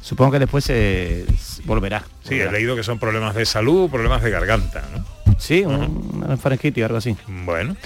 supongo 0.00 0.32
que 0.32 0.38
después 0.38 0.64
se 0.64 1.24
volverá. 1.64 2.04
Sí, 2.22 2.34
he 2.34 2.50
leído 2.52 2.76
que 2.76 2.82
son 2.82 2.98
problemas 2.98 3.34
de 3.34 3.46
salud, 3.46 3.90
problemas 3.90 4.22
de 4.22 4.30
garganta, 4.30 4.84
¿no? 4.94 5.15
Sí, 5.38 5.64
un, 5.64 6.24
o 6.82 6.86
algo 6.86 6.98
así. 6.98 7.14
Bueno, 7.44 7.76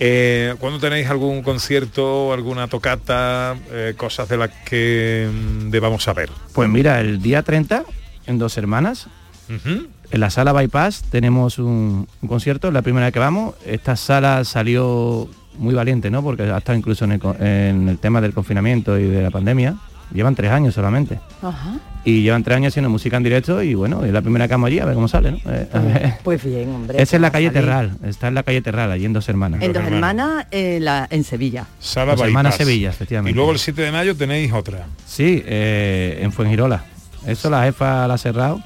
eh, 0.00 0.54
¿cuándo 0.58 0.78
tenéis 0.80 1.08
algún 1.08 1.42
concierto, 1.42 2.32
alguna 2.32 2.68
tocata, 2.68 3.56
eh, 3.70 3.94
cosas 3.96 4.28
de 4.28 4.36
las 4.36 4.50
que 4.64 5.28
mm, 5.32 5.70
debamos 5.70 6.02
saber? 6.02 6.30
Pues 6.52 6.68
mira, 6.68 7.00
el 7.00 7.22
día 7.22 7.42
30, 7.42 7.84
en 8.26 8.38
Dos 8.38 8.58
Hermanas, 8.58 9.06
Ujú. 9.48 9.86
en 10.10 10.20
la 10.20 10.30
sala 10.30 10.52
Bypass 10.52 11.04
tenemos 11.10 11.58
un, 11.58 12.08
un 12.20 12.28
concierto, 12.28 12.70
la 12.72 12.82
primera 12.82 13.06
vez 13.06 13.12
que 13.12 13.20
vamos. 13.20 13.54
Esta 13.64 13.94
sala 13.96 14.42
salió 14.44 15.28
muy 15.58 15.74
valiente, 15.74 16.10
¿no? 16.10 16.22
Porque 16.22 16.42
ha 16.42 16.58
estado 16.58 16.76
incluso 16.76 17.04
en 17.04 17.12
el, 17.12 17.20
co- 17.20 17.36
en 17.38 17.88
el 17.88 17.98
tema 17.98 18.20
del 18.20 18.34
confinamiento 18.34 18.98
y 18.98 19.04
de 19.04 19.22
la 19.22 19.30
pandemia. 19.30 19.76
Llevan 20.12 20.34
tres 20.34 20.50
años 20.50 20.74
solamente. 20.74 21.18
Ajá. 21.42 21.78
Y 22.04 22.22
llevan 22.22 22.44
tres 22.44 22.56
años 22.58 22.72
haciendo 22.72 22.88
música 22.88 23.16
en 23.16 23.24
directo 23.24 23.62
y 23.62 23.74
bueno, 23.74 24.04
es 24.04 24.12
la 24.12 24.22
primera 24.22 24.46
que 24.46 24.54
vamos 24.54 24.68
allí, 24.68 24.78
a 24.78 24.84
ver 24.84 24.94
cómo 24.94 25.08
sale, 25.08 25.32
¿no? 25.32 25.38
Eh. 25.46 26.14
Pues 26.22 26.44
bien, 26.44 26.72
hombre. 26.72 27.02
Esa 27.02 27.16
es 27.16 27.20
la 27.20 27.32
calle. 27.32 27.50
Terral, 27.50 27.96
está 28.04 28.28
en 28.28 28.34
la 28.34 28.44
calle 28.44 28.62
Terral, 28.62 28.92
allí 28.92 29.04
en 29.04 29.12
Dos 29.12 29.28
Hermanas. 29.28 29.60
En 29.60 29.72
Dos 29.72 29.82
Hermanas, 29.82 30.46
en, 30.52 30.84
la, 30.84 31.08
en 31.10 31.24
Sevilla. 31.24 31.66
Sala 31.80 32.14
Dos 32.14 32.26
Hermanas. 32.26 32.54
Sevilla, 32.54 32.90
efectivamente. 32.90 33.32
Y 33.32 33.34
luego 33.34 33.50
el 33.50 33.58
7 33.58 33.82
de 33.82 33.90
mayo 33.92 34.16
tenéis 34.16 34.52
otra. 34.52 34.86
Sí, 35.04 35.42
eh, 35.44 36.20
en 36.22 36.30
Fuengirola. 36.30 36.84
Eso 37.26 37.50
la 37.50 37.64
jefa 37.64 38.06
la 38.06 38.14
ha 38.14 38.18
cerrado. 38.18 38.62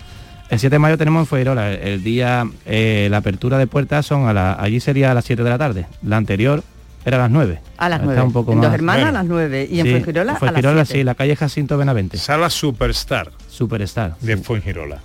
El 0.50 0.58
7 0.58 0.74
de 0.74 0.78
mayo 0.78 0.98
tenemos 0.98 1.20
en 1.20 1.26
Fuengirola. 1.26 1.72
El, 1.72 1.88
el 1.88 2.02
día, 2.02 2.44
eh, 2.66 3.08
la 3.10 3.18
apertura 3.18 3.56
de 3.56 3.66
puertas 3.66 4.04
son 4.04 4.28
a 4.28 4.34
la, 4.34 4.52
allí 4.52 4.80
sería 4.80 5.12
a 5.12 5.14
las 5.14 5.24
7 5.24 5.42
de 5.42 5.48
la 5.48 5.56
tarde. 5.56 5.86
La 6.02 6.18
anterior 6.18 6.62
era 7.04 7.16
a 7.16 7.20
las 7.20 7.30
9. 7.30 7.60
A 7.78 7.88
las 7.88 8.00
Está 8.00 8.04
9. 8.06 8.22
un 8.22 8.32
poco 8.32 8.52
en 8.52 8.58
más. 8.58 8.66
Dos 8.68 8.74
Hermanas 8.74 9.02
Bueno. 9.04 9.18
a 9.18 9.22
las 9.22 9.28
9. 9.28 9.68
Y 9.70 9.80
en 9.80 9.86
Sí, 9.86 9.92
Fuengirola, 9.92 10.30
en 10.32 10.36
a 10.36 10.38
Fuengirola, 10.38 10.76
las 10.76 10.88
7. 10.88 11.00
sí, 11.00 11.04
la 11.04 11.14
calle 11.14 11.36
Jacinto 11.36 11.78
Benavente. 11.78 12.18
Sala 12.18 12.50
Superstar 12.50 13.30
Superstar. 13.48 14.16
de 14.20 14.36
Fuengirola. 14.36 14.98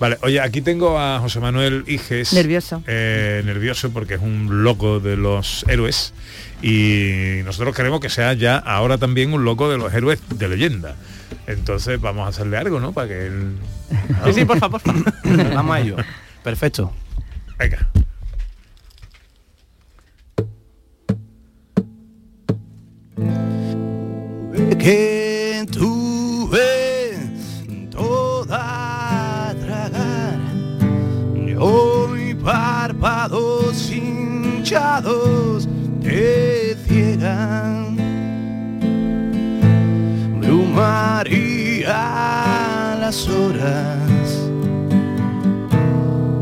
Vale, 0.00 0.18
oye, 0.22 0.40
aquí 0.40 0.60
tengo 0.60 0.98
a 0.98 1.20
José 1.20 1.38
Manuel 1.40 1.84
Iges. 1.86 2.32
Nervioso. 2.32 2.82
eh, 2.86 3.42
nervioso 3.44 3.90
porque 3.92 4.14
es 4.14 4.20
un 4.20 4.64
loco 4.64 4.98
de 5.00 5.16
los 5.16 5.64
héroes 5.68 6.12
y 6.62 7.40
nosotros 7.44 7.74
queremos 7.76 8.00
que 8.00 8.08
sea 8.08 8.32
ya 8.32 8.56
ahora 8.58 8.98
también 8.98 9.32
un 9.32 9.44
loco 9.44 9.70
de 9.70 9.78
los 9.78 9.92
héroes 9.94 10.20
de 10.30 10.48
leyenda. 10.48 10.96
Entonces 11.46 12.00
vamos 12.00 12.26
a 12.26 12.28
hacerle 12.30 12.56
algo, 12.56 12.80
¿no? 12.80 12.92
Para 12.92 13.08
que 13.08 13.26
él... 13.26 13.56
Sí, 14.24 14.32
sí, 14.32 14.44
por 14.44 14.58
favor, 14.58 14.80
por 14.80 14.94
favor. 14.94 15.12
Vamos 15.54 15.76
a 15.76 15.80
ello. 15.80 15.96
Perfecto. 16.42 16.90
Venga. 17.58 17.86
Que 24.78 25.66
tuve 25.70 27.16
toda 27.90 29.54
tragar 29.64 30.38
y 31.36 31.54
hoy 31.54 32.34
párpados 32.34 33.90
hinchados 33.90 35.68
te 36.02 36.76
ciegan. 36.86 37.96
Brumaría 40.40 41.92
las 43.00 43.28
horas 43.28 44.50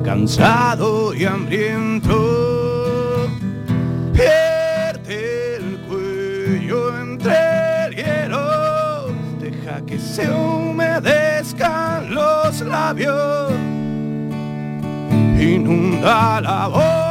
cansado 0.04 1.14
y 1.14 1.24
hambriento 1.24 2.42
cuello 6.62 6.98
entre 7.00 7.86
el 7.86 7.96
hielo 7.96 9.08
deja 9.40 9.84
que 9.86 9.98
se 9.98 10.30
humedezcan 10.30 12.14
los 12.14 12.60
labios 12.60 13.52
inunda 15.38 16.40
la 16.40 16.66
boca 16.68 17.01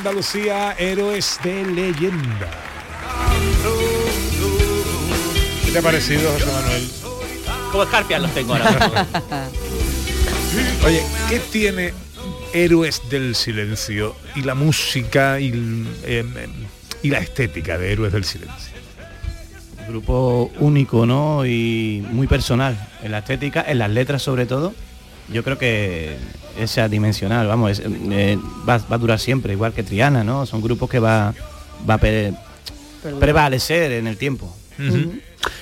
Andalucía, 0.00 0.74
Héroes 0.78 1.38
de 1.44 1.62
Leyenda. 1.62 2.48
¿Qué 5.62 5.72
te 5.72 5.78
ha 5.78 5.82
parecido, 5.82 6.32
José 6.32 6.46
Manuel? 6.46 6.88
Como 7.70 7.82
escarpias 7.82 8.22
los 8.22 8.32
tengo 8.32 8.54
ahora. 8.54 9.06
Oye, 10.86 11.04
¿qué 11.28 11.38
tiene 11.38 11.92
Héroes 12.54 13.02
del 13.10 13.34
Silencio 13.34 14.16
y 14.34 14.40
la 14.40 14.54
música 14.54 15.38
y, 15.38 15.48
em, 15.48 15.86
em, 16.04 16.34
y 17.02 17.10
la 17.10 17.18
estética 17.18 17.76
de 17.76 17.92
Héroes 17.92 18.14
del 18.14 18.24
Silencio? 18.24 18.72
grupo 19.86 20.50
único, 20.60 21.04
¿no? 21.04 21.44
Y 21.44 22.02
muy 22.10 22.26
personal. 22.26 22.88
En 23.02 23.12
la 23.12 23.18
estética, 23.18 23.62
en 23.68 23.78
las 23.78 23.90
letras 23.90 24.22
sobre 24.22 24.46
todo. 24.46 24.72
Yo 25.32 25.44
creo 25.44 25.58
que 25.58 26.16
es 26.58 26.78
adimensional, 26.78 27.46
vamos, 27.46 27.72
es, 27.72 27.82
eh, 27.86 28.38
va, 28.68 28.78
va 28.78 28.96
a 28.96 28.98
durar 28.98 29.18
siempre, 29.18 29.52
igual 29.52 29.72
que 29.72 29.82
Triana, 29.82 30.24
¿no? 30.24 30.46
Son 30.46 30.60
grupos 30.60 30.90
que 30.90 30.98
va, 30.98 31.34
va 31.88 31.94
a 31.94 32.00
prevalecer 33.18 33.92
en 33.92 34.06
el 34.06 34.16
tiempo. 34.16 34.56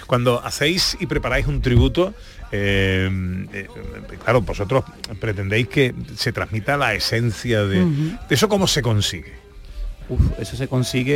Cuando 0.07 0.45
hacéis 0.45 0.97
y 1.01 1.07
preparáis 1.07 1.47
un 1.47 1.61
tributo, 1.61 2.15
eh, 2.51 3.11
eh, 3.53 3.69
claro, 4.23 4.41
vosotros 4.41 4.85
pretendéis 5.21 5.69
que 5.69 5.95
se 6.17 6.33
transmita 6.33 6.77
la 6.77 6.95
esencia 6.95 7.65
de 7.65 7.87
eso 8.31 8.49
cómo 8.49 8.67
se 8.67 8.81
consigue. 8.83 9.48
Uf, 10.11 10.21
eso 10.41 10.57
se 10.57 10.69
consigue, 10.69 11.15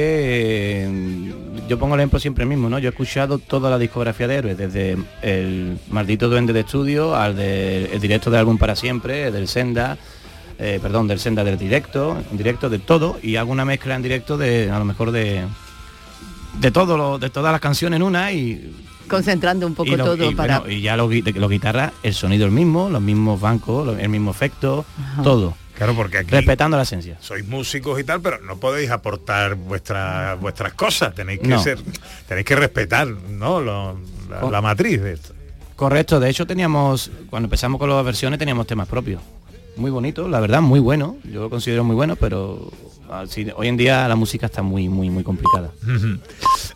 eh, 0.85 1.33
yo 1.68 1.78
pongo 1.78 1.94
el 1.94 2.00
ejemplo 2.00 2.18
siempre 2.18 2.44
mismo, 2.44 2.68
¿no? 2.68 2.78
Yo 2.78 2.88
he 2.88 2.90
escuchado 2.90 3.38
toda 3.38 3.70
la 3.70 3.78
discografía 3.78 4.28
de 4.28 4.35
héroes, 4.37 4.59
desde 4.59 4.98
el 5.22 5.78
maldito 5.90 6.28
duende 6.28 6.52
de 6.52 6.61
estudio 6.61 7.16
al 7.16 7.35
del 7.35 7.87
el 7.92 8.00
directo 8.00 8.31
de 8.31 8.38
álbum 8.38 8.59
para 8.59 8.76
siempre, 8.76 9.31
del 9.31 9.48
Senda, 9.48 9.96
eh, 10.59 10.78
perdón, 10.83 11.09
del 11.09 11.18
Senda 11.20 11.42
del 11.42 11.57
directo, 11.59 12.16
en 12.31 12.37
directo 12.37 12.68
de 12.68 12.78
todo, 12.81 13.18
y 13.22 13.37
hago 13.37 13.50
una 13.50 13.64
mezcla 13.64 13.94
en 13.94 14.02
directo 14.02 14.37
de, 14.37 14.70
a 14.70 14.78
lo 14.78 14.85
mejor 14.85 15.11
de 15.11 15.42
de 16.61 16.70
todo 16.70 16.98
lo, 16.98 17.18
de 17.18 17.31
todas 17.31 17.50
las 17.50 17.62
canciones 17.62 17.96
en 17.96 18.02
una 18.02 18.31
y, 18.31 18.74
Concentrando 19.09 19.66
un 19.66 19.74
poco 19.74 19.90
y, 19.90 19.96
lo- 19.96 20.05
todo 20.05 20.31
y, 20.31 20.35
para... 20.35 20.61
bueno, 20.61 20.74
y 20.74 20.83
ya 20.83 20.96
los, 20.98 21.11
los 21.11 21.50
guitarras, 21.50 21.92
el 22.02 22.12
sonido 22.14 22.44
el 22.46 22.52
mismo, 22.52 22.88
los 22.90 23.00
mismos 23.00 23.40
bancos, 23.40 23.98
el 23.98 24.09
mismo 24.11 24.31
efecto, 24.31 24.85
todo. 25.22 25.55
Claro, 25.76 25.94
porque 25.94 26.18
aquí 26.18 26.30
respetando 26.30 26.76
la 26.76 26.82
esencia. 26.85 27.16
sois 27.20 27.46
músicos 27.46 27.98
y 27.98 28.04
tal, 28.04 28.20
pero 28.20 28.40
no 28.40 28.58
podéis 28.58 28.90
aportar 28.90 29.54
vuestras 29.54 30.38
vuestras 30.40 30.74
cosas. 30.74 31.14
Tenéis 31.14 31.40
que 31.40 31.48
No. 31.48 31.62
ser, 31.62 31.78
tenéis 32.28 32.46
que 32.46 32.56
respetar, 32.56 33.06
¿no? 33.08 33.61
Lo- 33.61 33.96
la, 34.50 34.61
matriz 34.62 35.02
de 35.02 35.12
esto. 35.14 35.35
Correcto, 35.76 36.20
de 36.20 36.30
hecho 36.30 36.46
teníamos, 36.46 37.11
cuando 37.28 37.46
empezamos 37.46 37.78
con 37.78 37.88
las 37.90 38.04
versiones 38.04 38.38
teníamos 38.38 38.66
temas 38.66 38.87
propios. 38.88 39.20
Muy 39.76 39.90
bonitos, 39.90 40.30
la 40.30 40.38
verdad, 40.40 40.61
muy 40.61 40.80
bueno. 40.80 41.16
Yo 41.24 41.40
lo 41.42 41.50
considero 41.50 41.82
muy 41.85 41.96
bueno, 41.96 42.16
pero 42.16 42.70
así, 43.11 43.46
hoy 43.56 43.68
en 43.68 43.76
día 43.78 44.06
la 44.06 44.14
música 44.16 44.46
está 44.46 44.62
muy, 44.62 44.88
muy, 44.88 45.08
muy 45.11 45.24
complicada. 45.24 45.70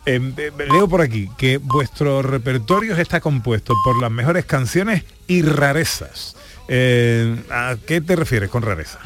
Eh, 0.05 0.19
eh, 0.37 0.51
leo 0.71 0.87
por 0.87 1.01
aquí 1.01 1.29
que 1.37 1.57
vuestro 1.57 2.21
repertorio 2.21 2.95
está 2.95 3.19
compuesto 3.21 3.73
por 3.83 3.99
las 4.01 4.11
mejores 4.11 4.45
canciones 4.45 5.03
y 5.27 5.41
rarezas. 5.41 6.35
Eh, 6.67 7.35
¿A 7.49 7.75
qué 7.85 8.01
te 8.01 8.15
refieres 8.15 8.49
con 8.49 8.61
rareza? 8.63 8.99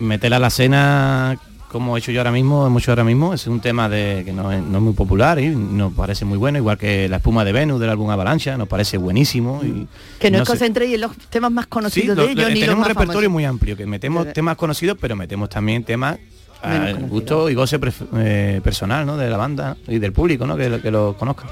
Meter 0.00 0.34
a 0.34 0.38
la 0.38 0.50
cena 0.50 1.38
como 1.68 1.94
he 1.96 2.00
hecho 2.00 2.10
yo 2.10 2.18
ahora 2.18 2.32
mismo, 2.32 2.66
hemos 2.66 2.82
hecho 2.82 2.90
ahora 2.90 3.04
mismo, 3.04 3.32
es 3.32 3.46
un 3.46 3.60
tema 3.60 3.88
de 3.88 4.22
que 4.24 4.32
no 4.32 4.50
es, 4.50 4.60
no 4.60 4.78
es 4.78 4.82
muy 4.82 4.92
popular 4.92 5.38
y 5.38 5.50
nos 5.54 5.92
parece 5.92 6.24
muy 6.24 6.36
bueno, 6.36 6.58
igual 6.58 6.76
que 6.76 7.08
la 7.08 7.18
espuma 7.18 7.44
de 7.44 7.52
Venus 7.52 7.78
del 7.78 7.90
álbum 7.90 8.10
Avalancha, 8.10 8.56
nos 8.56 8.66
parece 8.66 8.96
buenísimo. 8.98 9.60
Y, 9.62 9.86
Que 10.18 10.32
no, 10.32 10.38
no 10.38 10.42
os 10.42 10.48
sé. 10.48 10.52
concentréis 10.54 10.94
en 10.96 11.02
los 11.02 11.16
temas 11.28 11.52
más 11.52 11.66
Sí, 11.66 11.70
conocidos 11.70 12.16
lo- 12.16 12.24
de 12.24 12.32
ellos, 12.32 12.42
lo- 12.42 12.48
ni 12.48 12.54
los 12.54 12.60
tenemos 12.60 12.74
un 12.74 12.80
más 12.80 12.88
repertorio 12.88 13.12
famosos. 13.28 13.32
muy 13.32 13.44
amplio, 13.44 13.76
que 13.76 13.86
metemos 13.86 14.32
temas 14.32 14.56
conocidos, 14.56 14.98
pero 15.00 15.14
metemos 15.14 15.48
también 15.48 15.84
temas 15.84 16.18
al 16.60 16.78
conocidos. 16.94 17.08
gusto 17.10 17.48
y 17.50 17.54
goce 17.54 17.78
eh, 18.16 18.60
personal 18.64 19.06
¿no? 19.06 19.16
de 19.16 19.30
la 19.30 19.36
banda 19.36 19.76
y 19.86 20.00
del 20.00 20.12
público, 20.12 20.48
¿no? 20.48 20.56
que, 20.56 20.68
lo- 20.68 20.82
que 20.82 20.90
lo 20.90 21.16
conozca. 21.16 21.44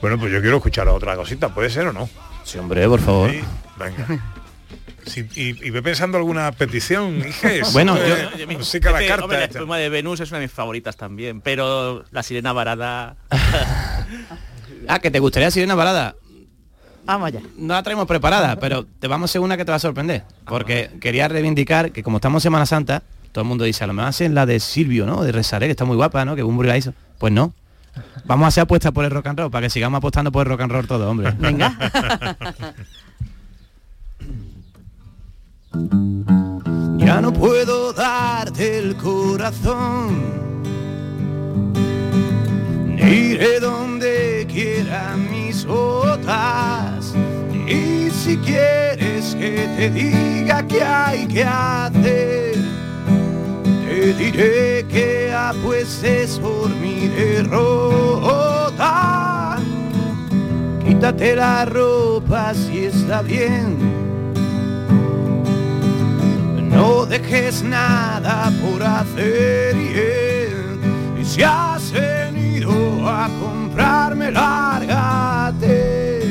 Bueno, 0.00 0.18
pues 0.18 0.32
yo 0.32 0.40
quiero 0.40 0.56
escuchar 0.56 0.88
otra 0.88 1.16
cosita, 1.16 1.50
¿puede 1.50 1.68
ser 1.68 1.86
o 1.88 1.92
no? 1.92 2.08
Sí, 2.50 2.58
hombre, 2.58 2.88
por 2.88 3.00
favor. 3.00 3.30
Sí, 3.30 3.40
venga. 3.78 4.22
Sí, 5.06 5.26
y, 5.34 5.66
y 5.66 5.70
ve 5.70 5.82
pensando 5.82 6.18
alguna 6.18 6.50
petición. 6.52 7.22
Bueno, 7.72 7.96
Eh, 7.96 8.28
yo- 8.38 8.48
música 8.58 8.90
la 8.90 9.06
carta. 9.06 9.24
hombre, 9.24 9.38
la 9.38 9.44
espuma 9.44 9.76
de 9.78 9.88
Venus 9.88 10.20
es 10.20 10.30
una 10.30 10.38
de 10.40 10.46
mis 10.46 10.52
favoritas 10.52 10.96
también, 10.96 11.40
pero 11.40 12.04
la 12.10 12.22
sirena 12.22 12.52
varada... 12.52 13.16
Ah, 14.88 14.98
que 14.98 15.10
te 15.10 15.18
gustaría 15.20 15.50
Sirena 15.50 15.74
Balada. 15.76 16.16
Vamos 17.04 17.28
allá. 17.28 17.40
No 17.56 17.74
la 17.74 17.82
traemos 17.82 18.06
preparada, 18.08 18.56
pero 18.56 18.84
te 18.98 19.06
vamos 19.06 19.28
a 19.28 19.30
hacer 19.30 19.40
una 19.40 19.56
que 19.56 19.64
te 19.64 19.70
va 19.70 19.76
a 19.76 19.80
sorprender. 19.80 20.24
Porque 20.46 20.90
quería 21.00 21.28
reivindicar 21.28 21.92
que 21.92 22.02
como 22.02 22.16
estamos 22.16 22.40
en 22.42 22.44
Semana 22.46 22.66
Santa, 22.66 23.02
todo 23.30 23.42
el 23.42 23.48
mundo 23.48 23.64
dice, 23.64 23.84
a 23.84 23.86
lo 23.86 23.92
mejor 23.92 24.08
hacen 24.08 24.34
la 24.34 24.46
de 24.46 24.58
Silvio, 24.58 25.06
¿no? 25.06 25.22
De 25.22 25.30
Resaré, 25.32 25.66
que 25.66 25.72
está 25.72 25.84
muy 25.84 25.96
guapa, 25.96 26.24
¿no? 26.24 26.34
Que 26.34 26.42
Bumburi 26.42 26.68
la 26.68 26.76
hizo. 26.78 26.92
Pues 27.18 27.32
no. 27.32 27.54
Vamos 28.24 28.44
a 28.44 28.48
hacer 28.48 28.62
apuestas 28.62 28.92
por 28.92 29.04
el 29.04 29.10
rock 29.10 29.26
and 29.28 29.38
roll, 29.38 29.50
para 29.50 29.66
que 29.66 29.70
sigamos 29.70 29.98
apostando 29.98 30.30
por 30.30 30.46
el 30.46 30.50
rock 30.50 30.60
and 30.62 30.72
roll 30.72 30.86
todo, 30.86 31.10
hombre. 31.10 31.34
Venga. 31.38 31.76
Ya 36.98 37.20
no 37.20 37.32
puedo 37.32 37.92
darte 37.92 38.78
el 38.78 38.96
corazón. 38.96 40.22
Iré 42.98 43.58
donde 43.58 44.46
quieran 44.48 45.30
mis 45.30 45.64
botas. 45.64 47.14
Y 47.66 48.10
si 48.10 48.36
quieres 48.38 49.34
que 49.34 49.68
te 49.76 49.90
diga 49.90 50.66
qué 50.66 50.82
hay 50.82 51.26
que 51.26 51.44
hacer, 51.44 52.56
te 54.00 54.14
diré 54.14 54.86
que 54.88 55.30
apuestes 55.30 56.38
por 56.38 56.70
mi 56.70 57.06
derrota. 57.08 57.98
Quítate 60.82 61.36
la 61.36 61.66
ropa 61.66 62.54
si 62.54 62.86
está 62.86 63.20
bien. 63.20 63.76
No 66.70 67.04
dejes 67.04 67.62
nada 67.62 68.50
por 68.62 68.82
hacer 68.82 69.76
y, 69.76 71.20
y 71.20 71.24
si 71.24 71.42
has 71.42 71.92
venido 71.92 72.72
a 73.06 73.28
comprarme, 73.38 74.30
lárgate. 74.30 76.22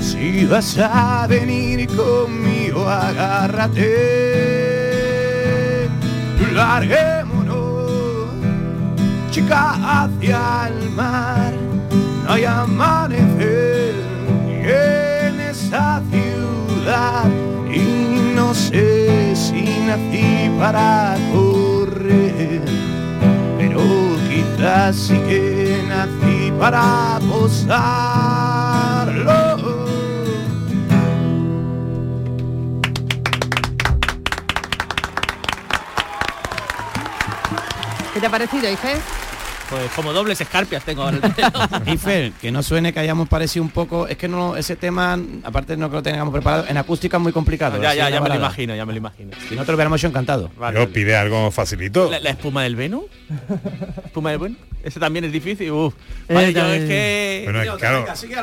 Si 0.00 0.44
vas 0.46 0.76
a 0.78 1.28
venir 1.28 1.86
conmigo, 1.94 2.88
agárrate. 2.88 4.65
Larguémonos, 6.56 8.30
chica, 9.30 9.74
hacia 9.84 10.68
el 10.68 10.88
mar. 10.88 11.52
No 12.24 12.32
hay 12.32 12.44
amanecer 12.46 13.94
en 14.64 15.38
esta 15.38 16.00
ciudad 16.10 17.26
y 17.70 18.34
no 18.34 18.54
sé 18.54 19.36
si 19.36 19.64
nací 19.86 20.50
para 20.58 21.18
correr, 21.30 22.62
pero 23.58 23.82
quizás 24.30 24.96
sí 24.96 25.18
que 25.28 25.84
nací 25.86 26.50
para 26.58 27.18
posarlo. 27.28 28.16
Te 38.26 38.28
ha 38.28 38.38
parecido, 38.38 38.68
Ife? 38.68 38.94
Pues 39.70 39.90
como 39.94 40.12
dobles 40.12 40.40
escarpias 40.40 40.82
tengo 40.84 41.02
ahora. 41.02 41.18
Ifer, 41.86 42.32
que 42.32 42.50
no 42.50 42.60
suene 42.62 42.92
que 42.92 42.98
hayamos 42.98 43.28
parecido 43.28 43.64
un 43.64 43.70
poco, 43.70 44.08
es 44.08 44.16
que 44.16 44.26
no 44.26 44.56
ese 44.56 44.74
tema, 44.74 45.16
aparte 45.44 45.76
no 45.76 45.88
que 45.90 45.96
lo 45.96 46.02
tengamos 46.02 46.32
preparado, 46.32 46.64
en 46.68 46.76
acústica 46.76 47.18
es 47.18 47.22
muy 47.22 47.32
complicado. 47.32 47.80
ya, 47.80 47.94
ya, 47.94 48.10
ya 48.10 48.20
me 48.20 48.28
lo 48.28 48.34
imagino, 48.34 48.74
ya 48.74 48.84
me 48.84 48.92
lo 48.92 48.98
imagino. 48.98 49.30
Si 49.48 49.54
no 49.54 49.64
te 49.64 49.70
lo 49.70 49.76
hubiéramos 49.76 50.00
hecho 50.00 50.08
encantado. 50.08 50.50
Yo 50.74 50.92
pide 50.92 51.16
algo 51.16 51.50
facilito. 51.52 52.10
¿La, 52.10 52.18
la 52.18 52.30
espuma 52.30 52.64
del 52.64 52.74
Venus? 52.74 53.04
¿Espuma 54.04 54.30
del 54.30 54.40
Venus? 54.40 54.58
Ese 54.86 55.00
también 55.00 55.24
es 55.24 55.32
difícil. 55.32 55.72
Uf. 55.72 55.94
Vale, 56.28 56.52
yo 56.52 56.60
también. 56.60 56.82
es 56.82 56.88
que... 56.88 57.40
Bueno, 57.44 57.60
es 57.60 57.70
claro. 57.78 58.04
Que 58.22 58.34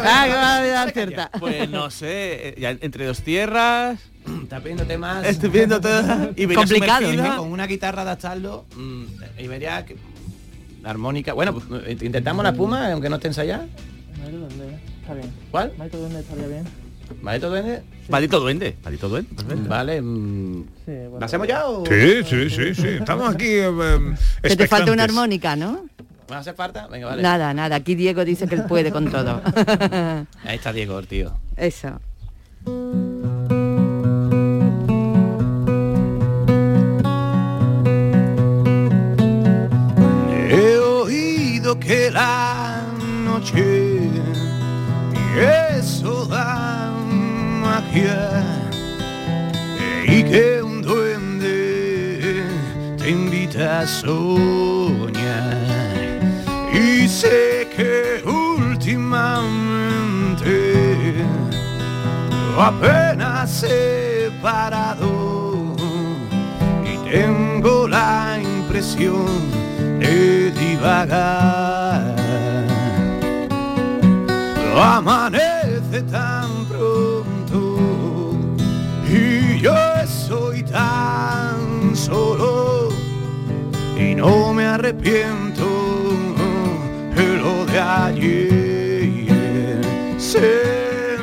va 0.00 0.56
a 0.56 0.66
dar 0.66 0.90
cierta. 0.90 1.30
Pues 1.38 1.70
no 1.70 1.90
sé, 1.92 2.48
eh, 2.48 2.54
ya 2.58 2.70
entre 2.70 3.06
dos 3.06 3.22
tierras... 3.22 4.00
Está 4.42 4.58
pidiendo 4.60 4.84
temas 4.84 5.24
Estoy 5.24 5.68
todo. 5.68 6.32
Y 6.36 6.46
Complicado, 6.48 7.06
sumergida. 7.08 7.36
con 7.36 7.52
una 7.52 7.68
guitarra 7.68 8.02
adaptarlo 8.02 8.66
mm, 8.74 9.04
y 9.38 9.46
vería 9.46 9.86
que 9.86 9.96
la 10.82 10.90
armónica. 10.90 11.34
Bueno, 11.34 11.54
pues, 11.54 11.84
eh, 11.86 11.96
intentamos 12.00 12.42
la 12.42 12.50
espuma, 12.50 12.90
aunque 12.90 13.08
no 13.08 13.16
esté 13.16 13.28
ensayada. 13.28 13.66
Está 15.02 15.14
bien. 15.14 15.32
¿Cuál? 15.52 15.72
Maito 15.78 15.98
Duende 15.98 16.18
estaría 16.18 16.48
bien. 16.48 16.64
¿Maldito 17.22 17.50
duende? 17.50 17.82
Maldito 18.08 18.40
duende. 18.40 18.76
Maldito 18.82 19.08
duende. 19.08 19.34
perfecto. 19.34 19.68
Vale. 19.68 20.00
mm, 20.02 20.62
Sí, 20.86 20.92
bueno. 20.92 21.18
¿La 21.20 21.26
hacemos 21.26 21.46
ya 21.48 21.66
o...? 21.66 21.84
Sí, 21.86 22.22
sí, 22.24 22.50
sí, 22.50 22.74
sí. 22.74 22.88
Estamos 22.88 23.34
aquí. 23.34 23.46
eh, 23.48 24.14
Que 24.42 24.56
te 24.56 24.66
falta 24.68 24.92
una 24.92 25.04
armónica, 25.04 25.54
¿no? 25.56 25.84
¿Me 26.28 26.36
hace 26.36 26.52
falta? 26.52 26.86
Venga, 26.86 27.08
vale. 27.08 27.22
Nada, 27.22 27.52
nada. 27.54 27.76
Aquí 27.76 27.94
Diego 27.96 28.24
dice 28.24 28.46
que 28.46 28.54
él 28.54 28.64
puede 28.64 28.90
con 28.92 29.10
todo. 29.10 29.42
Ahí 30.44 30.56
está 30.56 30.72
Diego, 30.72 30.98
el 30.98 31.06
tío. 31.08 31.32
Eso. 31.56 32.00
He 40.50 40.76
oído 40.78 41.78
que 41.78 42.10
la 42.10 42.82
noche 43.24 44.10
y 45.14 45.38
eso 45.78 46.26
da 46.26 46.79
magia 47.80 48.44
y 50.04 50.22
que 50.22 50.62
un 50.62 50.82
duende 50.82 52.44
te 52.98 53.10
invita 53.10 53.80
a 53.80 53.86
soñar 53.86 55.56
y 56.72 57.08
sé 57.08 57.68
que 57.76 58.22
últimamente 58.26 59.24
apenas 62.58 63.64
he 63.64 64.30
parado 64.42 65.74
y 66.84 66.96
tengo 67.10 67.88
la 67.88 68.38
impresión 68.40 69.50
de 69.98 70.50
divagar. 70.52 72.20
amanece 74.82 75.39
arrepiento 84.90 85.68
de 87.14 87.36
lo 87.36 87.64
de 87.66 87.78
ayer. 87.78 89.30
Se, 90.18 91.16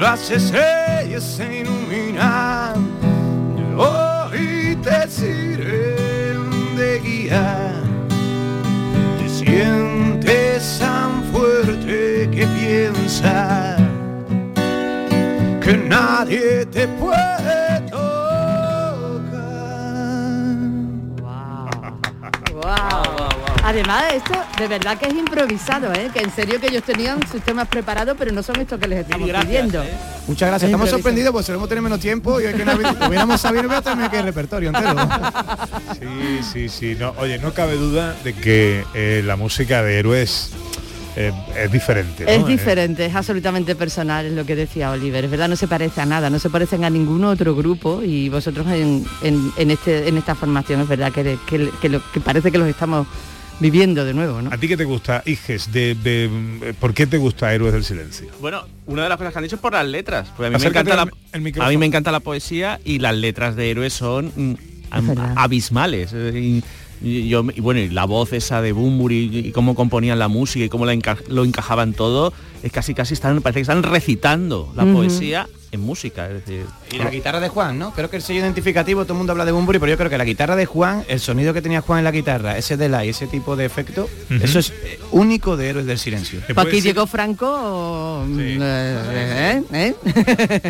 las 0.00 0.30
estrellas 0.30 1.24
se 1.24 1.60
iluminan 1.60 2.74
hoy 3.76 4.76
te 4.84 5.08
sirven 5.08 6.76
de 6.76 7.00
guía. 7.00 7.72
Te 9.18 9.28
sientes 9.28 10.78
tan 10.78 11.24
fuerte 11.32 12.28
que 12.30 12.46
piensas 12.46 13.80
que 15.60 15.76
nadie 15.76 16.66
te 16.66 16.86
puede 16.86 17.31
Además, 23.72 24.04
esto 24.14 24.34
de 24.58 24.68
verdad 24.68 24.98
que 24.98 25.06
es 25.06 25.14
improvisado, 25.14 25.92
¿eh? 25.94 26.10
que 26.12 26.20
en 26.20 26.30
serio 26.30 26.60
que 26.60 26.66
ellos 26.66 26.82
tenían 26.82 27.18
sus 27.26 27.40
temas 27.40 27.68
preparados, 27.68 28.14
pero 28.18 28.30
no 28.30 28.42
son 28.42 28.56
estos 28.60 28.78
que 28.78 28.86
les 28.86 28.98
estamos 29.00 29.30
pidiendo. 29.30 29.82
Muchas 30.28 30.48
gracias. 30.48 30.62
Es 30.64 30.68
Estamos 30.68 30.90
sorprendidos 30.90 31.32
porque 31.32 31.46
solemos 31.46 31.68
tener 31.70 31.82
menos 31.82 31.98
tiempo 31.98 32.38
y 32.40 32.44
hoy 32.44 32.52
que 32.54 32.64
no 32.66 32.72
hubi- 32.72 33.08
hubiéramos 33.08 33.40
sabido 33.40 33.62
que 34.10 34.18
el 34.18 34.24
repertorio 34.24 34.68
entero. 34.68 34.94
Sí, 35.98 36.40
sí, 36.52 36.68
sí. 36.68 36.96
No, 36.98 37.14
oye, 37.18 37.38
no 37.38 37.52
cabe 37.54 37.76
duda 37.76 38.14
de 38.24 38.34
que 38.34 38.84
eh, 38.94 39.22
la 39.24 39.36
música 39.36 39.82
de 39.82 39.98
héroes 40.00 40.50
eh, 41.16 41.32
es 41.56 41.70
diferente. 41.72 42.24
¿no? 42.24 42.30
Es 42.30 42.40
Eh, 42.40 42.44
diferente, 42.46 43.06
es 43.06 43.14
absolutamente 43.14 43.74
personal, 43.76 44.26
es 44.26 44.32
lo 44.32 44.44
que 44.44 44.54
decía 44.56 44.90
Oliver, 44.90 45.24
es 45.24 45.30
verdad, 45.30 45.48
no 45.48 45.56
se 45.56 45.68
parece 45.68 46.00
a 46.00 46.06
nada, 46.06 46.28
no 46.28 46.38
se 46.38 46.50
parecen 46.50 46.84
a 46.84 46.90
ningún 46.90 47.24
otro 47.24 47.54
grupo 47.54 48.02
y 48.02 48.28
vosotros 48.28 48.66
en, 48.68 49.04
en- 49.22 49.52
en 49.56 49.70
este, 49.70 50.08
en 50.08 50.16
esta 50.18 50.34
formación 50.34 50.80
es 50.82 50.88
verdad 50.88 51.10
que, 51.12 51.38
que- 51.46 51.70
que 51.80 51.88
lo- 51.88 52.02
que 52.12 52.20
parece 52.20 52.50
que 52.50 52.58
los 52.58 52.68
estamos 52.68 53.06
viviendo 53.62 54.04
de 54.04 54.12
nuevo, 54.12 54.42
¿no? 54.42 54.52
¿A 54.52 54.58
ti 54.58 54.68
qué 54.68 54.76
te 54.76 54.84
gusta, 54.84 55.22
Iges? 55.24 55.72
De, 55.72 55.94
de- 55.94 56.74
¿Por 56.78 56.92
qué 56.92 57.06
te 57.06 57.16
gusta 57.16 57.54
Héroes 57.54 57.72
del 57.72 57.84
Silencio? 57.84 58.28
Bueno, 58.40 58.64
una 58.86 59.04
de 59.04 59.08
las 59.08 59.16
cosas 59.16 59.32
que 59.32 59.38
han 59.38 59.44
dicho 59.44 59.56
es 59.56 59.62
por 59.62 59.72
las 59.72 59.86
letras. 59.86 60.28
A 60.38 60.50
mí, 60.50 60.56
me 60.58 60.66
encanta 60.66 60.96
la, 60.96 61.08
el 61.32 61.40
micrófono. 61.40 61.66
a 61.68 61.70
mí 61.70 61.76
me 61.78 61.86
encanta 61.86 62.12
la 62.12 62.20
poesía 62.20 62.80
y 62.84 62.98
las 62.98 63.14
letras 63.16 63.56
de 63.56 63.70
héroes 63.70 63.92
son 63.94 64.32
mm, 64.36 64.54
abismales. 65.36 66.10
eh, 66.12 66.32
Y, 66.34 66.64
y 67.02 67.28
yo, 67.28 67.44
y 67.54 67.60
bueno, 67.60 67.80
y 67.80 67.88
la 67.88 68.04
voz 68.04 68.32
esa 68.32 68.62
de 68.62 68.72
Bumburi 68.72 69.30
y, 69.32 69.38
y 69.48 69.52
cómo 69.52 69.74
componían 69.74 70.18
la 70.18 70.28
música 70.28 70.64
y 70.64 70.68
cómo 70.68 70.86
la 70.86 70.94
enca- 70.94 71.18
lo 71.28 71.44
encajaban 71.44 71.92
todo, 71.94 72.32
es 72.62 72.70
casi 72.72 72.94
casi 72.94 73.14
están, 73.14 73.40
parece 73.42 73.58
que 73.58 73.62
están 73.62 73.82
recitando 73.82 74.72
la 74.76 74.84
poesía 74.84 75.48
en 75.72 75.80
música. 75.80 76.28
Es 76.28 76.34
decir, 76.44 76.64
Y 76.92 76.98
la 76.98 77.10
guitarra 77.10 77.40
de 77.40 77.48
Juan, 77.48 77.78
¿no? 77.78 77.92
Creo 77.92 78.08
que 78.10 78.16
el 78.16 78.22
sello 78.22 78.40
identificativo, 78.40 79.04
todo 79.04 79.14
el 79.14 79.18
mundo 79.18 79.32
habla 79.32 79.44
de 79.44 79.52
Bumburi, 79.52 79.78
pero 79.78 79.90
yo 79.90 79.96
creo 79.96 80.10
que 80.10 80.18
la 80.18 80.24
guitarra 80.24 80.54
de 80.54 80.66
Juan, 80.66 81.02
el 81.08 81.18
sonido 81.18 81.52
que 81.54 81.62
tenía 81.62 81.80
Juan 81.80 81.98
en 82.00 82.04
la 82.04 82.10
guitarra, 82.12 82.56
ese 82.58 82.76
delay, 82.76 83.08
ese 83.08 83.26
tipo 83.26 83.56
de 83.56 83.64
efecto, 83.64 84.08
eso 84.30 84.58
es 84.58 84.70
eh, 84.70 85.00
único 85.12 85.56
de 85.56 85.70
Héroes 85.70 85.86
del 85.86 85.98
Silencio. 85.98 86.40
Pues 86.54 86.66
aquí 86.66 86.80
Diego 86.82 87.06
Franco, 87.06 88.24
mm, 88.28 88.38
eh, 88.40 89.62
eh, 89.72 89.94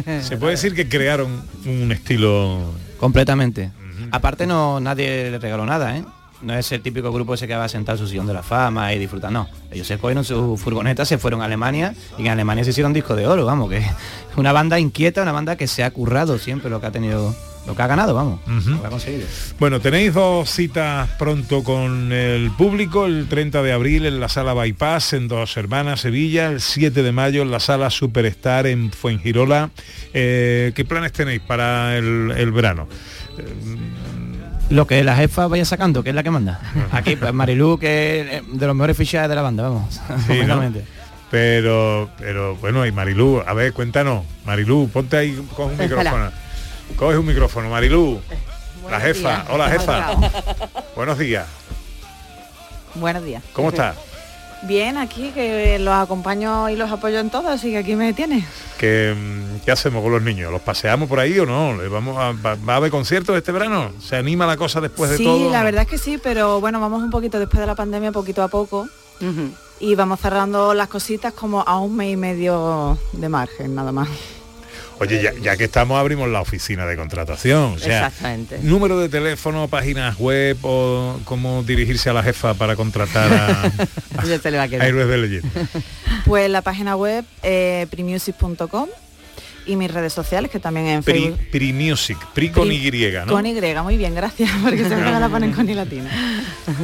eh. 0.06 0.20
Se 0.22 0.36
puede 0.36 0.52
decir 0.52 0.74
que 0.74 0.88
crearon 0.88 1.42
un 1.66 1.90
estilo... 1.92 2.72
Completamente. 2.98 3.72
Aparte 4.12 4.46
no 4.46 4.78
nadie 4.78 5.30
le 5.30 5.38
regaló 5.38 5.66
nada, 5.66 5.96
¿eh? 5.96 6.04
No 6.42 6.54
es 6.54 6.72
el 6.72 6.80
típico 6.82 7.12
grupo 7.12 7.34
ese 7.34 7.46
que 7.46 7.54
va 7.54 7.64
a 7.64 7.68
sentar 7.68 7.96
su 7.98 8.06
sillón 8.08 8.26
de 8.26 8.34
la 8.34 8.42
fama 8.42 8.92
y 8.92 8.98
disfrutar, 8.98 9.30
no. 9.30 9.48
Ellos 9.70 9.86
se 9.86 9.98
cogieron 9.98 10.24
su 10.24 10.56
furgoneta, 10.56 11.04
se 11.04 11.18
fueron 11.18 11.40
a 11.40 11.44
Alemania 11.44 11.94
y 12.18 12.22
en 12.22 12.28
Alemania 12.28 12.64
se 12.64 12.70
hicieron 12.70 12.92
disco 12.92 13.14
de 13.14 13.26
oro, 13.26 13.44
vamos, 13.46 13.70
que 13.70 13.78
es 13.78 13.86
una 14.36 14.52
banda 14.52 14.78
inquieta, 14.78 15.22
una 15.22 15.32
banda 15.32 15.56
que 15.56 15.66
se 15.68 15.84
ha 15.84 15.90
currado 15.92 16.38
siempre 16.38 16.68
lo 16.68 16.80
que 16.80 16.86
ha 16.88 16.90
tenido, 16.90 17.34
lo 17.66 17.76
que 17.76 17.82
ha 17.82 17.86
ganado, 17.86 18.12
vamos, 18.14 18.40
lo 18.66 18.80
que 18.80 18.86
ha 18.86 18.90
conseguido. 18.90 19.26
Bueno, 19.60 19.78
tenéis 19.78 20.14
dos 20.14 20.50
citas 20.50 21.08
pronto 21.16 21.62
con 21.62 22.12
el 22.12 22.50
público, 22.50 23.06
el 23.06 23.28
30 23.28 23.62
de 23.62 23.72
abril 23.72 24.04
en 24.06 24.18
la 24.18 24.28
sala 24.28 24.52
Bypass 24.52 25.12
en 25.12 25.28
Dos 25.28 25.56
Hermanas, 25.56 26.00
Sevilla, 26.00 26.48
el 26.48 26.60
7 26.60 27.04
de 27.04 27.12
mayo 27.12 27.42
en 27.42 27.52
la 27.52 27.60
sala 27.60 27.88
Superstar 27.90 28.66
en 28.66 28.90
Fuengirola. 28.90 29.70
Eh, 30.12 30.72
¿Qué 30.74 30.84
planes 30.84 31.12
tenéis 31.12 31.40
para 31.40 31.96
el, 31.96 32.32
el 32.36 32.50
verano? 32.50 32.88
Lo 34.72 34.86
que 34.86 35.04
la 35.04 35.14
jefa 35.14 35.48
vaya 35.48 35.66
sacando, 35.66 36.02
que 36.02 36.08
es 36.10 36.14
la 36.14 36.22
que 36.22 36.30
manda. 36.30 36.58
Aquí, 36.92 37.14
pues 37.16 37.32
Marilú, 37.34 37.78
que 37.78 38.38
es 38.38 38.58
de 38.58 38.66
los 38.66 38.74
mejores 38.74 38.96
fichajes 38.96 39.28
de 39.28 39.34
la 39.34 39.42
banda, 39.42 39.64
vamos. 39.64 40.00
Sí. 40.26 40.40
Pero, 41.30 42.10
pero 42.18 42.56
bueno, 42.56 42.84
y 42.84 42.92
Marilú, 42.92 43.42
a 43.46 43.54
ver, 43.54 43.72
cuéntanos. 43.72 44.22
Marilú, 44.44 44.90
ponte 44.92 45.16
ahí, 45.16 45.34
coge 45.56 45.72
un 45.72 45.78
micrófono. 45.78 46.30
Coge 46.94 47.16
un 47.16 47.24
micrófono, 47.24 47.70
Marilú. 47.70 48.20
La 48.90 49.00
jefa. 49.00 49.36
días. 49.36 49.44
Hola, 49.48 49.70
jefa. 49.70 50.10
Buenos 50.94 51.18
días. 51.18 51.46
Buenos 52.94 53.24
días. 53.24 53.42
¿Cómo 53.54 53.70
estás? 53.70 53.96
Bien, 54.62 54.96
aquí 54.96 55.30
que 55.34 55.78
los 55.80 55.94
acompaño 55.94 56.68
y 56.68 56.76
los 56.76 56.90
apoyo 56.90 57.18
en 57.18 57.30
todo, 57.30 57.48
así 57.48 57.72
que 57.72 57.78
aquí 57.78 57.96
me 57.96 58.12
tienes. 58.12 58.44
¿Qué, 58.78 59.14
¿Qué 59.64 59.72
hacemos 59.72 60.02
con 60.02 60.12
los 60.12 60.22
niños? 60.22 60.52
¿Los 60.52 60.60
paseamos 60.62 61.08
por 61.08 61.18
ahí 61.18 61.36
o 61.40 61.46
no? 61.46 61.76
¿Le 61.76 61.88
vamos 61.88 62.16
a, 62.16 62.32
va, 62.32 62.54
va 62.56 62.74
a 62.74 62.76
haber 62.76 62.90
conciertos 62.92 63.36
este 63.36 63.50
verano? 63.50 63.90
¿Se 64.00 64.16
anima 64.16 64.46
la 64.46 64.56
cosa 64.56 64.80
después 64.80 65.10
de 65.10 65.16
sí, 65.16 65.24
todo? 65.24 65.50
la 65.50 65.64
verdad 65.64 65.82
es 65.82 65.88
que 65.88 65.98
sí, 65.98 66.18
pero 66.22 66.60
bueno, 66.60 66.80
vamos 66.80 67.02
un 67.02 67.10
poquito 67.10 67.40
después 67.40 67.60
de 67.60 67.66
la 67.66 67.74
pandemia, 67.74 68.12
poquito 68.12 68.42
a 68.42 68.48
poco. 68.48 68.88
Y 69.78 69.94
vamos 69.94 70.18
cerrando 70.20 70.74
las 70.74 70.88
cositas 70.88 71.32
como 71.32 71.62
a 71.62 71.78
un 71.78 71.94
mes 71.96 72.12
y 72.12 72.16
medio 72.16 72.98
de 73.12 73.28
margen, 73.28 73.74
nada 73.74 73.92
más. 73.92 74.08
Oye, 74.98 75.22
ya, 75.22 75.32
ya 75.42 75.56
que 75.56 75.64
estamos, 75.64 75.98
abrimos 75.98 76.28
la 76.28 76.40
oficina 76.40 76.86
de 76.86 76.96
contratación. 76.96 77.74
O 77.74 77.78
sea, 77.78 78.06
Exactamente. 78.08 78.58
número 78.62 78.98
de 78.98 79.08
teléfono, 79.08 79.68
páginas 79.68 80.18
web 80.18 80.56
o 80.62 81.18
cómo 81.24 81.62
dirigirse 81.62 82.10
a 82.10 82.12
la 82.12 82.22
jefa 82.22 82.54
para 82.54 82.76
contratar 82.76 83.32
a, 83.32 83.72
Ya 84.26 84.38
se 84.38 84.50
le 84.50 84.56
va 84.56 84.64
a 84.64 84.66
a 84.66 84.68
quedar. 84.68 84.86
Héroes 84.86 85.08
de 85.08 85.18
Leyenda. 85.18 85.48
Pues 86.24 86.48
la 86.50 86.62
página 86.62 86.94
web 86.94 87.24
eh, 87.42 87.86
primusic.com 87.90 88.88
y 89.66 89.76
mis 89.76 89.90
redes 89.92 90.12
sociales, 90.12 90.50
que 90.50 90.58
también 90.58 90.86
en 90.86 91.02
Pri, 91.02 91.20
Facebook. 91.20 91.40
Pri 91.50 91.72
Music, 91.72 92.18
Pri 92.34 92.50
con 92.50 92.68
Pri- 92.68 92.88
Y, 92.88 93.12
¿no? 93.26 93.32
Con 93.32 93.46
Y, 93.46 93.54
muy 93.82 93.96
bien, 93.96 94.14
gracias, 94.14 94.50
porque 94.62 94.84
siempre 94.84 95.10
me 95.10 95.20
la 95.20 95.28
ponen 95.28 95.52
con 95.52 95.68
Y 95.68 95.74
latina. 95.74 96.10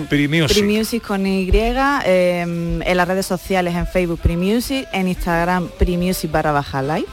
Pri 0.09 0.29
Music. 0.29 0.59
Primusic 0.59 1.03
con 1.03 1.27
Y, 1.27 1.51
eh, 1.53 2.41
en 2.43 2.97
las 2.97 3.09
redes 3.09 3.27
sociales 3.27 3.75
en 3.75 3.87
Facebook 3.87 4.21
Primusic, 4.21 4.87
en 4.93 5.09
Instagram 5.09 5.69
Primusic 5.79 6.31
barra 6.31 6.53
baja 6.53 6.83
live. 6.83 7.07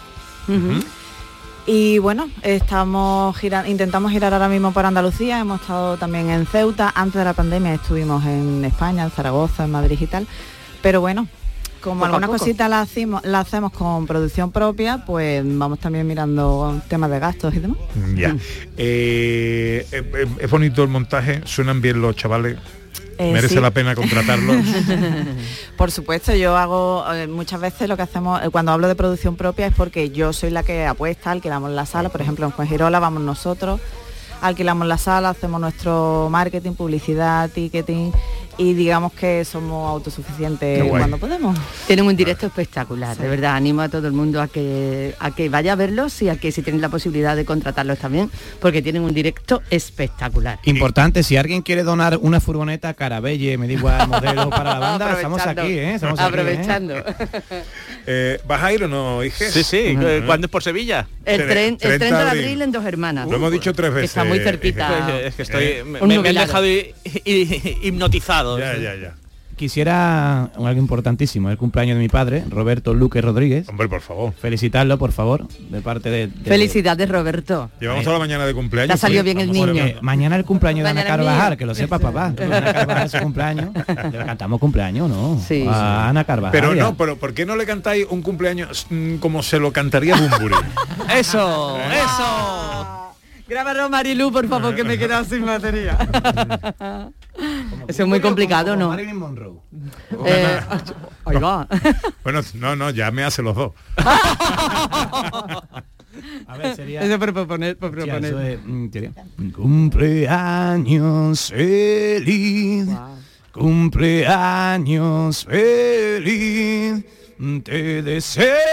Y 1.67 1.97
bueno, 1.97 2.29
estamos 2.43 3.35
gira- 3.37 3.67
intentamos 3.67 4.11
girar 4.11 4.31
ahora 4.33 4.47
mismo 4.49 4.71
por 4.71 4.85
Andalucía, 4.85 5.39
hemos 5.39 5.61
estado 5.61 5.97
también 5.97 6.29
en 6.29 6.45
Ceuta, 6.45 6.91
antes 6.95 7.15
de 7.19 7.25
la 7.25 7.33
pandemia 7.33 7.73
estuvimos 7.73 8.23
en 8.25 8.63
España, 8.65 9.03
en 9.03 9.09
Zaragoza, 9.11 9.63
en 9.65 9.71
Madrid 9.71 9.97
y 9.99 10.05
tal. 10.05 10.27
Pero 10.83 11.01
bueno, 11.01 11.27
como 11.81 12.01
Poco 12.01 12.05
algunas 12.17 12.29
cositas 12.39 12.69
las 12.69 12.87
hacemos, 12.89 13.23
las 13.25 13.47
hacemos 13.47 13.71
con 13.71 14.05
producción 14.05 14.51
propia, 14.51 15.03
pues 15.05 15.43
vamos 15.43 15.79
también 15.79 16.05
mirando 16.05 16.79
temas 16.87 17.09
de 17.09 17.17
gastos 17.19 17.55
y 17.55 17.59
demás. 17.59 17.77
Ya. 18.15 18.35
Eh, 18.77 19.87
eh, 19.91 20.11
eh, 20.13 20.27
es 20.39 20.49
bonito 20.51 20.83
el 20.83 20.89
montaje, 20.89 21.41
suenan 21.45 21.81
bien 21.81 21.99
los 21.99 22.15
chavales. 22.15 22.57
Eh, 23.17 23.31
Merece 23.31 23.55
sí. 23.55 23.61
la 23.61 23.71
pena 23.71 23.95
contratarlos. 23.95 24.57
Por 25.77 25.91
supuesto, 25.91 26.33
yo 26.35 26.57
hago 26.57 27.05
eh, 27.13 27.27
muchas 27.27 27.61
veces 27.61 27.87
lo 27.87 27.95
que 27.95 28.03
hacemos, 28.03 28.41
eh, 28.43 28.49
cuando 28.49 28.71
hablo 28.73 28.87
de 28.87 28.95
producción 28.95 29.35
propia 29.35 29.67
es 29.67 29.73
porque 29.73 30.09
yo 30.09 30.33
soy 30.33 30.49
la 30.49 30.63
que 30.63 30.85
apuesta, 30.85 31.31
alquilamos 31.31 31.71
la 31.71 31.85
sala, 31.85 32.09
por 32.09 32.21
ejemplo 32.21 32.45
en 32.45 32.51
Fuengirola 32.51 32.99
vamos 32.99 33.21
nosotros, 33.21 33.79
alquilamos 34.41 34.87
la 34.87 34.97
sala, 34.97 35.29
hacemos 35.29 35.61
nuestro 35.61 36.27
marketing, 36.29 36.73
publicidad, 36.73 37.49
ticketing 37.49 38.11
y 38.57 38.73
digamos 38.73 39.13
que 39.13 39.43
somos 39.45 39.89
autosuficientes 39.89 40.83
cuando 40.85 41.17
podemos. 41.17 41.57
Tienen 41.87 42.05
un 42.05 42.15
directo 42.15 42.45
espectacular, 42.45 43.15
de 43.17 43.27
verdad. 43.27 43.55
Animo 43.55 43.81
a 43.81 43.89
todo 43.89 44.07
el 44.07 44.13
mundo 44.13 44.41
a 44.41 44.47
que 44.47 45.13
a 45.19 45.31
que 45.31 45.49
vaya 45.49 45.73
a 45.73 45.75
verlos 45.75 46.21
y 46.21 46.29
a 46.29 46.35
que 46.37 46.51
si 46.51 46.61
tienen 46.61 46.81
la 46.81 46.89
posibilidad 46.89 47.35
de 47.35 47.45
contratarlos 47.45 47.97
también, 47.99 48.29
porque 48.59 48.81
tienen 48.81 49.01
un 49.03 49.13
directo 49.13 49.61
espectacular. 49.69 50.59
Importante, 50.63 51.23
si 51.23 51.37
alguien 51.37 51.61
quiere 51.61 51.83
donar 51.83 52.17
una 52.21 52.39
furgoneta, 52.39 52.93
carabelle, 52.93 53.57
me 53.57 53.67
da 53.67 53.73
igual 53.73 54.07
modelo 54.07 54.49
para 54.49 54.73
la 54.73 54.79
banda, 54.79 55.13
estamos 55.13 55.41
aquí, 55.45 55.67
¿eh? 55.73 55.95
Estamos 55.95 56.19
aquí, 56.19 56.25
¿eh? 56.25 56.27
Aprovechando. 56.29 56.95
Eh, 58.07 58.39
¿Vas 58.47 58.61
a 58.61 58.71
ir 58.71 58.83
o 58.83 58.87
no, 58.87 59.23
Iges? 59.23 59.51
Sí, 59.51 59.63
sí, 59.63 59.77
eh, 59.99 60.21
¿cuándo 60.27 60.45
es 60.45 60.51
por 60.51 60.61
Sevilla? 60.61 61.07
El, 61.25 61.41
Tre- 61.41 61.47
tren- 61.49 61.71
el 61.71 61.77
30 61.77 61.97
30 61.97 62.17
de 62.23 62.29
abril 62.29 62.43
abril. 62.43 62.61
en 62.61 62.71
Dos 62.71 62.85
Hermanas. 62.85 63.27
Lo 63.27 63.37
hemos 63.37 63.51
dicho 63.51 63.73
tres 63.73 63.91
veces. 63.91 64.11
Está 64.11 64.23
muy 64.23 64.37
cerquita. 64.39 65.19
Es 65.21 65.33
que 65.33 65.41
estoy, 65.41 65.63
Eh, 65.63 65.83
me, 65.83 65.97
han 65.99 66.23
dejado 66.35 66.67
hi- 66.67 66.93
Ya, 68.59 68.77
ya, 68.77 68.95
ya. 68.95 69.13
quisiera 69.55 70.43
algo 70.55 70.71
importantísimo, 70.79 71.49
el 71.49 71.57
cumpleaños 71.57 71.95
de 71.95 72.01
mi 72.03 72.09
padre, 72.09 72.43
Roberto 72.49 72.93
Luque 72.93 73.21
Rodríguez. 73.21 73.69
Hombre, 73.69 73.87
por 73.87 74.01
favor. 74.01 74.33
Felicitarlo, 74.33 74.97
por 74.97 75.13
favor, 75.13 75.47
de 75.47 75.79
parte 75.81 76.09
de... 76.09 76.27
de- 76.27 76.49
Felicidades, 76.49 77.07
Roberto. 77.07 77.69
Llevamos 77.79 78.03
toda 78.03 78.15
la 78.17 78.19
mañana 78.19 78.45
de 78.45 78.53
cumpleaños. 78.53 78.89
Te 78.89 78.93
ha 78.93 78.97
salido 78.97 79.21
oye, 79.21 79.33
bien 79.33 79.49
el 79.49 79.49
a- 79.49 79.53
niño. 79.65 79.85
Eh, 79.85 79.95
mañana 80.01 80.35
el 80.35 80.43
cumpleaños 80.43 80.83
de 80.83 80.89
Ana 80.89 81.05
Carvajal, 81.05 81.51
mío. 81.51 81.57
que 81.57 81.65
lo 81.65 81.73
sepa 81.73 81.99
papá. 81.99 82.33
Ana 82.37 82.73
Carvajal 82.73 83.09
su 83.09 83.19
cumpleaños. 83.19 83.69
Le 84.11 84.25
cantamos 84.25 84.59
cumpleaños, 84.59 85.09
¿no? 85.09 85.39
Sí. 85.39 85.65
A 85.69 86.09
Ana 86.09 86.25
Carvajal. 86.25 86.51
Pero 86.51 86.75
no, 86.75 86.95
pero 86.97 87.15
¿por 87.17 87.33
qué 87.33 87.45
no 87.45 87.55
le 87.55 87.65
cantáis 87.65 88.05
un 88.09 88.21
cumpleaños 88.21 88.87
mm, 88.89 89.15
como 89.17 89.41
se 89.41 89.57
lo 89.59 89.71
cantaría 89.71 90.17
Bumburi? 90.17 90.55
Eso, 91.17 91.77
eso. 91.77 93.13
Grábalo 93.47 93.89
Marilu, 93.91 94.31
por 94.31 94.47
favor, 94.49 94.73
que 94.75 94.83
me 94.83 94.95
he 94.95 94.97
quedado 94.97 95.23
sin 95.23 95.45
batería. 95.45 95.95
Eso 97.87 98.03
es 98.03 98.09
muy 98.09 98.19
complicado, 98.19 98.75
¿no? 98.75 98.89
Marilyn 98.89 99.17
Monroe. 99.17 99.59
Eh, 100.25 100.59
ahí 101.25 101.37
va. 101.41 101.67
bueno, 102.23 102.41
no, 102.55 102.75
no, 102.75 102.89
ya 102.89 103.11
me 103.11 103.23
hace 103.23 103.41
los 103.41 103.55
dos. 103.55 103.71
A 106.47 106.57
ver, 106.57 106.75
sería... 106.75 107.01
Eso 107.01 107.19
por 107.19 107.33
proponer, 107.33 107.77
por 107.77 107.91
proponer. 107.91 108.25
eso 108.25 108.39
es, 108.39 108.57
mm, 108.63 108.87
sería, 108.91 109.11
Cumpleaños 109.53 111.49
feliz, 111.51 112.87
cumpleaños 113.51 115.45
feliz, 115.45 117.05
te 117.63 118.01
deseamos 118.01 118.63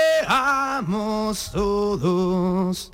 todos. 1.53 2.93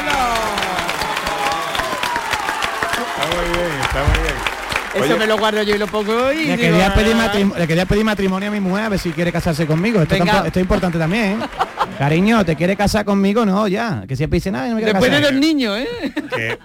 Está 3.04 3.26
muy 3.36 3.46
bien, 3.58 3.72
está 3.82 4.00
muy 4.04 4.20
bien. 4.20 4.36
Eso 4.96 5.04
Oye, 5.04 5.16
me 5.16 5.28
lo 5.28 5.38
guardo 5.38 5.62
yo 5.64 5.76
y 5.76 5.78
lo 5.78 5.88
pongo 5.88 6.32
y 6.32 6.46
Le 6.46 6.56
digo, 6.58 6.78
quería, 6.78 6.94
pedir 6.94 7.14
le 7.58 7.68
quería 7.68 7.86
pedir 7.86 8.06
matrimonio 8.06 8.48
a 8.48 8.52
mi 8.52 8.62
mujer 8.62 8.86
a 8.86 8.90
ver 8.90 9.00
si 9.00 9.12
quiere 9.12 9.32
casarse 9.34 9.68
conmigo. 9.68 10.02
Esto, 10.02 10.16
tampoco- 10.18 10.46
esto 10.46 10.60
es 10.60 10.64
importante 10.64 10.98
también. 10.98 11.42
¿eh? 11.42 11.46
Cariño, 11.98 12.46
¿te 12.46 12.56
quiere 12.56 12.76
casar 12.76 13.06
conmigo? 13.06 13.46
No, 13.46 13.68
ya. 13.68 14.04
Que 14.08 14.16
siempre 14.16 14.38
dice 14.38 14.52
nada, 14.52 14.68
no 14.70 14.76
me 14.76 14.82
quiero 14.82 14.94
Después 15.00 15.12
de 15.12 15.18
casar. 15.18 15.34
dos 15.34 15.42
niños, 15.42 15.78
¿eh? 15.80 15.88
que 16.36 16.48
eh, 16.52 16.58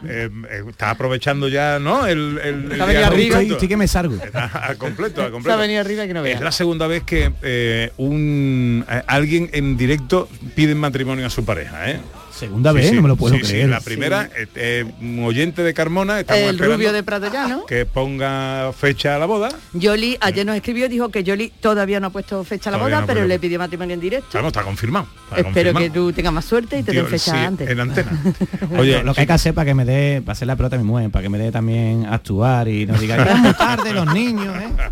eh, 0.50 0.62
está 0.68 0.90
aprovechando 0.90 1.48
ya, 1.48 1.78
¿no? 1.78 2.06
El, 2.06 2.38
el, 2.42 2.54
el 2.66 2.72
Está 2.72 2.86
día 2.86 3.06
arriba. 3.06 3.40
que 3.58 3.76
me 3.76 3.88
salgo. 3.88 4.16
Está 4.22 4.50
a 4.70 4.74
completo, 4.74 5.22
a 5.22 5.26
ha 5.26 5.30
completo. 5.30 5.58
venido 5.58 5.80
arriba 5.80 6.06
que 6.06 6.12
no 6.14 6.20
Es 6.20 6.24
veas. 6.24 6.40
la 6.42 6.52
segunda 6.52 6.86
vez 6.86 7.02
que 7.04 7.32
eh, 7.42 7.92
un 7.96 8.84
eh, 8.90 9.02
alguien 9.06 9.48
en 9.52 9.76
directo 9.76 10.28
pide 10.54 10.74
matrimonio 10.74 11.26
a 11.26 11.30
su 11.30 11.44
pareja, 11.44 11.90
¿eh? 11.90 11.98
Segunda 12.42 12.70
Sí, 12.72 12.76
vez, 12.76 12.88
sí, 12.88 12.94
no 12.96 13.02
me 13.02 13.08
lo 13.08 13.14
puedo 13.16 13.34
sí, 13.36 13.40
sí, 13.44 13.52
creer. 13.52 13.68
la 13.68 13.80
primera, 13.80 14.28
eh, 14.36 14.46
eh, 14.56 14.84
un 15.00 15.22
oyente 15.24 15.62
de 15.62 15.72
Carmona, 15.74 16.18
estamos 16.18 16.42
El 16.42 16.58
rubio 16.58 16.92
de 16.92 17.02
Prado 17.04 17.30
Llano. 17.32 17.66
que 17.66 17.86
ponga 17.86 18.72
fecha 18.76 19.14
a 19.14 19.18
la 19.20 19.26
boda. 19.26 19.48
Yoli 19.74 20.18
ayer 20.20 20.44
nos 20.44 20.56
escribió, 20.56 20.88
dijo 20.88 21.08
que 21.10 21.22
Yoli 21.22 21.52
todavía 21.60 22.00
no 22.00 22.08
ha 22.08 22.10
puesto 22.10 22.42
fecha 22.42 22.70
a 22.70 22.72
la 22.72 22.78
Todavía 22.78 22.96
boda, 22.96 23.06
no 23.06 23.14
pero 23.14 23.26
le 23.28 23.38
pidió 23.38 23.58
matrimonio 23.60 23.94
en 23.94 24.00
directo. 24.00 24.30
Vamos, 24.34 24.48
está 24.48 24.62
confirmado. 24.64 25.06
está 25.36 25.48
Espero 25.48 25.72
que 25.74 25.90
tú 25.90 26.12
tengas 26.12 26.32
más 26.32 26.44
suerte 26.44 26.80
y 26.80 26.82
te 26.82 26.90
den 26.92 27.06
fecha 27.06 27.32
sí, 27.32 27.38
antes. 27.38 27.70
En 27.70 27.78
antena. 27.78 28.10
Oye, 28.78 29.02
lo 29.04 29.14
que 29.14 29.20
hay 29.20 29.26
que 29.28 29.32
hacer 29.34 29.54
para 29.54 29.66
que 29.66 29.74
me 29.74 29.84
dé, 29.84 30.20
para 30.20 30.32
hacer 30.32 30.48
la 30.48 30.56
pelota 30.56 30.74
a 30.74 30.78
mi 30.80 30.84
mujer, 30.84 31.10
para 31.10 31.22
que 31.22 31.28
me 31.28 31.38
dé 31.38 31.52
también 31.52 32.06
actuar 32.06 32.66
y 32.66 32.86
no 32.86 32.98
diga, 32.98 33.16
"Ya 33.24 33.32
es 33.34 33.38
muy 33.38 33.54
tarde 33.54 33.92
los 33.92 34.12
niños, 34.12 34.54
¿eh? 34.56 34.68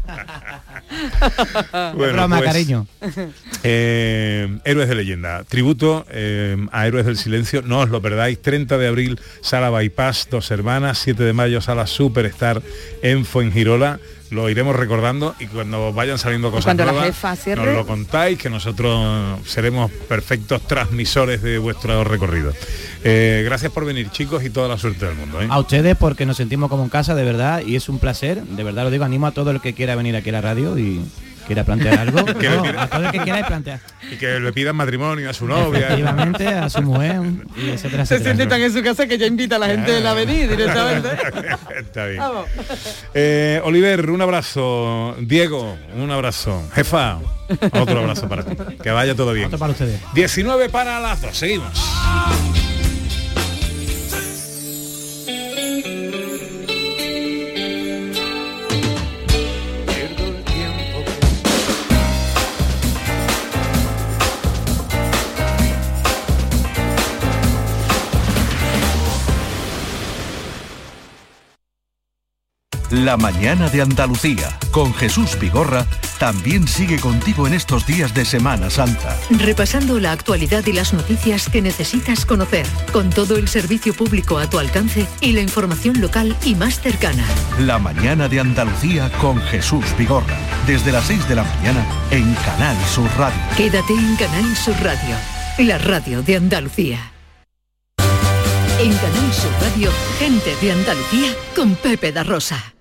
Bueno, 1.94 2.12
Broma, 2.14 2.38
pues, 2.38 2.48
cariño. 2.51 2.86
Eh, 3.62 4.59
Héroes 4.64 4.88
de 4.88 4.94
leyenda, 4.94 5.44
tributo 5.44 6.05
eh, 6.11 6.57
a 6.72 6.86
Héroes 6.86 7.07
del 7.07 7.16
Silencio, 7.16 7.39
no 7.64 7.80
os 7.80 7.91
lo 7.91 8.01
perdáis, 8.03 8.41
30 8.41 8.78
de 8.78 8.88
abril, 8.88 9.20
Sala 9.41 9.70
Bypass, 9.70 10.28
Dos 10.30 10.51
Hermanas, 10.51 10.99
7 10.99 11.22
de 11.22 11.32
mayo, 11.32 11.61
Sala 11.61 11.86
Superstar 11.86 12.62
en 13.03 13.24
Fuengirola, 13.24 14.01
lo 14.30 14.49
iremos 14.49 14.76
recordando 14.76 15.34
y 15.41 15.47
cuando 15.47 15.93
vayan 15.93 16.16
saliendo 16.16 16.51
cosas 16.53 16.66
Cuando 16.66 16.84
la 16.84 16.93
nuevas, 16.93 17.09
jefa 17.09 17.34
cierre. 17.34 17.64
nos 17.66 17.74
lo 17.74 17.86
contáis, 17.86 18.38
que 18.38 18.49
nosotros 18.49 19.41
seremos 19.45 19.91
perfectos 20.09 20.62
transmisores 20.68 21.43
de 21.43 21.59
vuestro 21.59 22.05
recorrido. 22.05 22.53
Eh, 23.03 23.43
gracias 23.45 23.72
por 23.72 23.84
venir 23.84 24.09
chicos 24.11 24.45
y 24.45 24.51
toda 24.51 24.68
la 24.68 24.78
suerte 24.78 25.07
del 25.07 25.16
mundo. 25.16 25.43
¿eh? 25.43 25.49
A 25.51 25.59
ustedes 25.59 25.97
porque 25.97 26.26
nos 26.26 26.36
sentimos 26.36 26.70
como 26.70 26.84
en 26.84 26.91
casa, 26.91 27.16
de 27.16 27.24
verdad, 27.24 27.62
y 27.66 27.74
es 27.74 27.88
un 27.88 27.99
placer, 27.99 28.41
de 28.45 28.62
verdad 28.62 28.84
lo 28.84 28.91
digo, 28.91 29.05
animo 29.05 29.26
a 29.26 29.32
todo 29.32 29.51
el 29.51 29.61
que 29.61 29.74
quiera 29.74 29.97
venir 29.97 30.14
aquí 30.14 30.28
a 30.28 30.32
la 30.32 30.41
radio 30.43 30.78
y 30.78 31.01
quiera 31.51 31.64
plantear 31.64 31.98
algo. 31.98 32.24
Que 32.40 32.48
No, 32.48 32.80
a 32.80 32.86
todo 32.86 33.07
el 33.07 33.11
que 33.11 33.18
quiera 33.18 33.44
plantear. 33.46 33.80
Y 34.09 34.16
que 34.16 34.38
le 34.38 34.53
pidan 34.53 34.76
matrimonio 34.76 35.28
a 35.28 35.32
su 35.32 35.46
novia. 35.46 35.88
Efectivamente, 35.88 36.46
a 36.46 36.70
su 36.70 36.80
mujer, 36.82 37.20
y 37.57 37.70
etcétera, 37.70 38.07
Se 38.07 38.20
siente 38.20 38.46
tan 38.46 38.61
en 38.62 38.72
su 38.72 38.82
casa 38.82 39.07
que 39.09 39.18
ya 39.18 39.26
invita 39.26 39.57
a 39.57 39.59
la 39.59 39.66
gente 39.66 39.90
de 39.90 40.01
la 40.01 40.12
avenida 40.12 40.46
directamente. 40.46 41.09
Está 41.76 42.07
bien. 42.07 42.20
Vamos. 42.20 42.46
Eh, 43.14 43.61
Oliver, 43.64 44.11
un 44.11 44.22
abrazo. 44.22 45.16
Diego, 45.18 45.76
un 45.96 46.11
abrazo. 46.12 46.62
Jefa, 46.72 47.18
otro 47.72 47.98
abrazo 47.98 48.28
para 48.28 48.44
ti. 48.44 48.57
Que 48.80 48.90
vaya 48.90 49.16
todo 49.16 49.32
bien. 49.32 49.46
Otro 49.46 49.59
para 49.59 49.72
ustedes. 49.72 50.01
19 50.14 50.68
para 50.68 51.01
las 51.01 51.20
2. 51.20 51.36
Seguimos. 51.36 51.72
La 73.01 73.16
mañana 73.16 73.70
de 73.70 73.80
Andalucía 73.80 74.59
con 74.70 74.92
Jesús 74.92 75.38
Vigorra 75.40 75.86
también 76.18 76.68
sigue 76.68 77.01
contigo 77.01 77.46
en 77.46 77.55
estos 77.55 77.86
días 77.86 78.12
de 78.12 78.26
Semana 78.26 78.68
Santa. 78.68 79.16
Repasando 79.30 79.98
la 79.98 80.12
actualidad 80.12 80.66
y 80.66 80.74
las 80.74 80.92
noticias 80.92 81.48
que 81.48 81.62
necesitas 81.62 82.26
conocer, 82.26 82.66
con 82.92 83.09
todo 83.09 83.38
el 83.38 83.48
servicio 83.48 83.94
público 83.94 84.36
a 84.36 84.51
tu 84.51 84.59
alcance 84.59 85.07
y 85.22 85.32
la 85.32 85.40
información 85.40 86.03
local 86.03 86.36
y 86.44 86.55
más 86.55 86.78
cercana. 86.78 87.24
La 87.59 87.78
mañana 87.78 88.28
de 88.28 88.40
Andalucía 88.40 89.11
con 89.12 89.40
Jesús 89.44 89.86
Vigorra. 89.96 90.36
Desde 90.66 90.92
las 90.92 91.07
6 91.07 91.26
de 91.26 91.36
la 91.36 91.44
mañana 91.44 91.82
en 92.11 92.34
Canal 92.34 92.76
Sur 92.84 93.09
Radio. 93.16 93.40
Quédate 93.57 93.94
en 93.94 94.14
Canal 94.16 94.55
Sur 94.55 94.76
Radio, 94.82 95.16
la 95.59 95.78
radio 95.78 96.20
de 96.22 96.36
Andalucía. 96.36 97.12
En 98.78 98.92
Canal 98.92 99.32
Sur 99.32 99.53
Radio, 99.62 99.90
gente 100.18 100.55
de 100.61 100.72
Andalucía 100.72 101.32
con 101.57 101.74
Pepe 101.76 102.12
da 102.12 102.24
Rosa. 102.24 102.74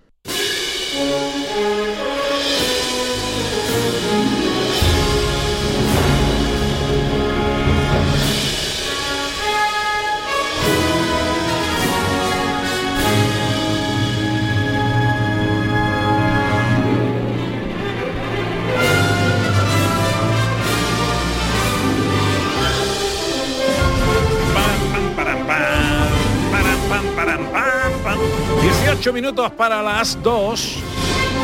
18 29.00 29.14
minutos 29.14 29.52
para 29.52 29.82
las 29.82 30.22
2. 30.22 30.76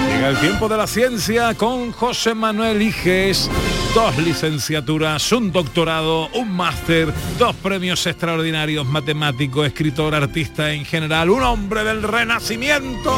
Llega 0.09 0.27
el 0.27 0.37
tiempo 0.39 0.67
de 0.67 0.75
la 0.75 0.87
ciencia 0.87 1.53
con 1.53 1.93
José 1.93 2.35
Manuel 2.35 2.81
Iges. 2.81 3.49
Dos 3.93 4.17
licenciaturas, 4.17 5.31
un 5.31 5.53
doctorado, 5.53 6.27
un 6.33 6.51
máster, 6.51 7.13
dos 7.39 7.55
premios 7.55 8.05
extraordinarios, 8.07 8.85
matemático, 8.85 9.63
escritor, 9.63 10.13
artista 10.13 10.73
en 10.73 10.83
general, 10.83 11.29
un 11.29 11.43
hombre 11.43 11.85
del 11.85 12.03
renacimiento. 12.03 13.13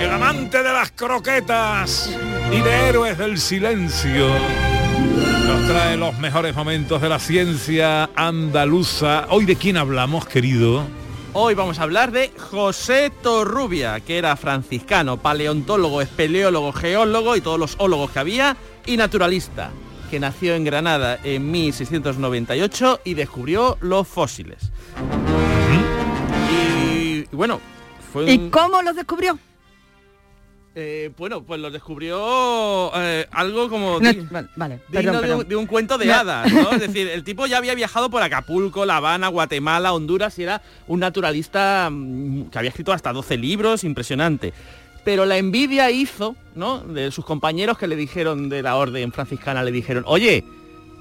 El 0.00 0.10
amante 0.10 0.60
de 0.60 0.72
las 0.72 0.90
croquetas 0.90 2.10
y 2.50 2.60
de 2.60 2.88
héroes 2.88 3.16
del 3.16 3.38
silencio. 3.38 4.26
Nos 5.46 5.68
trae 5.68 5.96
los 5.96 6.18
mejores 6.18 6.52
momentos 6.56 7.00
de 7.00 7.08
la 7.10 7.20
ciencia 7.20 8.10
andaluza. 8.16 9.26
Hoy 9.28 9.44
de 9.44 9.54
quién 9.54 9.76
hablamos, 9.76 10.26
querido. 10.26 10.84
Hoy 11.40 11.54
vamos 11.54 11.78
a 11.78 11.84
hablar 11.84 12.10
de 12.10 12.32
José 12.36 13.12
Torrubia, 13.22 14.00
que 14.00 14.18
era 14.18 14.34
franciscano, 14.34 15.18
paleontólogo, 15.18 16.02
espeleólogo, 16.02 16.72
geólogo 16.72 17.36
y 17.36 17.40
todos 17.40 17.60
los 17.60 17.76
ólogos 17.78 18.10
que 18.10 18.18
había, 18.18 18.56
y 18.86 18.96
naturalista, 18.96 19.70
que 20.10 20.18
nació 20.18 20.56
en 20.56 20.64
Granada 20.64 21.16
en 21.22 21.48
1698 21.48 23.02
y 23.04 23.14
descubrió 23.14 23.78
los 23.80 24.08
fósiles. 24.08 24.72
Y, 26.50 27.18
y 27.18 27.28
bueno, 27.30 27.60
fue 28.12 28.24
un... 28.24 28.30
¿Y 28.30 28.50
cómo 28.50 28.82
los 28.82 28.96
descubrió? 28.96 29.38
Eh, 30.80 31.10
bueno, 31.18 31.42
pues 31.42 31.60
lo 31.60 31.72
descubrió 31.72 32.92
eh, 32.94 33.26
algo 33.32 33.68
como 33.68 33.98
No, 33.98 34.12
di- 34.12 34.20
vale, 34.30 34.46
vale, 34.54 34.78
digno 34.88 35.12
perdón, 35.20 35.22
de, 35.28 35.34
un, 35.34 35.48
de 35.48 35.56
un 35.56 35.66
cuento 35.66 35.98
de 35.98 36.06
No. 36.06 36.14
hadas, 36.14 36.52
¿no? 36.52 36.70
Es 36.70 36.80
decir, 36.80 37.08
el 37.08 37.24
tipo 37.24 37.46
ya 37.46 37.58
había 37.58 37.74
viajado 37.74 38.08
por 38.10 38.22
Acapulco, 38.22 38.86
La 38.86 38.98
Habana, 38.98 39.26
Guatemala, 39.26 39.92
Honduras 39.92 40.38
y 40.38 40.44
era 40.44 40.62
un 40.86 41.00
naturalista 41.00 41.88
mm, 41.90 42.50
que 42.50 42.58
había 42.58 42.68
escrito 42.70 42.92
hasta 42.92 43.12
12 43.12 43.36
libros, 43.38 43.82
impresionante. 43.82 44.52
Pero 45.04 45.26
la 45.26 45.36
envidia 45.36 45.90
hizo, 45.90 46.36
¿no? 46.54 46.78
De 46.78 47.10
sus 47.10 47.24
compañeros 47.24 47.76
que 47.76 47.88
le 47.88 47.96
dijeron 47.96 48.48
de 48.48 48.62
la 48.62 48.76
orden 48.76 49.10
franciscana, 49.10 49.64
le 49.64 49.72
dijeron, 49.72 50.04
oye, 50.06 50.44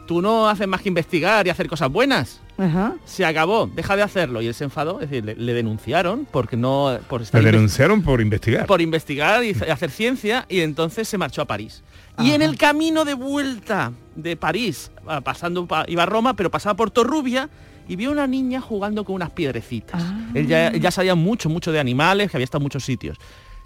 tú 0.08 0.24
no 0.24 0.50
haces 0.50 0.68
más 0.68 0.82
que 0.82 0.90
investigar 0.90 1.46
y 1.46 1.52
hacer 1.52 1.68
cosas 1.68 1.92
buenas. 1.92 2.42
Ajá. 2.58 2.96
Se 3.06 3.24
acabó, 3.26 3.68
deja 3.68 3.96
de 3.96 4.02
hacerlo. 4.02 4.42
Y 4.42 4.48
él 4.48 4.54
se 4.54 4.64
enfadó, 4.64 5.00
es 5.00 5.10
decir, 5.10 5.24
le, 5.26 5.36
le 5.36 5.54
denunciaron 5.54 6.28
porque 6.30 6.58
no... 6.58 6.98
Por 7.08 7.22
estar 7.22 7.42
Le 7.44 7.52
denunciaron 7.52 8.02
por 8.02 8.20
investigar. 8.22 8.66
por 8.66 8.82
investigar 8.82 9.44
y 9.44 9.52
hacer 9.52 9.92
ciencia 9.92 10.46
y 10.50 10.62
entonces 10.62 11.08
se 11.08 11.18
marchó 11.18 11.42
a 11.42 11.46
París. 11.46 11.84
Y 12.20 12.32
en 12.32 12.42
el 12.42 12.58
camino 12.58 13.06
de 13.06 13.14
vuelta 13.14 13.92
de 14.16 14.36
París, 14.36 14.90
ah, 15.06 15.22
pasando 15.22 15.68
pa- 15.68 15.86
iba 15.88 16.02
a 16.02 16.08
Roma, 16.08 16.36
pero 16.36 16.50
pasaba 16.50 16.76
por 16.76 16.90
Torrubia 16.90 17.48
y 17.88 17.96
vio 17.96 18.10
una 18.12 18.26
niña 18.26 18.60
jugando 18.60 19.06
con 19.06 19.14
unas 19.16 19.30
piedrecitas. 19.30 20.04
Él, 20.34 20.48
ya, 20.48 20.70
él 20.70 20.82
ya 20.82 20.90
sabía 20.90 21.14
mucho, 21.14 21.48
mucho 21.50 21.72
de 21.72 21.80
animales, 21.80 22.32
que 22.32 22.38
había 22.38 22.46
estado 22.46 22.62
en 22.62 22.64
muchos 22.64 22.84
sitios. 22.84 23.18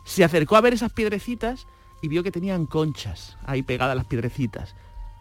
Se 0.04 0.24
acercó 0.26 0.58
a 0.58 0.62
ver 0.62 0.74
esas 0.74 0.92
piedrecitas 0.92 1.66
y 2.02 2.10
vio 2.10 2.24
que 2.24 2.32
tenían 2.32 2.66
conchas 2.66 3.38
ahí 3.46 3.64
pegadas 3.64 3.96
las 3.96 4.06
piedrecitas. 4.06 4.76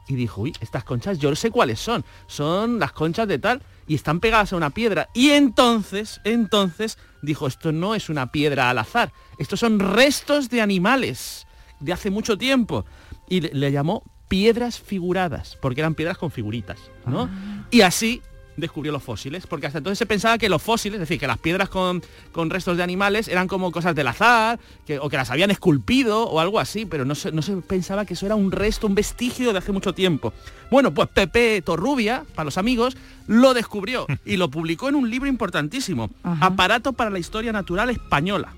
Y 0.08 0.14
dijo, 0.16 0.42
uy, 0.42 0.52
estas 0.60 0.84
conchas 0.84 1.18
yo 1.18 1.34
sé 1.36 1.50
cuáles 1.50 1.80
son. 1.80 2.04
Son 2.26 2.78
las 2.78 2.92
conchas 2.92 3.28
de 3.28 3.38
tal 3.38 3.62
y 3.86 3.94
están 3.94 4.20
pegadas 4.20 4.52
a 4.52 4.56
una 4.56 4.70
piedra. 4.70 5.08
Y 5.14 5.30
entonces, 5.30 6.20
entonces, 6.24 6.98
dijo, 7.22 7.46
esto 7.46 7.72
no 7.72 7.94
es 7.94 8.08
una 8.08 8.32
piedra 8.32 8.70
al 8.70 8.78
azar. 8.78 9.12
Estos 9.38 9.60
son 9.60 9.78
restos 9.78 10.48
de 10.48 10.60
animales 10.60 11.46
de 11.80 11.92
hace 11.92 12.10
mucho 12.10 12.36
tiempo. 12.36 12.84
Y 13.28 13.40
le, 13.40 13.50
le 13.52 13.72
llamó 13.72 14.02
piedras 14.28 14.80
figuradas, 14.80 15.58
porque 15.60 15.80
eran 15.80 15.96
piedras 15.96 16.16
con 16.16 16.30
figuritas, 16.30 16.78
¿no? 17.04 17.28
Y 17.72 17.80
así 17.80 18.22
descubrió 18.60 18.92
los 18.92 19.02
fósiles, 19.02 19.46
porque 19.46 19.66
hasta 19.66 19.78
entonces 19.78 19.98
se 19.98 20.06
pensaba 20.06 20.38
que 20.38 20.48
los 20.48 20.62
fósiles, 20.62 20.94
es 20.94 21.00
decir, 21.00 21.18
que 21.18 21.26
las 21.26 21.38
piedras 21.38 21.68
con, 21.68 22.02
con 22.32 22.50
restos 22.50 22.76
de 22.76 22.82
animales 22.82 23.28
eran 23.28 23.48
como 23.48 23.72
cosas 23.72 23.94
del 23.94 24.06
azar, 24.06 24.58
que, 24.86 24.98
o 24.98 25.08
que 25.08 25.16
las 25.16 25.30
habían 25.30 25.50
esculpido 25.50 26.24
o 26.24 26.40
algo 26.40 26.60
así, 26.60 26.86
pero 26.86 27.04
no 27.04 27.14
se, 27.14 27.32
no 27.32 27.42
se 27.42 27.56
pensaba 27.56 28.04
que 28.04 28.14
eso 28.14 28.26
era 28.26 28.34
un 28.34 28.52
resto, 28.52 28.86
un 28.86 28.94
vestigio 28.94 29.52
de 29.52 29.58
hace 29.58 29.72
mucho 29.72 29.94
tiempo. 29.94 30.32
Bueno, 30.70 30.92
pues 30.94 31.08
Pepe 31.08 31.62
Torrubia, 31.62 32.24
para 32.34 32.44
los 32.44 32.58
amigos, 32.58 32.96
lo 33.26 33.54
descubrió 33.54 34.06
y 34.24 34.36
lo 34.36 34.50
publicó 34.50 34.88
en 34.88 34.94
un 34.94 35.10
libro 35.10 35.28
importantísimo, 35.28 36.10
Aparato 36.22 36.92
para 36.92 37.10
la 37.10 37.18
Historia 37.18 37.52
Natural 37.52 37.90
Española 37.90 38.54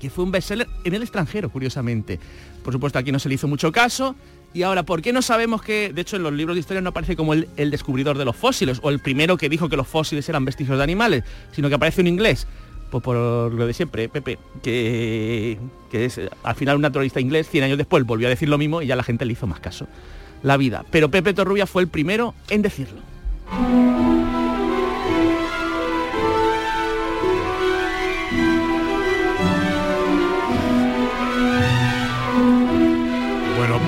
que 0.00 0.10
fue 0.10 0.24
un 0.24 0.32
bestseller 0.32 0.66
en 0.82 0.94
el 0.94 1.02
extranjero, 1.02 1.50
curiosamente. 1.50 2.18
Por 2.64 2.72
supuesto, 2.72 2.98
aquí 2.98 3.12
no 3.12 3.18
se 3.18 3.28
le 3.28 3.36
hizo 3.36 3.46
mucho 3.46 3.70
caso. 3.70 4.16
Y 4.52 4.62
ahora, 4.64 4.82
¿por 4.82 5.00
qué 5.00 5.12
no 5.12 5.22
sabemos 5.22 5.62
que, 5.62 5.92
de 5.92 6.00
hecho, 6.00 6.16
en 6.16 6.24
los 6.24 6.32
libros 6.32 6.56
de 6.56 6.60
historia 6.60 6.80
no 6.80 6.90
aparece 6.90 7.14
como 7.14 7.34
el, 7.34 7.46
descubridor 7.56 8.18
de 8.18 8.24
los 8.24 8.34
fósiles 8.34 8.80
o 8.82 8.90
el 8.90 8.98
primero 8.98 9.36
que 9.36 9.48
dijo 9.48 9.68
que 9.68 9.76
los 9.76 9.86
fósiles 9.86 10.28
eran 10.28 10.44
vestigios 10.44 10.76
de 10.76 10.82
animales, 10.82 11.24
sino 11.52 11.68
que 11.68 11.76
aparece 11.76 12.00
un 12.00 12.08
inglés? 12.08 12.48
Pues 12.90 13.04
por 13.04 13.16
lo 13.16 13.66
de 13.66 13.72
siempre, 13.72 14.08
Pepe, 14.08 14.38
que, 14.62 15.56
que 15.90 16.04
es 16.06 16.18
eh, 16.18 16.28
al 16.42 16.56
final 16.56 16.76
un 16.76 16.82
naturalista 16.82 17.20
inglés, 17.20 17.48
100 17.48 17.64
años 17.64 17.78
después 17.78 18.04
volvió 18.04 18.26
a 18.26 18.30
decir 18.30 18.48
lo 18.48 18.58
mismo 18.58 18.82
y 18.82 18.88
ya 18.88 18.96
la 18.96 19.04
gente 19.04 19.24
le 19.24 19.34
hizo 19.34 19.46
más 19.46 19.60
caso. 19.60 19.86
La 20.42 20.56
vida. 20.56 20.84
Pero 20.90 21.08
Pepe 21.10 21.32
Torrubia 21.32 21.66
fue 21.66 21.82
el 21.82 21.88
primero 21.88 22.34
en 22.48 22.62
decirlo. 22.62 23.00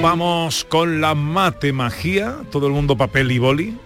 Vamos 0.02 0.64
con 0.68 1.00
la 1.00 1.14
matemagia. 1.14 2.36
Todo 2.50 2.66
el 2.66 2.72
mundo 2.72 2.96
papel 2.96 3.30
y 3.32 3.38
boli. 3.38 3.76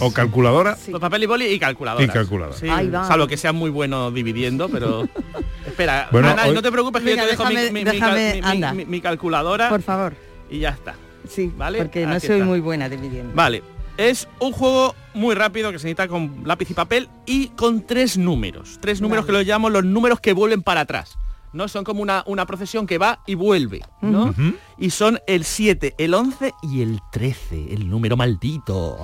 O 0.00 0.12
calculadora. 0.12 0.76
Pues 0.90 1.00
papel 1.00 1.22
y 1.22 1.26
boli 1.26 1.46
y 1.46 1.58
calculadora. 1.60 2.04
Y 2.04 2.08
calculadora. 2.08 2.56
Sí, 2.58 2.66
salvo 2.66 3.26
que 3.28 3.36
sean 3.36 3.54
muy 3.54 3.70
buenos 3.70 4.12
dividiendo, 4.12 4.68
pero... 4.68 5.08
Espera, 5.66 6.08
Bueno, 6.10 6.28
Ana, 6.30 6.46
hoy- 6.46 6.54
no 6.54 6.62
te 6.62 6.72
preocupes 6.72 7.02
que 7.02 7.10
Venga, 7.10 7.22
yo 7.22 7.28
te 7.28 7.36
dejo 7.36 7.44
mi- 7.48 7.54
déjame- 7.54 7.72
mi, 7.72 7.78
mi 7.78 7.84
cal- 7.84 8.14
déjame, 8.14 8.34
mi- 8.34 8.40
mi- 8.40 8.46
anda. 8.48 8.72
mi- 8.72 8.84
mi 8.84 9.00
calculadora 9.00 9.68
Por 9.68 9.82
favor. 9.82 10.14
y 10.50 10.58
ya 10.58 10.70
está. 10.70 10.94
Sí, 11.28 11.52
¿Vale? 11.56 11.78
porque 11.78 12.04
no 12.04 12.14
Aquí 12.14 12.26
soy 12.26 12.36
está. 12.36 12.46
muy 12.46 12.60
buena 12.60 12.88
dividiendo. 12.88 13.32
Vale, 13.34 13.62
es 13.96 14.26
un 14.40 14.52
juego 14.52 14.94
muy 15.14 15.34
rápido 15.36 15.70
que 15.70 15.78
se 15.78 15.84
necesita 15.86 16.08
con 16.08 16.42
lápiz 16.44 16.68
y 16.70 16.74
papel 16.74 17.08
y 17.24 17.48
con 17.48 17.86
tres 17.86 18.16
números. 18.18 18.78
Tres 18.80 19.00
números 19.00 19.24
Vale. 19.24 19.38
que 19.38 19.38
los 19.44 19.46
llamo 19.46 19.70
los 19.70 19.84
números 19.84 20.18
que 20.20 20.32
vuelven 20.32 20.62
para 20.62 20.80
atrás. 20.82 21.16
¿No? 21.56 21.66
Son 21.68 21.82
como 21.84 22.02
una, 22.02 22.22
una 22.26 22.46
procesión 22.46 22.86
que 22.86 22.98
va 22.98 23.20
y 23.26 23.34
vuelve, 23.34 23.82
¿no? 24.02 24.26
Ujú. 24.26 24.54
Y 24.78 24.90
son 24.90 25.18
el 25.26 25.44
7, 25.44 25.94
el 25.98 26.14
11 26.14 26.52
y 26.62 26.82
el 26.82 27.00
13, 27.12 27.72
el 27.72 27.88
número 27.88 28.16
maldito. 28.16 28.98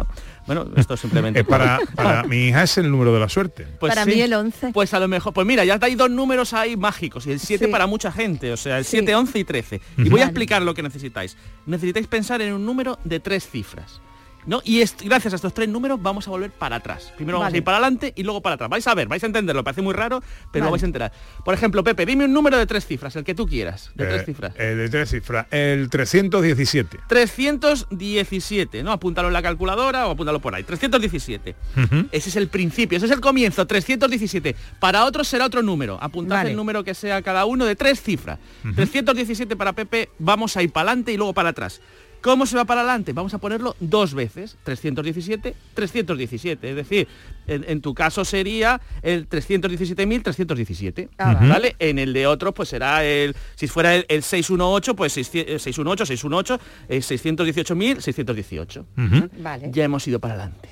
bueno, 0.46 0.66
esto 0.76 0.96
simplemente... 0.96 1.40
Eh, 1.40 1.44
para, 1.44 1.80
para 1.96 2.22
mi 2.24 2.48
hija 2.48 2.62
es 2.62 2.78
el 2.78 2.90
número 2.90 3.12
de 3.12 3.18
la 3.20 3.28
suerte. 3.28 3.66
Pues 3.80 3.90
Para 3.92 4.04
sí. 4.04 4.10
mí 4.10 4.20
el 4.20 4.32
11. 4.34 4.70
Pues 4.72 4.92
a 4.94 5.00
lo 5.00 5.08
mejor, 5.08 5.32
pues 5.32 5.46
mira, 5.46 5.64
ya 5.64 5.78
hay 5.80 5.94
dos 5.94 6.10
números 6.10 6.52
ahí 6.52 6.76
mágicos 6.76 7.26
y 7.26 7.32
el 7.32 7.40
7 7.40 7.64
Sí. 7.64 7.70
para 7.70 7.86
mucha 7.86 8.12
gente, 8.12 8.52
o 8.52 8.56
sea, 8.56 8.78
el 8.78 8.84
Sí. 8.84 8.98
7, 8.98 9.14
11 9.14 9.38
y 9.38 9.44
13. 9.44 9.80
Y 9.98 10.02
Ujú. 10.02 10.10
voy 10.12 10.20
a 10.20 10.24
explicar 10.24 10.62
lo 10.62 10.74
que 10.74 10.82
necesitáis. 10.82 11.36
Necesitáis 11.66 12.06
pensar 12.06 12.40
en 12.42 12.52
un 12.52 12.64
número 12.66 12.98
de 13.04 13.18
tres 13.20 13.48
cifras. 13.48 14.00
¿No? 14.46 14.60
Y 14.64 14.80
est- 14.82 15.00
gracias 15.02 15.32
a 15.32 15.36
estos 15.36 15.54
tres 15.54 15.68
números 15.68 16.00
vamos 16.02 16.26
a 16.28 16.30
volver 16.30 16.50
para 16.50 16.76
atrás. 16.76 17.12
Primero 17.16 17.38
vamos 17.38 17.54
a 17.54 17.56
ir 17.56 17.64
para 17.64 17.78
adelante 17.78 18.12
y 18.14 18.22
luego 18.22 18.42
para 18.42 18.56
atrás. 18.56 18.68
Vais 18.68 18.86
a 18.86 18.94
ver, 18.94 19.08
vais 19.08 19.22
a 19.22 19.26
entenderlo, 19.26 19.64
parece 19.64 19.80
muy 19.82 19.94
raro, 19.94 20.20
pero 20.52 20.64
lo 20.64 20.70
Vale. 20.70 20.72
vais 20.72 20.82
a 20.82 20.86
enterar. 20.86 21.12
Por 21.44 21.54
ejemplo, 21.54 21.82
Pepe, 21.82 22.04
dime 22.04 22.26
un 22.26 22.32
número 22.34 22.58
de 22.58 22.66
tres 22.66 22.86
cifras, 22.86 23.16
el 23.16 23.24
que 23.24 23.34
tú 23.34 23.46
quieras, 23.46 23.90
de 23.94 24.04
tres 24.06 24.22
Eh, 24.22 24.24
cifras. 24.26 24.54
eh, 24.58 24.74
de 24.74 24.88
tres 24.90 25.10
cifras. 25.10 25.46
El 25.50 25.88
317. 25.88 26.98
317, 27.08 28.82
¿no? 28.82 28.92
Apúntalo 28.92 29.28
en 29.28 29.34
la 29.34 29.42
calculadora 29.42 30.06
o 30.06 30.10
apúntalo 30.12 30.40
por 30.40 30.54
ahí. 30.54 30.62
317. 30.62 31.54
Ujú. 31.76 32.06
Ese 32.12 32.28
es 32.28 32.36
el 32.36 32.48
principio, 32.48 32.96
ese 32.96 33.06
es 33.06 33.12
el 33.12 33.20
comienzo, 33.20 33.66
317. 33.66 34.54
Para 34.78 35.04
otros 35.04 35.28
será 35.28 35.46
otro 35.46 35.62
número. 35.62 35.98
Apuntad 36.00 36.36
Vale. 36.36 36.50
el 36.50 36.56
número 36.56 36.84
que 36.84 36.94
sea 36.94 37.22
cada 37.22 37.44
uno 37.46 37.64
de 37.64 37.76
tres 37.76 38.02
cifras. 38.02 38.38
317 38.74 39.56
para 39.56 39.72
Pepe, 39.72 40.10
vamos 40.18 40.56
a 40.56 40.62
ir 40.62 40.70
para 40.70 40.90
adelante 40.90 41.12
y 41.12 41.16
luego 41.16 41.32
para 41.32 41.50
atrás. 41.50 41.80
¿Cómo 42.24 42.46
se 42.46 42.56
va 42.56 42.64
para 42.64 42.80
adelante? 42.80 43.12
Vamos 43.12 43.34
a 43.34 43.38
ponerlo 43.38 43.76
dos 43.80 44.14
veces. 44.14 44.56
317, 44.64 45.54
317. 45.74 46.70
Es 46.70 46.74
decir, 46.74 47.06
en, 47.46 47.66
en 47.68 47.82
tu 47.82 47.92
caso 47.92 48.24
sería 48.24 48.80
el 49.02 49.28
317.317. 49.28 51.10
Ah, 51.18 51.34
vale. 51.34 51.48
¿Vale? 51.48 51.76
En 51.78 51.98
el 51.98 52.14
de 52.14 52.26
otros, 52.26 52.54
pues 52.54 52.70
será 52.70 53.04
el... 53.04 53.36
Si 53.56 53.68
fuera 53.68 53.94
el, 53.94 54.06
el 54.08 54.22
618, 54.22 54.96
pues 54.96 55.12
600, 55.12 55.54
eh, 55.54 55.58
618, 55.58 56.06
618, 56.06 56.60
eh, 56.88 57.00
618.618. 57.00 58.78
Ujú. 58.80 59.28
Vale. 59.42 59.70
Ya 59.70 59.84
hemos 59.84 60.08
ido 60.08 60.18
para 60.18 60.32
adelante. 60.32 60.70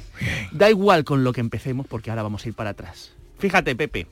Da 0.52 0.70
igual 0.70 1.04
con 1.04 1.22
lo 1.22 1.34
que 1.34 1.42
empecemos 1.42 1.86
porque 1.86 2.08
ahora 2.08 2.22
vamos 2.22 2.46
a 2.46 2.48
ir 2.48 2.54
para 2.54 2.70
atrás. 2.70 3.12
Fíjate, 3.38 3.76
Pepe. 3.76 4.06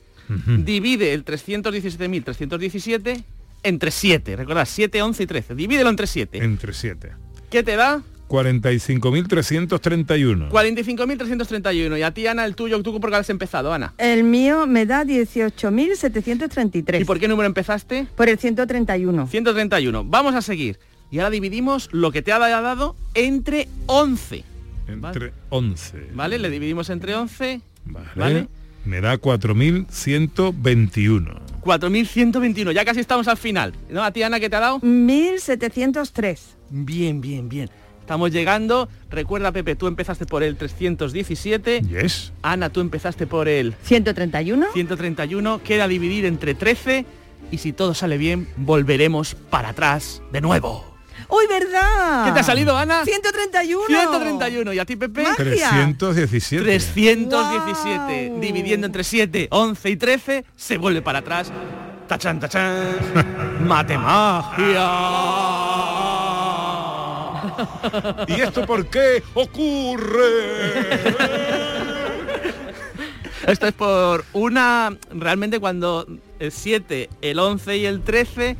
Divide 0.45 1.11
el 1.13 1.25
317.317 1.25 3.23
entre 3.63 3.89
7. 3.89 4.35
Recordad, 4.35 4.67
7, 4.69 5.01
11 5.01 5.23
y 5.23 5.25
13. 5.25 5.55
Divídelo 5.55 5.89
entre 5.89 6.05
7. 6.05 6.37
Entre 6.37 6.71
7. 6.71 7.13
¿Qué 7.51 7.61
te 7.63 7.75
da? 7.75 8.01
45.331. 8.29 10.49
45.331. 10.49 11.99
Y 11.99 12.01
a 12.01 12.11
ti, 12.11 12.25
Ana, 12.25 12.45
el 12.45 12.55
tuyo, 12.55 12.81
tú 12.81 12.97
por 13.01 13.09
qué 13.09 13.17
has 13.17 13.29
empezado, 13.29 13.73
Ana. 13.73 13.93
El 13.97 14.23
mío 14.23 14.65
me 14.67 14.85
da 14.85 15.03
18.733. 15.03 17.01
¿Y 17.01 17.03
por 17.03 17.19
qué 17.19 17.27
número 17.27 17.45
empezaste? 17.45 18.07
Por 18.15 18.29
el 18.29 18.39
131. 18.39 19.27
131. 19.27 20.05
Vamos 20.05 20.33
a 20.33 20.41
seguir. 20.41 20.79
Y 21.11 21.19
ahora 21.19 21.29
dividimos 21.29 21.89
lo 21.91 22.13
que 22.13 22.21
te 22.21 22.31
ha 22.31 22.39
dado 22.39 22.95
entre 23.15 23.67
11. 23.87 24.45
Entre 24.87 25.33
11. 25.49 26.11
¿Vale? 26.13 26.39
Le 26.39 26.49
dividimos 26.49 26.89
entre 26.89 27.15
11. 27.15 27.59
Vale. 27.83 28.07
¿Vale? 28.15 28.47
Me 28.85 29.01
da 29.01 29.17
4.121. 29.17 31.50
4.121. 31.61 32.71
Ya 32.71 32.85
casi 32.85 32.99
estamos 32.99 33.27
al 33.27 33.37
final. 33.37 33.73
¿No? 33.89 34.03
¿A 34.03 34.11
ti, 34.11 34.23
Ana, 34.23 34.39
qué 34.39 34.49
te 34.49 34.55
ha 34.55 34.59
dado? 34.59 34.79
1703. 34.79 36.57
Bien, 36.69 37.21
bien, 37.21 37.49
bien. 37.49 37.69
Estamos 37.99 38.31
llegando. 38.31 38.89
Recuerda, 39.09 39.51
Pepe, 39.51 39.75
tú 39.75 39.87
empezaste 39.87 40.25
por 40.25 40.43
el 40.43 40.57
317. 40.57 41.81
Yes. 41.81 42.33
Ana, 42.41 42.69
tú 42.69 42.81
empezaste 42.81 43.27
por 43.27 43.47
el 43.47 43.75
131. 43.83 44.67
131. 44.73 45.63
Queda 45.63 45.87
dividir 45.87 46.25
entre 46.25 46.53
13. 46.53 47.05
Y 47.51 47.57
si 47.59 47.73
todo 47.73 47.93
sale 47.93 48.17
bien, 48.17 48.47
volveremos 48.57 49.35
para 49.35 49.69
atrás 49.69 50.21
de 50.31 50.41
nuevo. 50.41 50.90
¡Uy, 51.31 51.47
verdad! 51.47 52.25
¿Qué 52.25 52.31
te 52.33 52.39
ha 52.41 52.43
salido, 52.43 52.77
Ana? 52.77 53.05
131. 53.05 53.85
131. 53.87 54.73
¿Y 54.73 54.79
a 54.79 54.85
ti, 54.85 54.97
Pepe? 54.97 55.23
Magia. 55.23 55.69
317. 55.69 56.61
317. 56.61 58.27
Guau. 58.27 58.41
Dividiendo 58.41 58.85
entre 58.85 59.05
7, 59.05 59.47
11 59.49 59.89
y 59.89 59.95
13, 59.95 60.45
se 60.57 60.77
vuelve 60.77 61.01
para 61.01 61.19
atrás. 61.19 61.49
Tachan, 62.07 62.41
tachan. 62.41 62.97
Matemagia. 63.65 64.91
¿Y 68.27 68.41
esto 68.41 68.65
por 68.65 68.85
qué 68.87 69.23
ocurre? 69.33 70.91
Esto 73.47 73.67
es 73.67 73.73
por 73.73 74.25
una... 74.33 74.97
Realmente 75.11 75.61
cuando 75.61 76.05
el 76.39 76.51
7, 76.51 77.09
el 77.21 77.39
11 77.39 77.77
y 77.77 77.85
el 77.85 78.01
13 78.01 78.57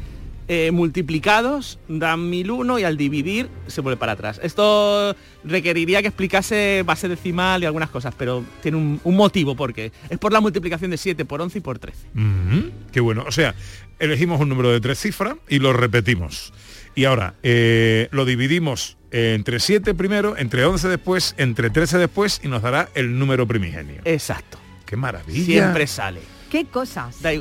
eh, 0.54 0.70
multiplicados 0.72 1.80
dan 1.88 2.30
1001 2.30 2.80
y 2.80 2.84
al 2.84 2.98
dividir 2.98 3.48
se 3.68 3.80
vuelve 3.80 3.96
para 3.96 4.12
atrás. 4.12 4.38
Esto 4.44 5.16
requeriría 5.46 6.02
que 6.02 6.10
explicase 6.10 6.84
base 6.86 7.08
decimal 7.08 7.64
y 7.64 7.68
algunas 7.68 7.90
cosas, 7.90 8.14
pero 8.18 8.44
tiene 8.62 8.78
un, 8.78 9.00
un 9.02 9.16
motivo 9.16 9.56
porque 9.56 9.94
es 10.10 10.18
por 10.18 10.34
la 10.34 10.42
multiplicación 10.42 10.92
de 10.92 10.98
7 10.98 11.24
por 11.24 11.42
11 11.42 11.60
y 11.60 11.62
por 11.62 11.80
13. 11.80 12.06
Ujú, 12.16 12.70
Qué 12.92 13.00
bueno. 13.00 13.24
O 13.26 13.32
sea, 13.32 13.56
elegimos 13.98 14.42
un 14.42 14.50
número 14.50 14.70
de 14.72 14.82
tres 14.82 15.00
cifras 15.00 15.36
y 15.48 15.60
lo 15.60 15.72
repetimos. 15.72 16.52
Y 16.96 17.06
ahora, 17.06 17.36
eh, 17.44 18.10
lo 18.12 18.26
dividimos 18.26 18.98
entre 19.12 19.62
7 19.62 19.94
primero, 19.94 20.36
entre 20.36 20.66
11 20.66 20.90
después, 20.90 21.34
entre 21.38 21.70
13 21.70 21.98
después 21.98 22.42
y 22.44 22.50
nos 22.50 22.62
dará 22.62 22.90
el 22.94 23.18
número 23.18 23.48
primigenio. 23.48 24.02
Exacto. 24.04 24.60
Qué 24.86 24.98
maravilla. 24.98 25.46
Siempre 25.46 25.88
sale. 25.88 26.20
¿Qué 26.50 26.66
cosas? 26.66 27.22
Da 27.22 27.32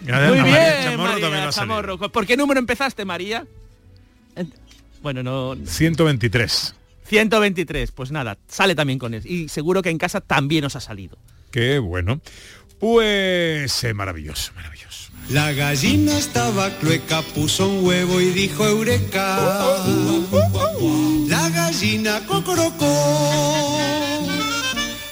Muy 0.00 0.10
bien, 0.10 0.42
María 0.42 0.84
Chamorro 0.84 1.12
María 1.12 1.20
también 1.20 1.42
lo 1.42 1.48
ha 1.48 1.52
salido. 1.52 1.76
Chamorro. 1.76 2.10
¿Por 2.10 2.26
qué 2.26 2.36
número 2.36 2.60
empezaste, 2.60 3.04
María? 3.04 3.46
Bueno, 5.02 5.22
no... 5.22 5.56
123. 5.64 6.74
123, 7.06 7.90
pues 7.90 8.12
nada, 8.12 8.38
sale 8.46 8.74
también 8.74 8.98
con 8.98 9.14
él. 9.14 9.22
Y 9.24 9.48
seguro 9.48 9.82
que 9.82 9.90
en 9.90 9.98
casa 9.98 10.20
también 10.20 10.64
os 10.64 10.76
ha 10.76 10.80
salido. 10.80 11.18
Qué 11.50 11.78
bueno. 11.78 12.20
Pues 12.78 13.82
eh, 13.84 13.94
maravilloso, 13.94 14.52
maravilloso. 14.54 15.10
La 15.28 15.52
gallina 15.52 16.16
estaba 16.16 16.70
clueca, 16.78 17.22
puso 17.22 17.68
un 17.68 17.84
huevo 17.84 18.20
y 18.20 18.30
dijo 18.30 18.66
eureka. 18.66 19.38
La 21.28 21.48
gallina 21.50 22.20
cocorocó. 22.26 23.78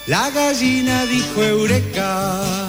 La 0.06 0.30
gallina 0.30 1.04
dijo 1.06 1.42
eureka. 1.42 2.68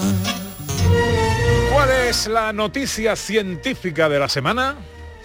¿Cuál 1.79 1.91
es 2.09 2.27
la 2.27 2.51
noticia 2.51 3.15
científica 3.15 4.09
de 4.09 4.19
la 4.19 4.27
semana? 4.27 4.75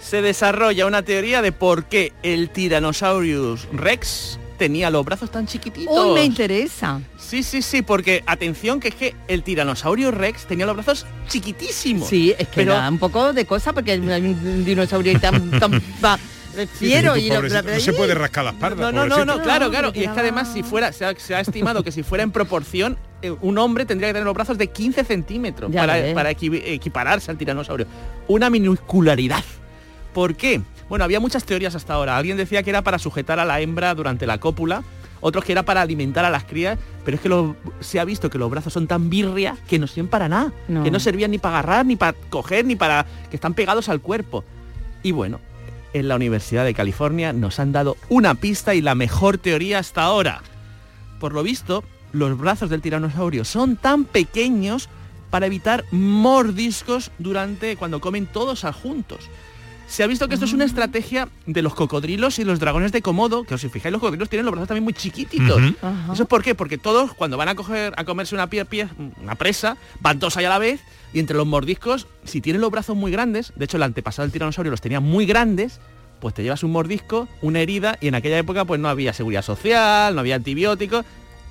Se 0.01 0.21
desarrolla 0.21 0.85
una 0.85 1.01
teoría 1.01 1.41
de 1.41 1.51
por 1.51 1.83
qué 1.83 2.13
el 2.23 2.49
Tyrannosaurus 2.49 3.67
Rex 3.73 4.39
tenía 4.57 4.89
los 4.89 5.03
brazos 5.03 5.29
tan 5.29 5.47
chiquititos. 5.47 5.93
Hoy 5.93 6.13
me 6.13 6.23
interesa. 6.23 7.01
Sí, 7.19 7.43
sí, 7.43 7.61
sí, 7.61 7.81
porque 7.81 8.23
atención 8.25 8.79
que 8.79 8.87
es 8.87 8.95
que 8.95 9.15
el 9.27 9.43
tiranosaurio 9.43 10.11
Rex 10.11 10.45
tenía 10.45 10.65
los 10.65 10.77
brazos 10.77 11.05
chiquitísimos. 11.27 12.07
Sí, 12.07 12.31
es 12.39 12.47
que 12.47 12.55
Pero- 12.61 12.75
da 12.75 12.87
un 12.87 12.99
poco 12.99 13.33
de 13.33 13.45
cosa 13.45 13.73
porque 13.73 13.91
hay 13.91 13.99
un 13.99 14.63
dinosaurio 14.63 15.19
tan, 15.19 15.51
tan 15.59 15.73
va, 16.03 16.17
fiero 16.79 17.15
Sí, 17.15 17.25
y 17.25 17.29
lo- 17.31 17.41
no 17.41 17.79
se 17.81 17.91
puede 17.91 18.13
rascar 18.15 18.45
las 18.45 18.55
pardas. 18.55 18.79
No, 18.79 18.93
no, 18.93 19.05
no, 19.05 19.25
no, 19.25 19.41
claro, 19.41 19.69
claro. 19.69 19.91
Y 19.93 20.05
es 20.05 20.11
que 20.11 20.21
además 20.21 20.53
si 20.53 20.63
fuera, 20.63 20.93
se 20.93 21.03
ha, 21.03 21.13
se 21.19 21.35
ha 21.35 21.41
estimado 21.41 21.83
que 21.83 21.91
si 21.91 22.01
fuera 22.01 22.23
en 22.23 22.31
proporción, 22.31 22.97
un 23.31 23.57
hombre 23.57 23.85
tendría 23.85 24.09
que 24.09 24.13
tener 24.13 24.25
los 24.25 24.33
brazos 24.35 24.57
de 24.57 24.67
15 24.67 25.03
centímetros 25.03 25.71
Ya 25.71 25.81
para, 25.81 25.93
ves. 25.95 26.13
para 26.13 26.31
equi- 26.31 26.61
equipararse 26.65 27.31
al 27.31 27.37
tiranosaurio. 27.37 27.87
Una 28.27 28.49
minuscularidad. 28.49 29.43
¿Por 30.13 30.35
qué? 30.35 30.61
Bueno, 30.89 31.03
había 31.03 31.19
muchas 31.19 31.43
teorías 31.43 31.75
hasta 31.75 31.93
ahora. 31.93 32.15
Alguien 32.17 32.37
decía 32.37 32.63
que 32.63 32.69
era 32.69 32.81
para 32.83 32.99
sujetar 32.99 33.39
a 33.39 33.45
la 33.45 33.59
hembra 33.59 33.93
durante 33.95 34.25
la 34.27 34.37
cópula, 34.39 34.83
otros 35.19 35.43
que 35.43 35.51
era 35.51 35.63
para 35.63 35.81
alimentar 35.81 36.23
a 36.25 36.29
las 36.29 36.43
crías, 36.43 36.77
pero 37.03 37.15
es 37.15 37.21
que 37.21 37.29
lo- 37.29 37.55
se 37.79 37.99
ha 37.99 38.05
visto 38.05 38.29
que 38.29 38.37
los 38.37 38.49
brazos 38.49 38.71
son 38.73 38.87
tan 38.87 39.09
birria 39.09 39.57
que 39.67 39.79
no 39.79 39.87
sirven 39.87 40.07
para 40.09 40.29
nada, 40.29 40.53
No. 40.67 40.83
que 40.83 40.91
no 40.91 40.99
servían 40.99 41.31
ni 41.31 41.37
para 41.39 41.59
agarrar, 41.59 41.85
ni 41.85 41.95
para 41.95 42.13
coger, 42.29 42.65
ni 42.65 42.75
para... 42.75 43.05
que 43.29 43.35
están 43.35 43.53
pegados 43.55 43.89
al 43.89 43.99
cuerpo. 44.01 44.43
Y 45.03 45.11
bueno, 45.11 45.39
en 45.93 46.07
la 46.07 46.15
Universidad 46.15 46.63
de 46.65 46.73
California 46.73 47.33
nos 47.33 47.59
han 47.59 47.71
dado 47.71 47.97
una 48.09 48.35
pista 48.35 48.75
y 48.75 48.81
la 48.81 48.95
mejor 48.95 49.37
teoría 49.37 49.79
hasta 49.79 50.03
ahora. 50.03 50.41
Por 51.19 51.33
lo 51.33 51.41
visto, 51.43 51.83
los 52.15 52.37
brazos 52.37 52.69
del 52.69 52.81
tiranosaurio 52.81 53.43
son 53.45 53.75
tan 53.75 54.05
pequeños 54.05 54.89
para 55.29 55.45
evitar 55.47 55.83
mordiscos 55.91 57.11
durante 57.19 57.75
cuando 57.77 57.99
comen 58.01 58.25
todos 58.25 58.65
juntos. 58.81 59.19
Se 59.87 60.01
ha 60.01 60.07
visto 60.07 60.27
que 60.27 60.33
esto 60.33 60.45
es 60.47 60.53
una 60.53 60.65
estrategia 60.65 61.27
de 61.45 61.61
los 61.61 61.75
cocodrilos 61.75 62.39
y 62.39 62.43
los 62.43 62.59
dragones 62.59 62.91
de 62.91 63.03
Komodo, 63.03 63.43
que 63.43 63.53
os 63.53 63.61
si 63.61 63.69
fijáis 63.69 63.91
los 63.91 63.99
cocodrilos 64.01 64.29
tienen 64.29 64.45
los 64.45 64.51
brazos 64.53 64.67
también 64.69 64.83
muy 64.83 64.93
chiquititos. 64.93 65.61
¿Eso 66.11 66.23
es 66.23 66.27
por 66.29 66.41
qué? 66.41 66.55
Porque 66.55 66.79
todos 66.79 67.13
cuando 67.13 67.37
van 67.37 67.49
a 67.49 67.55
coger 67.55 67.93
a 67.95 68.03
comerse 68.03 68.33
una 68.33 68.47
pie, 68.49 68.65
pie- 68.65 68.89
una 69.21 69.35
presa, 69.35 69.77
van 69.99 70.17
todos 70.17 70.37
ahí 70.37 70.45
a 70.45 70.49
la 70.49 70.57
vez 70.57 70.81
y 71.13 71.19
entre 71.19 71.37
los 71.37 71.45
mordiscos, 71.45 72.07
si 72.23 72.41
tienen 72.41 72.61
los 72.61 72.71
brazos 72.71 72.95
muy 72.95 73.11
grandes, 73.11 73.53
de 73.55 73.65
hecho 73.65 73.77
el 73.77 73.83
antepasado 73.83 74.23
del 74.25 74.31
tiranosaurio 74.31 74.71
los 74.71 74.81
tenía 74.81 75.01
muy 75.01 75.27
grandes, 75.27 75.79
pues 76.19 76.33
te 76.33 76.41
llevas 76.41 76.63
un 76.63 76.71
mordisco, 76.71 77.27
una 77.43 77.59
herida 77.59 77.97
y 78.01 78.07
en 78.07 78.15
aquella 78.15 78.39
época 78.39 78.65
pues 78.65 78.79
no 78.79 78.89
había 78.89 79.13
seguridad 79.13 79.43
social, 79.43 80.15
no 80.15 80.21
había 80.21 80.35
antibióticos 80.35 81.05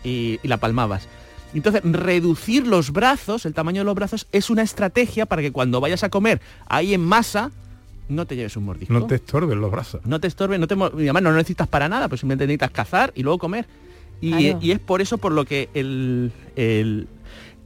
y, 0.05 0.39
y 0.43 0.49
la 0.49 0.59
palmabas. 0.59 1.09
Entonces, 1.55 1.83
reducir 1.85 2.67
los 2.67 2.93
brazos, 2.93 3.47
el 3.47 3.55
tamaño 3.55 3.81
de 3.81 3.85
los 3.85 3.95
brazos, 3.95 4.27
es 4.33 4.51
una 4.51 4.63
estrategia 4.63 5.25
para 5.27 5.41
que 5.43 5.53
cuando 5.53 5.81
vayas 5.81 6.03
a 6.05 6.09
comer 6.11 6.41
ahí 6.67 6.95
en 6.95 7.01
masa, 7.01 7.51
no 8.09 8.27
te 8.27 8.37
lleves 8.37 8.57
un 8.57 8.65
mordisco. 8.65 8.93
No 8.93 9.07
te 9.07 9.15
estorben 9.15 9.61
los 9.61 9.71
brazos. 9.71 10.01
No 10.05 10.21
te 10.21 10.27
estorbe, 10.27 10.59
no 10.59 10.67
te, 10.67 10.75
mo- 10.75 10.91
y 10.99 11.03
además 11.05 11.23
no 11.23 11.31
lo 11.31 11.37
necesitas 11.37 11.69
para 11.69 11.89
nada, 11.89 12.09
pues 12.09 12.21
simplemente 12.21 12.47
necesitas 12.47 12.71
cazar 12.73 13.13
y 13.15 13.23
luego 13.23 13.39
comer. 13.39 13.67
Y, 14.21 14.31
Claro. 14.31 14.59
y 14.63 14.71
es 14.73 14.79
por 14.81 15.01
eso 15.01 15.19
por 15.19 15.33
lo 15.33 15.45
que 15.45 15.69
el, 15.75 16.33
el, 16.57 17.07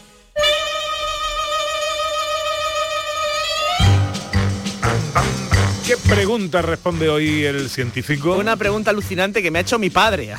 Pregunta 6.08 6.62
responde 6.62 7.08
hoy 7.08 7.44
el 7.44 7.68
científico? 7.68 8.34
Una 8.36 8.56
pregunta 8.56 8.90
alucinante 8.90 9.42
que 9.42 9.50
me 9.50 9.58
ha 9.58 9.62
hecho 9.62 9.78
mi 9.78 9.90
padre. 9.90 10.34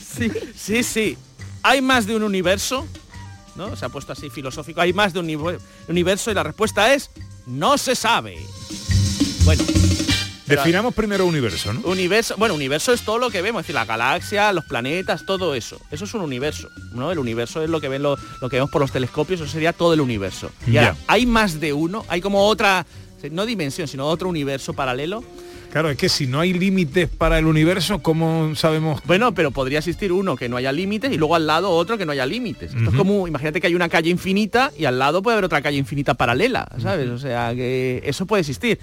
¿Sí? 0.00 0.30
sí, 0.56 0.82
sí. 0.82 1.18
¿Hay 1.62 1.80
más 1.82 2.06
de 2.06 2.14
un 2.16 2.22
universo? 2.22 2.86
¿No? 3.56 3.74
Se 3.76 3.84
ha 3.84 3.88
puesto 3.88 4.12
así 4.12 4.30
filosófico. 4.30 4.80
¿Hay 4.80 4.92
más 4.92 5.12
de 5.12 5.20
un 5.20 5.26
nive- 5.28 5.58
universo? 5.88 6.30
Y 6.30 6.34
la 6.34 6.42
respuesta 6.42 6.92
es, 6.94 7.10
no 7.46 7.78
se 7.78 7.94
sabe. 7.94 8.36
Bueno. 9.44 9.62
pero- 10.46 10.60
Definamos 10.62 10.94
primero 10.94 11.24
universo, 11.26 11.72
¿no? 11.72 11.80
Universo, 11.82 12.34
bueno, 12.36 12.54
universo 12.54 12.92
es 12.92 13.02
todo 13.02 13.18
lo 13.18 13.30
que 13.30 13.40
vemos, 13.42 13.60
es 13.60 13.64
decir, 13.66 13.74
la 13.76 13.84
galaxia, 13.84 14.52
los 14.52 14.64
planetas, 14.64 15.24
todo 15.24 15.54
eso. 15.54 15.80
Eso 15.90 16.04
es 16.04 16.14
un 16.14 16.20
universo, 16.22 16.68
¿no? 16.92 17.10
El 17.12 17.18
universo 17.18 17.62
es 17.62 17.70
lo 17.70 17.80
que 17.80 17.88
ven 17.88 18.02
lo, 18.02 18.18
lo 18.40 18.48
que 18.50 18.56
vemos 18.56 18.70
por 18.70 18.80
los 18.82 18.92
telescopios, 18.92 19.40
eso 19.40 19.50
sería 19.50 19.72
todo 19.72 19.94
el 19.94 20.00
universo. 20.00 20.50
Y 20.66 20.72
Ya. 20.72 20.80
ahora, 20.88 20.96
hay 21.06 21.24
más 21.26 21.60
de 21.60 21.72
uno, 21.72 22.04
hay 22.08 22.20
como 22.20 22.46
otra, 22.46 22.84
no 23.30 23.46
dimensión, 23.46 23.88
sino 23.88 24.06
otro 24.06 24.28
universo 24.28 24.72
paralelo. 24.74 25.22
Claro, 25.72 25.90
es 25.90 25.96
que 25.96 26.08
si 26.08 26.28
no 26.28 26.38
hay 26.38 26.52
límites 26.52 27.08
para 27.08 27.38
el 27.38 27.46
universo, 27.46 27.98
¿cómo 28.00 28.54
sabemos? 28.54 29.00
Bueno, 29.06 29.34
pero 29.34 29.50
podría 29.50 29.78
existir 29.78 30.12
uno 30.12 30.36
que 30.36 30.48
no 30.48 30.56
haya 30.56 30.70
límites 30.70 31.12
y 31.12 31.16
luego 31.16 31.34
al 31.34 31.48
lado 31.48 31.70
otro 31.70 31.98
que 31.98 32.06
no 32.06 32.12
haya 32.12 32.26
límites. 32.26 32.72
Esto 32.74 32.90
es 32.90 32.96
como, 32.96 33.26
imagínate 33.26 33.60
que 33.60 33.66
hay 33.66 33.74
una 33.74 33.88
calle 33.88 34.08
infinita 34.10 34.70
y 34.78 34.84
al 34.84 35.00
lado 35.00 35.20
puede 35.20 35.34
haber 35.34 35.46
otra 35.46 35.62
calle 35.62 35.78
infinita 35.78 36.14
paralela, 36.14 36.68
¿sabes? 36.80 37.08
O 37.08 37.18
sea, 37.18 37.52
que 37.56 38.02
eso 38.04 38.24
puede 38.26 38.42
existir. 38.42 38.78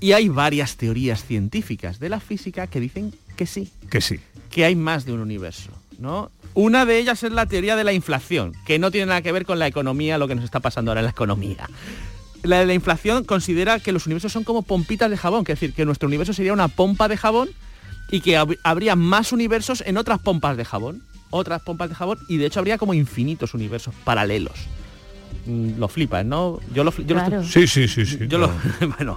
Y 0.00 0.12
hay 0.12 0.28
varias 0.28 0.76
teorías 0.76 1.24
científicas 1.24 1.98
de 1.98 2.08
la 2.08 2.20
física 2.20 2.68
que 2.68 2.78
dicen 2.78 3.12
que 3.36 3.46
sí, 3.46 3.72
Que 3.90 4.00
sí. 4.00 4.20
que 4.48 4.64
hay 4.64 4.76
más 4.76 5.04
de 5.06 5.12
un 5.14 5.20
universo, 5.20 5.70
¿no? 5.98 6.30
Una 6.54 6.86
de 6.86 6.98
ellas 6.98 7.22
es 7.24 7.32
la 7.32 7.46
teoría 7.46 7.74
de 7.74 7.82
la 7.82 7.92
inflación, 7.92 8.52
que 8.64 8.78
no 8.78 8.92
tiene 8.92 9.06
nada 9.06 9.22
que 9.22 9.32
ver 9.32 9.44
con 9.44 9.58
la 9.58 9.66
economía, 9.66 10.18
lo 10.18 10.28
que 10.28 10.36
nos 10.36 10.44
está 10.44 10.60
pasando 10.60 10.92
ahora 10.92 11.00
en 11.00 11.06
la 11.06 11.10
economía. 11.10 11.68
La 12.42 12.60
de 12.60 12.66
la 12.66 12.74
inflación 12.74 13.24
considera 13.24 13.80
que 13.80 13.92
los 13.92 14.06
universos 14.06 14.32
son 14.32 14.44
como 14.44 14.62
pompitas 14.62 15.10
de 15.10 15.16
jabón, 15.16 15.44
que 15.44 15.52
es 15.52 15.60
decir, 15.60 15.74
que 15.74 15.84
nuestro 15.84 16.06
universo 16.08 16.32
sería 16.32 16.52
una 16.52 16.68
pompa 16.68 17.08
de 17.08 17.16
jabón 17.16 17.48
y 18.10 18.20
que 18.20 18.38
hab- 18.38 18.58
habría 18.62 18.96
más 18.96 19.32
universos 19.32 19.82
en 19.86 19.96
otras 19.96 20.20
pompas 20.20 20.56
de 20.56 20.64
jabón, 20.64 21.02
otras 21.30 21.60
pompas 21.62 21.88
de 21.90 21.94
jabón, 21.94 22.18
y 22.28 22.36
de 22.38 22.46
hecho 22.46 22.60
habría 22.60 22.78
como 22.78 22.94
infinitos 22.94 23.54
universos 23.54 23.94
paralelos. 24.04 24.54
Mm, 25.46 25.78
Lo 25.78 25.88
flipas, 25.88 26.24
¿no? 26.24 26.58
Yo 26.72 26.84
lo, 26.84 26.92
yo 26.96 27.14
lo 27.16 27.20
estoy- 27.22 27.46
Sí, 27.46 27.66
sí, 27.66 27.88
sí, 27.88 28.06
sí. 28.06 28.18
yo 28.28 28.38
lo- 28.38 28.50
bueno. 28.96 29.16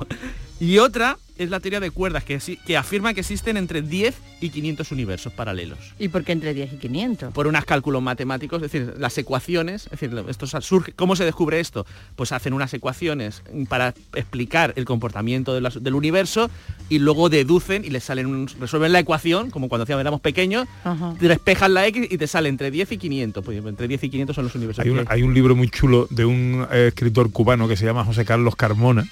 Y 0.60 0.78
otra 0.80 1.18
es 1.44 1.50
la 1.50 1.60
teoría 1.60 1.80
de 1.80 1.92
cuerdas, 1.92 2.24
que, 2.24 2.78
afirma 2.78 3.14
que 3.14 3.22
existen 3.22 3.58
entre 3.58 3.82
10 3.82 4.16
y 4.42 4.50
500 4.50 4.92
universos 4.92 5.34
paralelos. 5.34 5.78
¿Y 6.00 6.08
por 6.10 6.24
qué 6.24 6.32
entre 6.32 6.54
10 6.54 6.74
y 6.74 6.78
500? 6.78 7.34
Por 7.34 7.48
unos 7.48 7.66
cálculos 7.66 8.02
matemáticos, 8.02 8.62
es 8.62 8.72
decir, 8.72 8.94
las 8.98 9.18
ecuaciones, 9.18 9.86
es 9.86 9.92
decir, 10.00 10.12
esto 10.28 10.48
surge, 10.62 10.94
¿cómo 10.94 11.16
se 11.16 11.26
descubre 11.26 11.60
esto? 11.60 11.86
Pues 12.16 12.32
hacen 12.32 12.54
unas 12.54 12.74
ecuaciones 12.74 13.44
para 13.70 13.94
explicar 14.14 14.74
el 14.76 14.86
comportamiento 14.86 15.54
de 15.54 15.62
las- 15.62 15.82
del 15.84 15.96
universo 15.96 16.50
y 16.90 17.00
luego 17.00 17.30
deducen 17.30 17.86
y 17.86 17.90
les 17.90 18.04
salen 18.04 18.28
un- 18.28 18.48
resuelven 18.60 18.92
la 18.94 19.00
ecuación, 19.00 19.50
como 19.50 19.70
cuando 19.70 19.84
hacíamos 19.84 20.02
éramos 20.02 20.22
pequeños, 20.22 20.68
Ajá. 20.84 21.16
despejan 21.20 21.74
la 21.74 21.86
X 21.88 22.08
y 22.10 22.18
te 22.18 22.28
sale 22.28 22.50
entre 22.50 22.72
10 22.72 22.92
y 22.92 22.98
500. 22.98 23.44
Pues 23.44 23.58
entre 23.66 23.88
10 23.88 24.04
y 24.04 24.10
500 24.10 24.36
son 24.36 24.46
los 24.46 24.56
universos. 24.56 24.86
Hay, 24.86 24.94
hay 25.08 25.24
un 25.24 25.34
libro 25.34 25.56
muy 25.56 25.70
chulo 25.70 26.08
de 26.10 26.26
un 26.26 26.66
eh, 26.72 26.88
escritor 26.90 27.32
cubano 27.32 27.68
que 27.68 27.76
se 27.78 27.86
llama 27.86 28.04
José 28.06 28.26
Carlos 28.26 28.56
Carmona 28.56 29.08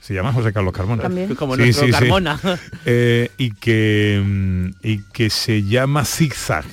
Se 0.00 0.14
llama 0.14 0.32
José 0.32 0.52
Carlos 0.52 0.72
Carmona. 0.72 1.02
También. 1.02 1.34
Como 1.34 1.56
nuestro 1.56 1.88
Carmona. 1.90 2.38
Eh, 2.84 3.30
y, 3.38 3.50
que, 3.52 4.22
mm, 4.24 4.68
y 4.82 4.98
que 5.12 5.30
se 5.30 5.64
llama 5.64 6.04
Zigzag. 6.04 6.64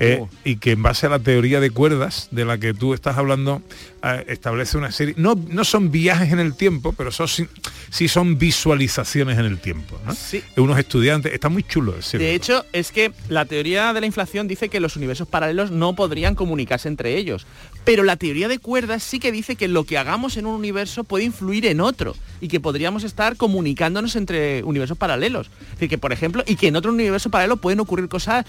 Eh, 0.00 0.24
y 0.44 0.56
que 0.56 0.72
en 0.72 0.82
base 0.82 1.06
a 1.06 1.10
la 1.10 1.18
teoría 1.18 1.60
de 1.60 1.70
cuerdas 1.70 2.28
de 2.30 2.44
la 2.44 2.58
que 2.58 2.72
tú 2.72 2.94
estás 2.94 3.18
hablando 3.18 3.62
eh, 4.02 4.24
establece 4.28 4.78
una 4.78 4.90
serie 4.90 5.14
no 5.18 5.34
no 5.48 5.64
son 5.64 5.90
viajes 5.90 6.32
en 6.32 6.38
el 6.38 6.54
tiempo 6.54 6.94
pero 6.96 7.12
son 7.12 7.28
sí, 7.28 7.46
sí 7.90 8.08
son 8.08 8.38
visualizaciones 8.38 9.38
en 9.38 9.44
el 9.44 9.58
tiempo 9.58 10.00
¿no? 10.06 10.14
Sí. 10.14 10.42
unos 10.56 10.78
estudiantes 10.78 11.34
está 11.34 11.48
muy 11.48 11.62
chulo 11.62 11.96
ese 11.98 12.18
De 12.18 12.34
hecho, 12.34 12.64
es 12.72 12.92
que 12.92 13.12
la 13.28 13.44
teoría 13.44 13.92
de 13.92 14.00
la 14.00 14.06
inflación 14.06 14.48
dice 14.48 14.68
que 14.68 14.80
los 14.80 14.96
universos 14.96 15.28
paralelos 15.28 15.70
no 15.70 15.94
podrían 15.94 16.34
comunicarse 16.34 16.88
entre 16.88 17.16
ellos. 17.16 17.46
Pero 17.84 18.02
la 18.02 18.16
teoría 18.16 18.48
de 18.48 18.58
cuerdas 18.58 19.02
sí 19.02 19.18
que 19.18 19.32
dice 19.32 19.56
que 19.56 19.68
lo 19.68 19.84
que 19.84 19.98
hagamos 19.98 20.36
en 20.36 20.46
un 20.46 20.54
universo 20.54 21.04
puede 21.04 21.24
influir 21.24 21.66
en 21.66 21.80
otro 21.80 22.14
y 22.40 22.48
que 22.48 22.60
podríamos 22.60 23.04
estar 23.04 23.36
comunicándonos 23.36 24.16
entre 24.16 24.62
universos 24.64 24.98
paralelos. 24.98 25.48
Es 25.48 25.70
decir, 25.72 25.88
que 25.88 25.98
por 25.98 26.12
ejemplo, 26.12 26.42
y 26.46 26.56
que 26.56 26.68
en 26.68 26.76
otro 26.76 26.92
universo 26.92 27.30
paralelo 27.30 27.56
pueden 27.56 27.80
ocurrir 27.80 28.08
cosas 28.08 28.44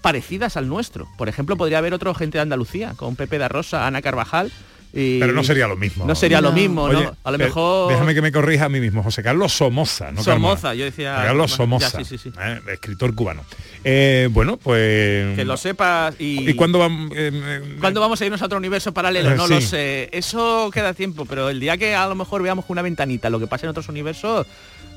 parecidas 0.00 0.56
al 0.56 0.68
nuestro. 0.68 1.08
Por 1.18 1.28
ejemplo, 1.28 1.56
podría 1.56 1.78
haber 1.78 1.94
otro 1.94 2.14
gente 2.14 2.38
de 2.38 2.42
Andalucía, 2.42 2.94
con 2.96 3.16
Pepe 3.16 3.38
da 3.38 3.48
Rosa, 3.48 3.86
Ana 3.86 4.02
Carvajal. 4.02 4.50
y- 4.92 5.20
pero 5.20 5.32
no 5.32 5.44
sería 5.44 5.68
lo 5.68 5.76
mismo 5.76 6.04
No 6.04 6.16
sería 6.16 6.40
lo 6.40 6.50
mismo, 6.50 6.82
Oye, 6.82 7.04
¿no? 7.04 7.16
A 7.22 7.30
lo 7.30 7.38
pe- 7.38 7.44
mejor... 7.44 7.92
déjame 7.92 8.12
que 8.12 8.22
me 8.22 8.32
corrija 8.32 8.64
a 8.64 8.68
mí 8.68 8.80
mismo 8.80 9.04
José 9.04 9.22
Carlos 9.22 9.52
Somoza 9.52 10.10
no 10.10 10.20
Somoza, 10.20 10.62
Carmona. 10.62 10.74
yo 10.74 10.84
decía- 10.84 11.14
Carlos 11.14 11.50
ya, 11.52 11.56
Somoza 11.56 11.90
sí, 11.98 12.04
sí, 12.04 12.18
sí. 12.18 12.32
eh, 12.42 12.60
escritor 12.72 13.14
cubano 13.14 13.44
Eh, 13.84 14.28
bueno 14.32 14.56
pues 14.56 15.36
Que 15.36 15.44
lo 15.44 15.56
sepas 15.56 16.16
y... 16.18 16.50
y 16.50 16.54
cuándo 16.54 16.80
vamos 16.80 17.12
eh, 17.14 17.76
¿Cuándo 17.78 18.00
vamos 18.00 18.20
a 18.20 18.24
irnos 18.26 18.42
a 18.42 18.46
otro 18.46 18.58
universo 18.58 18.92
paralelo? 18.92 19.30
Eh, 19.30 19.36
No 19.36 19.46
sí. 19.46 19.54
lo 19.54 19.60
sé. 19.60 20.08
Eso 20.12 20.70
queda 20.74 20.92
tiempo, 20.92 21.24
pero 21.24 21.50
el 21.50 21.60
día 21.60 21.76
que 21.78 21.94
a 21.94 22.08
lo 22.08 22.16
mejor 22.16 22.42
veamos 22.42 22.64
con 22.64 22.74
una 22.74 22.82
ventanita 22.82 23.30
lo 23.30 23.38
que 23.38 23.46
pasa 23.46 23.66
en 23.66 23.70
otros 23.70 23.88
universos, 23.88 24.48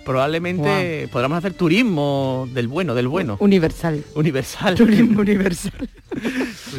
probablemente 0.05 1.07
podamos 1.11 1.37
hacer 1.37 1.53
turismo 1.53 2.47
del 2.53 2.67
bueno, 2.67 2.93
del 2.95 3.07
bueno. 3.07 3.37
Universal. 3.39 4.03
Universal. 4.15 4.75
Turismo 4.75 5.21
universal. 5.21 5.73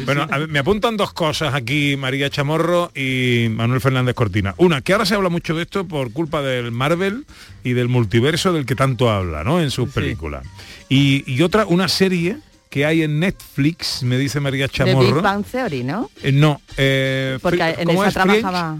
Bueno, 0.05 0.27
a 0.29 0.37
ver, 0.39 0.49
me 0.49 0.59
apuntan 0.59 0.97
dos 0.97 1.13
cosas 1.13 1.53
aquí 1.53 1.95
María 1.97 2.29
Chamorro 2.29 2.91
y 2.93 3.47
Manuel 3.49 3.79
Fernández 3.79 4.13
Cortina. 4.13 4.53
Una, 4.57 4.81
que 4.81 4.91
ahora 4.91 5.05
se 5.05 5.15
habla 5.15 5.29
mucho 5.29 5.55
de 5.55 5.63
esto 5.63 5.87
por 5.87 6.11
culpa 6.11 6.41
del 6.41 6.71
Marvel 6.71 7.25
y 7.63 7.73
del 7.73 7.87
multiverso 7.87 8.51
del 8.51 8.65
que 8.65 8.75
tanto 8.75 9.09
habla, 9.09 9.43
¿no? 9.43 9.61
En 9.61 9.71
sus 9.71 9.89
películas. 9.89 10.45
Y, 10.89 11.23
y 11.31 11.41
otra, 11.43 11.65
una 11.65 11.87
serie 11.87 12.37
que 12.69 12.85
hay 12.85 13.03
en 13.03 13.19
Netflix, 13.19 14.03
me 14.03 14.17
dice 14.17 14.41
María 14.41 14.67
Chamorro. 14.67 15.15
Big 15.15 15.23
Bang 15.23 15.45
Theory, 15.45 15.83
¿no? 15.83 16.09
Eh, 16.21 16.33
no, 16.33 16.61
eh, 16.75 17.39
Porque 17.41 17.75
en 17.77 17.85
¿cómo 17.85 18.03
esa 18.03 18.09
es? 18.09 18.41
Trabajaba... 18.41 18.77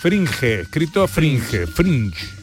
Fringe, 0.00 0.60
escrito 0.60 1.08
Fringe, 1.08 1.66
Fringe. 1.66 2.37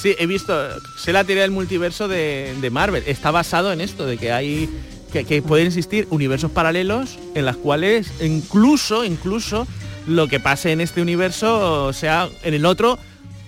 Sí, 0.00 0.14
he 0.18 0.26
visto, 0.26 0.54
sé 0.96 1.12
la 1.12 1.24
teoría 1.24 1.42
del 1.42 1.50
multiverso 1.50 2.06
de, 2.06 2.54
de 2.60 2.70
Marvel. 2.70 3.02
Está 3.06 3.30
basado 3.32 3.72
en 3.72 3.80
esto, 3.80 4.06
de 4.06 4.16
que 4.16 4.30
hay 4.32 4.68
que, 5.12 5.24
que 5.24 5.42
pueden 5.42 5.66
existir 5.66 6.06
universos 6.10 6.50
paralelos 6.52 7.18
en 7.34 7.44
las 7.44 7.56
cuales 7.56 8.12
incluso, 8.22 9.04
incluso 9.04 9.66
lo 10.06 10.28
que 10.28 10.38
pase 10.38 10.70
en 10.72 10.80
este 10.80 11.02
universo, 11.02 11.84
o 11.86 11.92
sea, 11.92 12.28
en 12.44 12.54
el 12.54 12.64
otro, 12.64 12.98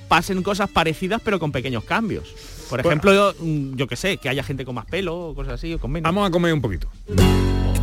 pasen 0.09 0.43
cosas 0.43 0.69
parecidas 0.69 1.21
pero 1.25 1.39
con 1.39 1.53
pequeños 1.53 1.85
cambios. 1.85 2.25
Por 2.69 2.83
Bueno. 2.83 2.91
ejemplo, 2.91 3.13
yo, 3.15 3.35
mm, 3.45 3.77
yo 3.77 3.87
que 3.87 3.97
sé, 3.97 4.17
que 4.17 4.29
haya 4.29 4.43
gente 4.43 4.65
con 4.65 4.75
más 4.75 4.87
pelo 4.87 5.17
o 5.29 5.35
cosas 5.35 5.55
así, 5.55 5.75
o 5.75 5.79
con 5.79 5.93
menos. 5.93 6.09
Vamos 6.09 6.27
a 6.29 6.31
comer 6.33 6.53
un 6.53 6.61
poquito. 6.61 6.89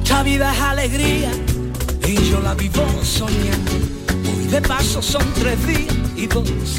Esta 0.04 0.24
vida 0.24 0.54
es 0.54 0.60
alegría 0.62 1.32
y 2.08 2.16
yo 2.30 2.40
la 2.42 2.54
vivo 2.54 2.86
soñando. 3.04 3.72
Hoy 4.38 4.46
de 4.48 4.62
paso 4.62 5.02
son 5.02 5.24
tres 5.36 5.68
días. 5.68 5.94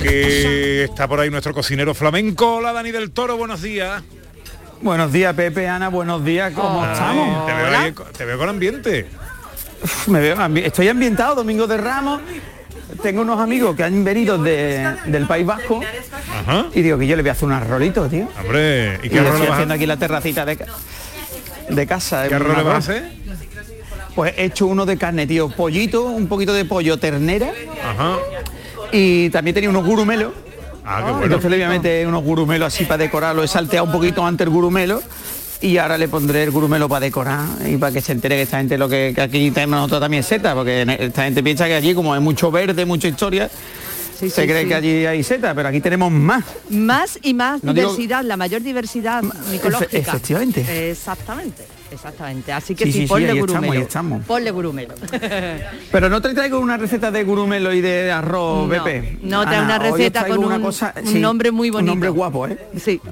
Que 0.02 0.82
está 0.84 1.06
por 1.06 1.20
ahí 1.20 1.30
nuestro 1.30 1.54
cocinero 1.54 1.94
flamenco. 1.94 2.56
Hola 2.56 2.72
Dani 2.72 2.90
del 2.90 3.12
Toro, 3.12 3.36
buenos 3.36 3.62
días. 3.62 4.02
Buenos 4.82 5.12
días, 5.12 5.32
Pepe, 5.34 5.68
Ana, 5.68 5.88
buenos 5.90 6.24
días, 6.24 6.52
¿cómo 6.52 6.84
estamos? 6.84 7.46
Te 7.46 7.52
veo, 7.54 7.78
ahí- 7.78 7.94
te 8.16 8.24
veo 8.24 8.36
con 8.38 8.48
ambiente. 8.48 9.06
Uf, 9.82 10.08
Me 10.08 10.18
veo, 10.20 10.36
ambi- 10.38 10.64
estoy 10.66 10.88
ambientado, 10.88 11.36
Domingo 11.36 11.68
de 11.68 11.76
Ramos. 11.76 12.20
Tengo 13.00 13.22
unos 13.22 13.38
amigos 13.38 13.76
que 13.76 13.84
han 13.84 14.02
venido 14.02 14.38
de- 14.38 14.96
del 15.06 15.26
País 15.28 15.46
Vasco 15.46 15.80
Ajá. 16.40 16.66
y 16.74 16.82
digo 16.82 16.98
que 16.98 17.06
yo 17.06 17.14
le 17.14 17.22
voy 17.22 17.28
a 17.28 17.32
hacer 17.32 17.44
unos 17.46 17.64
rolitos, 17.64 18.10
tío. 18.10 18.26
Hombre, 18.40 18.98
¿y 19.04 19.06
Y 19.06 19.10
qué 19.10 19.20
le 19.20 19.28
estoy 19.28 19.46
haciendo 19.46 19.74
aquí 19.74 19.86
la 19.86 19.96
terracita 19.96 20.44
de, 20.44 20.58
de 21.68 21.86
casa. 21.86 22.26
¿Qué 22.28 22.36
le 22.40 22.44
vas 22.44 22.66
a 22.66 22.76
hacer? 22.78 23.12
Pues 24.16 24.34
he 24.36 24.46
hecho 24.46 24.66
uno 24.66 24.84
de 24.84 24.96
carne, 24.98 25.28
tío. 25.28 25.48
Pollito, 25.48 26.02
un 26.06 26.26
poquito 26.26 26.52
de 26.52 26.64
pollo 26.64 26.98
ternera. 26.98 27.52
Ajá. 27.84 28.16
Y 28.92 29.30
también 29.30 29.54
tenía 29.54 29.70
unos 29.70 29.84
gurumelos. 29.84 30.32
Ah, 30.84 31.02
qué 31.04 31.10
bueno. 31.10 31.24
Entonces 31.26 31.50
le 31.50 31.56
voy 31.56 31.64
a 31.64 31.68
meter 31.68 32.06
unos 32.06 32.22
gurumelos 32.22 32.74
así 32.74 32.84
para 32.84 32.98
decorarlo. 32.98 33.42
He 33.42 33.48
salteado 33.48 33.86
un 33.86 33.92
poquito 33.92 34.24
antes 34.24 34.46
el 34.46 34.52
gurumelo. 34.52 35.02
Y 35.60 35.76
ahora 35.78 35.98
le 35.98 36.06
pondré 36.06 36.44
el 36.44 36.52
gurumelo 36.52 36.88
para 36.88 37.00
decorar 37.00 37.44
y 37.66 37.76
para 37.78 37.92
que 37.92 38.00
se 38.00 38.12
entere 38.12 38.36
que 38.36 38.42
esta 38.42 38.58
gente 38.58 38.78
lo 38.78 38.88
que, 38.88 39.12
que 39.12 39.20
aquí 39.20 39.50
tenemos 39.50 39.76
nosotros 39.76 40.00
también 40.00 40.20
es 40.20 40.26
seta, 40.26 40.54
porque 40.54 40.82
esta 41.00 41.24
gente 41.24 41.42
piensa 41.42 41.66
que 41.66 41.74
allí 41.74 41.94
como 41.94 42.14
hay 42.14 42.20
mucho 42.20 42.52
verde, 42.52 42.84
mucha 42.86 43.08
historia, 43.08 43.50
se 44.28 44.42
sí, 44.42 44.46
cree 44.48 44.62
sí. 44.62 44.68
que 44.68 44.74
allí 44.74 45.06
hay 45.06 45.22
seta, 45.22 45.54
pero 45.54 45.68
aquí 45.68 45.80
tenemos 45.80 46.10
más. 46.10 46.44
Más 46.70 47.18
y 47.22 47.34
más 47.34 47.62
No 47.62 47.72
digo- 47.72 47.90
diversidad, 47.92 48.24
la 48.24 48.36
mayor 48.36 48.62
diversidad 48.62 49.22
micológica. 49.50 49.90
efe- 49.90 50.00
efectivamente. 50.00 50.90
Exactamente, 50.90 51.66
exactamente. 51.90 52.52
Así 52.52 52.74
que 52.74 52.84
Sí, 52.86 52.92
sí, 52.92 52.98
sí, 52.98 53.04
sí, 53.04 53.08
ponle 53.08 53.26
estamos, 53.28 53.46
gurumelo. 53.48 53.72
ahí 53.72 53.78
estamos. 53.80 54.24
Ponle 54.26 54.50
gurumelo. 54.50 54.94
Pero 55.92 56.08
no 56.08 56.20
te 56.20 56.34
traigo 56.34 56.58
una 56.58 56.76
receta 56.76 57.10
de 57.10 57.22
gurumelo 57.24 57.72
y 57.72 57.80
de 57.80 58.10
arroz, 58.10 58.66
No, 58.68 58.84
Pepe. 58.84 59.18
no 59.22 59.42
trae 59.42 59.56
Ana, 59.56 59.64
una 59.64 59.78
receta 59.78 60.26
con 60.26 60.38
una 60.44 60.56
un- 60.56 60.62
cosa- 60.62 60.94
un 61.04 61.20
nombre 61.20 61.50
muy 61.52 61.68
Un 61.68 61.72
bonito. 61.74 61.90
nombre 61.92 62.08
guapo, 62.08 62.46
¿eh? 62.48 62.58
Sí. 62.82 63.00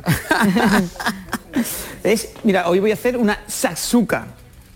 Es, 2.03 2.31
mira, 2.45 2.69
hoy 2.69 2.79
voy 2.81 2.91
a 2.91 2.95
hacer 2.95 3.17
una 3.17 3.39
sasuka. 3.47 4.27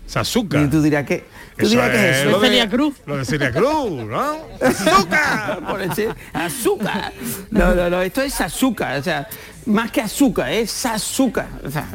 Sasuka. 0.05 0.61
Y 0.61 0.67
tú 0.67 0.81
dirás 0.81 1.05
que 1.05 1.23
tú 1.61 1.67
Eso 1.67 1.75
dirás 1.75 1.89
que 1.91 2.09
es 2.09 2.15
es 2.15 2.21
eso. 2.21 2.29
lo 2.31 2.39
de 2.39 2.47
Celia 2.47 2.69
Cruz. 2.69 2.93
Lo 3.05 3.17
de 3.17 3.25
Celia 3.25 3.51
Cruz, 3.51 3.91
¿no? 4.05 4.35
¡Azúcar! 4.61 5.59
Por 5.69 5.81
ese- 5.81 6.09
azúcar. 6.33 7.13
No, 7.51 7.73
no, 7.75 7.89
no, 7.89 8.01
esto 8.01 8.21
es 8.21 8.39
azúcar, 8.41 8.99
o 8.99 9.03
sea, 9.03 9.27
más 9.65 9.91
que 9.91 10.01
azúcar, 10.01 10.51
es 10.51 10.85
azúcar. 10.85 11.47
O 11.65 11.71
sea. 11.71 11.87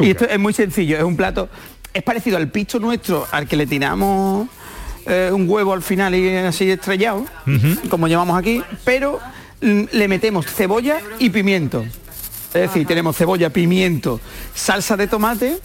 Y 0.00 0.10
esto 0.10 0.26
es 0.26 0.38
muy 0.38 0.52
sencillo, 0.52 0.96
es 0.98 1.02
un 1.02 1.16
plato, 1.16 1.48
es 1.94 2.02
parecido 2.02 2.36
al 2.36 2.48
pisto 2.48 2.78
nuestro, 2.78 3.26
al 3.30 3.46
que 3.48 3.56
le 3.56 3.66
tiramos 3.66 4.48
eh, 5.06 5.30
un 5.32 5.48
huevo 5.48 5.72
al 5.72 5.82
final 5.82 6.14
y 6.14 6.28
así 6.36 6.70
estrellado, 6.70 7.24
como 7.88 8.08
llamamos 8.08 8.38
aquí, 8.38 8.62
pero 8.84 9.18
le 9.60 10.08
metemos 10.08 10.46
cebolla 10.46 10.98
y 11.18 11.30
pimiento. 11.30 11.82
Es 12.52 12.60
decir, 12.68 12.86
tenemos 12.86 13.16
cebolla, 13.16 13.48
pimiento, 13.48 14.20
salsa 14.54 14.96
de 14.98 15.06
tomate, 15.06 15.58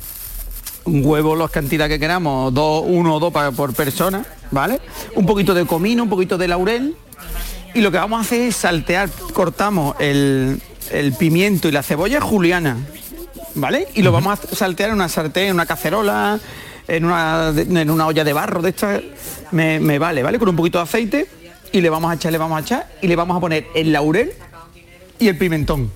un 0.87 1.05
huevo, 1.05 1.35
las 1.35 1.51
cantidades 1.51 1.93
que 1.93 1.99
queramos, 1.99 2.53
dos, 2.53 2.83
uno 2.87 3.15
o 3.15 3.19
dos 3.19 3.31
para, 3.33 3.51
por 3.51 3.73
persona, 3.73 4.25
¿vale? 4.51 4.79
Un 5.15 5.25
poquito 5.25 5.53
de 5.53 5.65
comino, 5.65 6.03
un 6.03 6.09
poquito 6.09 6.37
de 6.37 6.47
laurel. 6.47 6.95
Y 7.73 7.81
lo 7.81 7.91
que 7.91 7.97
vamos 7.97 8.19
a 8.19 8.21
hacer 8.21 8.41
es 8.41 8.55
saltear, 8.55 9.09
cortamos 9.33 9.95
el, 9.99 10.61
el 10.91 11.13
pimiento 11.13 11.67
y 11.67 11.71
la 11.71 11.83
cebolla 11.83 12.21
juliana, 12.21 12.77
¿vale? 13.55 13.87
Y 13.93 14.01
lo 14.01 14.11
vamos 14.11 14.39
a 14.39 14.55
saltear 14.55 14.89
en 14.89 14.95
una 14.95 15.09
sartén, 15.09 15.49
en 15.49 15.53
una 15.53 15.65
cacerola, 15.65 16.39
en 16.87 17.05
una, 17.05 17.53
en 17.55 17.89
una 17.91 18.07
olla 18.07 18.23
de 18.23 18.33
barro 18.33 18.61
de 18.61 18.69
esta, 18.69 19.01
me, 19.51 19.79
me 19.79 19.99
vale, 19.99 20.23
¿vale? 20.23 20.39
Con 20.39 20.49
un 20.49 20.55
poquito 20.55 20.77
de 20.77 20.85
aceite 20.85 21.27
y 21.71 21.81
le 21.81 21.89
vamos 21.89 22.09
a 22.09 22.15
echar, 22.15 22.31
le 22.31 22.37
vamos 22.37 22.57
a 22.57 22.61
echar 22.61 22.87
y 23.01 23.07
le 23.07 23.15
vamos 23.15 23.35
a 23.35 23.39
poner 23.41 23.67
el 23.75 23.91
laurel 23.91 24.31
y 25.19 25.27
el 25.27 25.37
pimentón. 25.37 25.91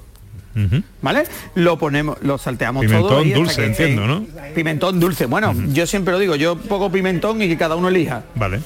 ¿Vale? 1.01 1.23
Lo 1.55 1.77
ponemos, 1.77 2.17
lo 2.21 2.37
salteamos 2.37 2.85
todo. 2.85 2.91
Pimentón 2.91 3.17
ahí 3.23 3.27
hasta 3.31 3.39
dulce, 3.39 3.55
que 3.61 3.65
entiendo, 3.67 4.07
¿no? 4.07 4.25
Pimentón 4.53 4.99
dulce. 4.99 5.25
Bueno, 5.25 5.53
yo 5.69 5.85
siempre 5.87 6.11
lo 6.13 6.19
digo, 6.19 6.35
yo 6.35 6.55
pongo 6.57 6.91
pimentón 6.91 7.41
y 7.41 7.47
que 7.47 7.57
cada 7.57 7.75
uno 7.75 7.87
elija. 7.89 8.23
Vale, 8.35 8.59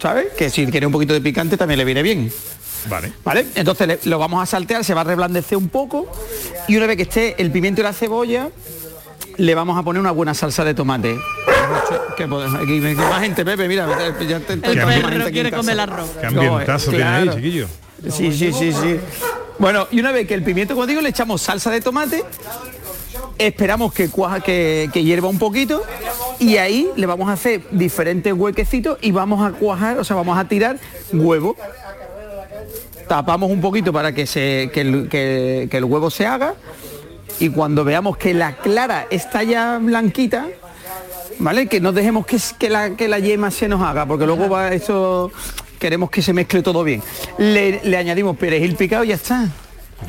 ¿Sabes? 0.00 0.26
Que 0.36 0.48
si 0.50 0.66
quiere 0.66 0.86
un 0.86 0.92
poquito 0.92 1.12
de 1.12 1.20
picante 1.20 1.56
también 1.56 1.78
le 1.78 1.84
viene 1.84 2.02
bien. 2.02 2.30
vale. 2.88 3.12
¿Vale? 3.24 3.46
Entonces 3.56 3.86
le- 3.88 3.98
lo 4.04 4.18
vamos 4.18 4.40
a 4.42 4.46
saltear, 4.46 4.84
se 4.84 4.94
va 4.94 5.00
a 5.00 5.04
reblandecer 5.04 5.58
un 5.58 5.68
poco 5.68 6.10
y 6.68 6.76
una 6.76 6.86
vez 6.86 6.96
que 6.96 7.02
esté 7.02 7.34
el 7.42 7.50
pimiento 7.50 7.80
y 7.80 7.84
la 7.84 7.92
cebolla, 7.92 8.48
le 9.36 9.54
vamos 9.54 9.76
a 9.78 9.82
poner 9.82 10.00
una 10.00 10.10
buena 10.12 10.34
salsa 10.34 10.64
de 10.64 10.74
tomate. 10.74 11.16
Que 12.16 12.26
podemos- 12.28 12.60
aquí 12.60 12.80
me- 12.80 12.90
que 12.94 13.00
más 13.02 13.20
gente, 13.20 13.44
Pepe, 13.44 13.66
mira, 13.68 13.86
ya 14.26 14.38
te- 14.40 14.56
te- 14.56 14.70
El 14.70 14.76
más 14.76 14.94
perro 14.94 15.08
gente 15.08 15.22
aquí 15.24 15.32
quiere 15.32 15.48
en 15.48 15.50
casa. 15.54 15.56
comer 15.56 15.72
el 15.74 15.80
arroz. 15.80 16.10
Qué 16.20 16.26
ambientazo 16.26 16.86
No, 16.86 16.96
tiene 16.96 17.10
ahí, 17.10 17.22
claro. 17.24 17.36
chiquillo. 17.38 17.68
Sí, 18.10 18.32
sí, 18.32 18.52
sí, 18.52 18.72
sí. 18.72 18.96
Bueno, 19.58 19.88
y 19.90 19.98
una 20.00 20.12
vez 20.12 20.26
que 20.28 20.34
el 20.34 20.42
pimiento, 20.42 20.74
como 20.74 20.86
digo, 20.86 21.00
le 21.00 21.08
echamos 21.08 21.42
salsa 21.42 21.70
de 21.70 21.80
tomate, 21.80 22.24
esperamos 23.38 23.92
que 23.92 24.08
cuaja, 24.08 24.40
que, 24.40 24.88
que 24.92 25.02
hierva 25.02 25.28
un 25.28 25.38
poquito 25.38 25.82
y 26.38 26.56
ahí 26.58 26.88
le 26.96 27.06
vamos 27.06 27.28
a 27.28 27.32
hacer 27.32 27.62
diferentes 27.72 28.32
huequecitos 28.32 28.98
y 29.00 29.10
vamos 29.10 29.44
a 29.46 29.52
cuajar, 29.56 29.98
o 29.98 30.04
sea, 30.04 30.16
vamos 30.16 30.38
a 30.38 30.44
tirar 30.46 30.78
huevo. 31.12 31.56
Tapamos 33.08 33.50
un 33.50 33.60
poquito 33.60 33.92
para 33.92 34.12
que, 34.12 34.26
se, 34.26 34.70
que, 34.72 34.80
el, 34.82 35.08
que- 35.08 35.68
el 35.70 35.84
huevo 35.84 36.10
se 36.10 36.26
haga 36.26 36.54
y 37.40 37.48
cuando 37.48 37.82
veamos 37.84 38.16
que 38.16 38.34
la 38.34 38.56
clara 38.56 39.06
está 39.10 39.42
ya 39.42 39.78
blanquita, 39.78 40.46
¿vale? 41.38 41.66
Que 41.68 41.80
no 41.80 41.92
dejemos 41.92 42.26
que, 42.26 42.36
que, 42.58 42.68
la, 42.68 42.90
que 42.96 43.08
la 43.08 43.18
yema 43.18 43.50
se 43.50 43.66
nos 43.66 43.80
haga, 43.82 44.06
porque 44.06 44.26
luego 44.26 44.48
va 44.48 44.72
eso 44.72 45.32
queremos 45.78 46.10
que 46.10 46.22
se 46.22 46.32
mezcle 46.32 46.62
todo 46.62 46.84
bien. 46.84 47.02
Le, 47.38 47.80
le 47.84 47.96
añadimos 47.96 48.36
perejil 48.36 48.74
picado 48.76 49.04
y 49.04 49.08
ya 49.08 49.14
está. 49.14 49.46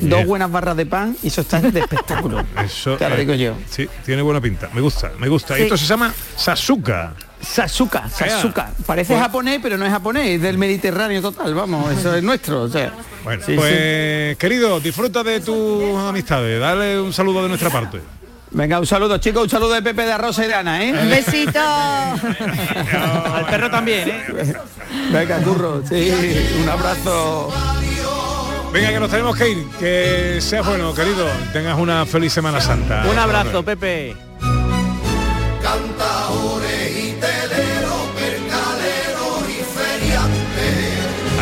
Dos 0.02 0.26
buenas 0.28 0.52
barras 0.52 0.78
de 0.78 0.86
pan 0.86 1.18
y 1.24 1.28
eso 1.30 1.42
está 1.42 1.60
de 1.60 1.80
espectáculo. 1.80 2.44
Eso, 2.64 2.96
Te 2.98 3.10
lo 3.10 3.16
eh, 3.16 3.20
digo 3.20 3.34
yo. 3.34 3.56
Sí, 3.70 3.90
tiene 4.06 4.22
buena 4.22 4.40
pinta. 4.40 4.70
Me 4.74 4.82
gusta, 4.82 5.12
me 5.18 5.28
gusta. 5.28 5.56
Sí. 5.56 5.64
Esto 5.64 5.78
se 5.78 5.86
llama 5.88 6.14
Sasuka. 6.36 7.14
Sasuka, 7.42 8.08
Sasuka. 8.10 8.72
Parece 8.86 9.14
Pues- 9.14 9.24
japonés, 9.24 9.60
pero 9.64 9.78
no 9.78 9.86
es 9.86 9.92
japonés, 9.92 10.28
es 10.28 10.42
del 10.44 10.58
Mediterráneo 10.60 11.22
total, 11.22 11.56
vamos, 11.56 11.92
eso 11.98 12.14
es 12.16 12.22
nuestro. 12.22 12.64
O 12.64 12.70
sea. 12.70 12.94
Bueno, 13.24 13.42
Sí, 13.46 13.54
pues 13.56 14.38
querido, 14.38 14.80
disfruta 14.80 15.24
de 15.24 15.40
tus 15.40 15.98
amistades. 15.98 16.60
Dale 16.60 17.00
un 17.02 17.12
saludo 17.12 17.42
de 17.44 17.50
nuestra 17.50 17.70
parte. 17.72 18.00
Venga, 18.52 18.80
un 18.80 18.88
saludo, 18.88 19.18
chicos, 19.20 19.44
un 19.44 19.50
saludo 19.50 19.74
de 19.74 19.82
Pepe 19.82 20.04
de 20.04 20.18
Rosa 20.18 20.44
y 20.44 20.48
de 20.48 20.54
Ana, 20.56 20.84
¿eh? 20.84 20.92
Un 20.92 21.10
besito. 21.10 21.60
Al 23.34 23.46
perro 23.46 23.70
también, 23.70 24.10
¿eh? 24.10 24.54
Venga, 25.12 25.38
curro, 25.38 25.84
sí, 25.88 26.12
un 26.62 26.70
abrazo. 26.70 27.54
Venga, 28.74 28.90
que 28.90 29.00
nos 29.00 29.10
tenemos 29.10 29.36
que 29.36 29.50
ir. 29.50 29.66
Que 29.80 30.38
seas 30.42 30.66
bueno, 30.66 30.94
querido. 30.94 31.28
Tengas 31.54 31.78
una 31.78 32.06
feliz 32.06 32.34
Semana 32.34 32.60
Santa. 32.62 33.04
Un 33.10 33.18
abrazo, 33.18 33.64
Pepe. 33.64 34.16
Cantaores 35.62 36.89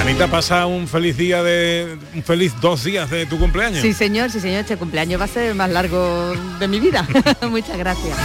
Anita, 0.07 0.27
pasa 0.27 0.65
un 0.67 0.87
feliz 0.87 1.17
día 1.17 1.43
de. 1.43 1.97
un 2.15 2.23
feliz 2.23 2.53
dos 2.61 2.85
días 2.85 3.09
de 3.09 3.25
tu 3.25 3.37
cumpleaños. 3.37 3.81
Sí, 3.81 3.91
señor, 3.91 4.31
sí, 4.31 4.39
señor, 4.39 4.61
este 4.61 4.77
cumpleaños 4.77 5.19
va 5.19 5.25
a 5.25 5.27
ser 5.27 5.49
el 5.49 5.55
más 5.55 5.69
largo 5.69 6.33
de 6.59 6.67
mi 6.69 6.79
vida. 6.79 7.05
Muchas 7.49 7.77
gracias. 7.77 8.17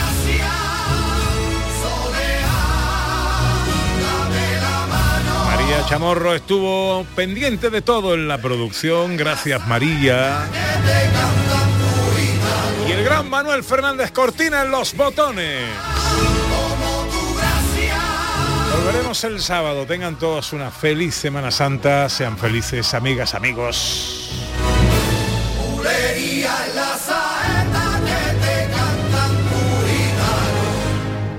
María 5.45 5.85
Chamorro 5.89 6.37
estuvo 6.37 7.05
pendiente 7.17 7.69
de 7.69 7.83
todo 7.83 8.15
en 8.15 8.29
la 8.29 8.39
producción. 8.39 9.17
Gracias, 9.17 9.67
María. 9.67 10.47
Y 12.89 12.93
el 12.93 13.03
gran 13.03 13.29
Manuel 13.29 13.65
Fernández 13.65 14.13
Cortina 14.13 14.63
en 14.63 14.71
los 14.71 14.97
botones. 14.97 15.65
Volveremos 18.85 19.23
el 19.23 19.41
sábado. 19.41 19.87
Tengan 19.87 20.17
todos 20.17 20.53
una 20.53 20.73
feliz 20.73 21.15
Semana 21.15 21.53
Santa. 21.53 22.09
Sean 22.09 22.37
felices, 22.37 22.95
amigas, 22.95 23.33
amigos. 23.33 24.29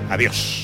Adiós. 0.08 0.63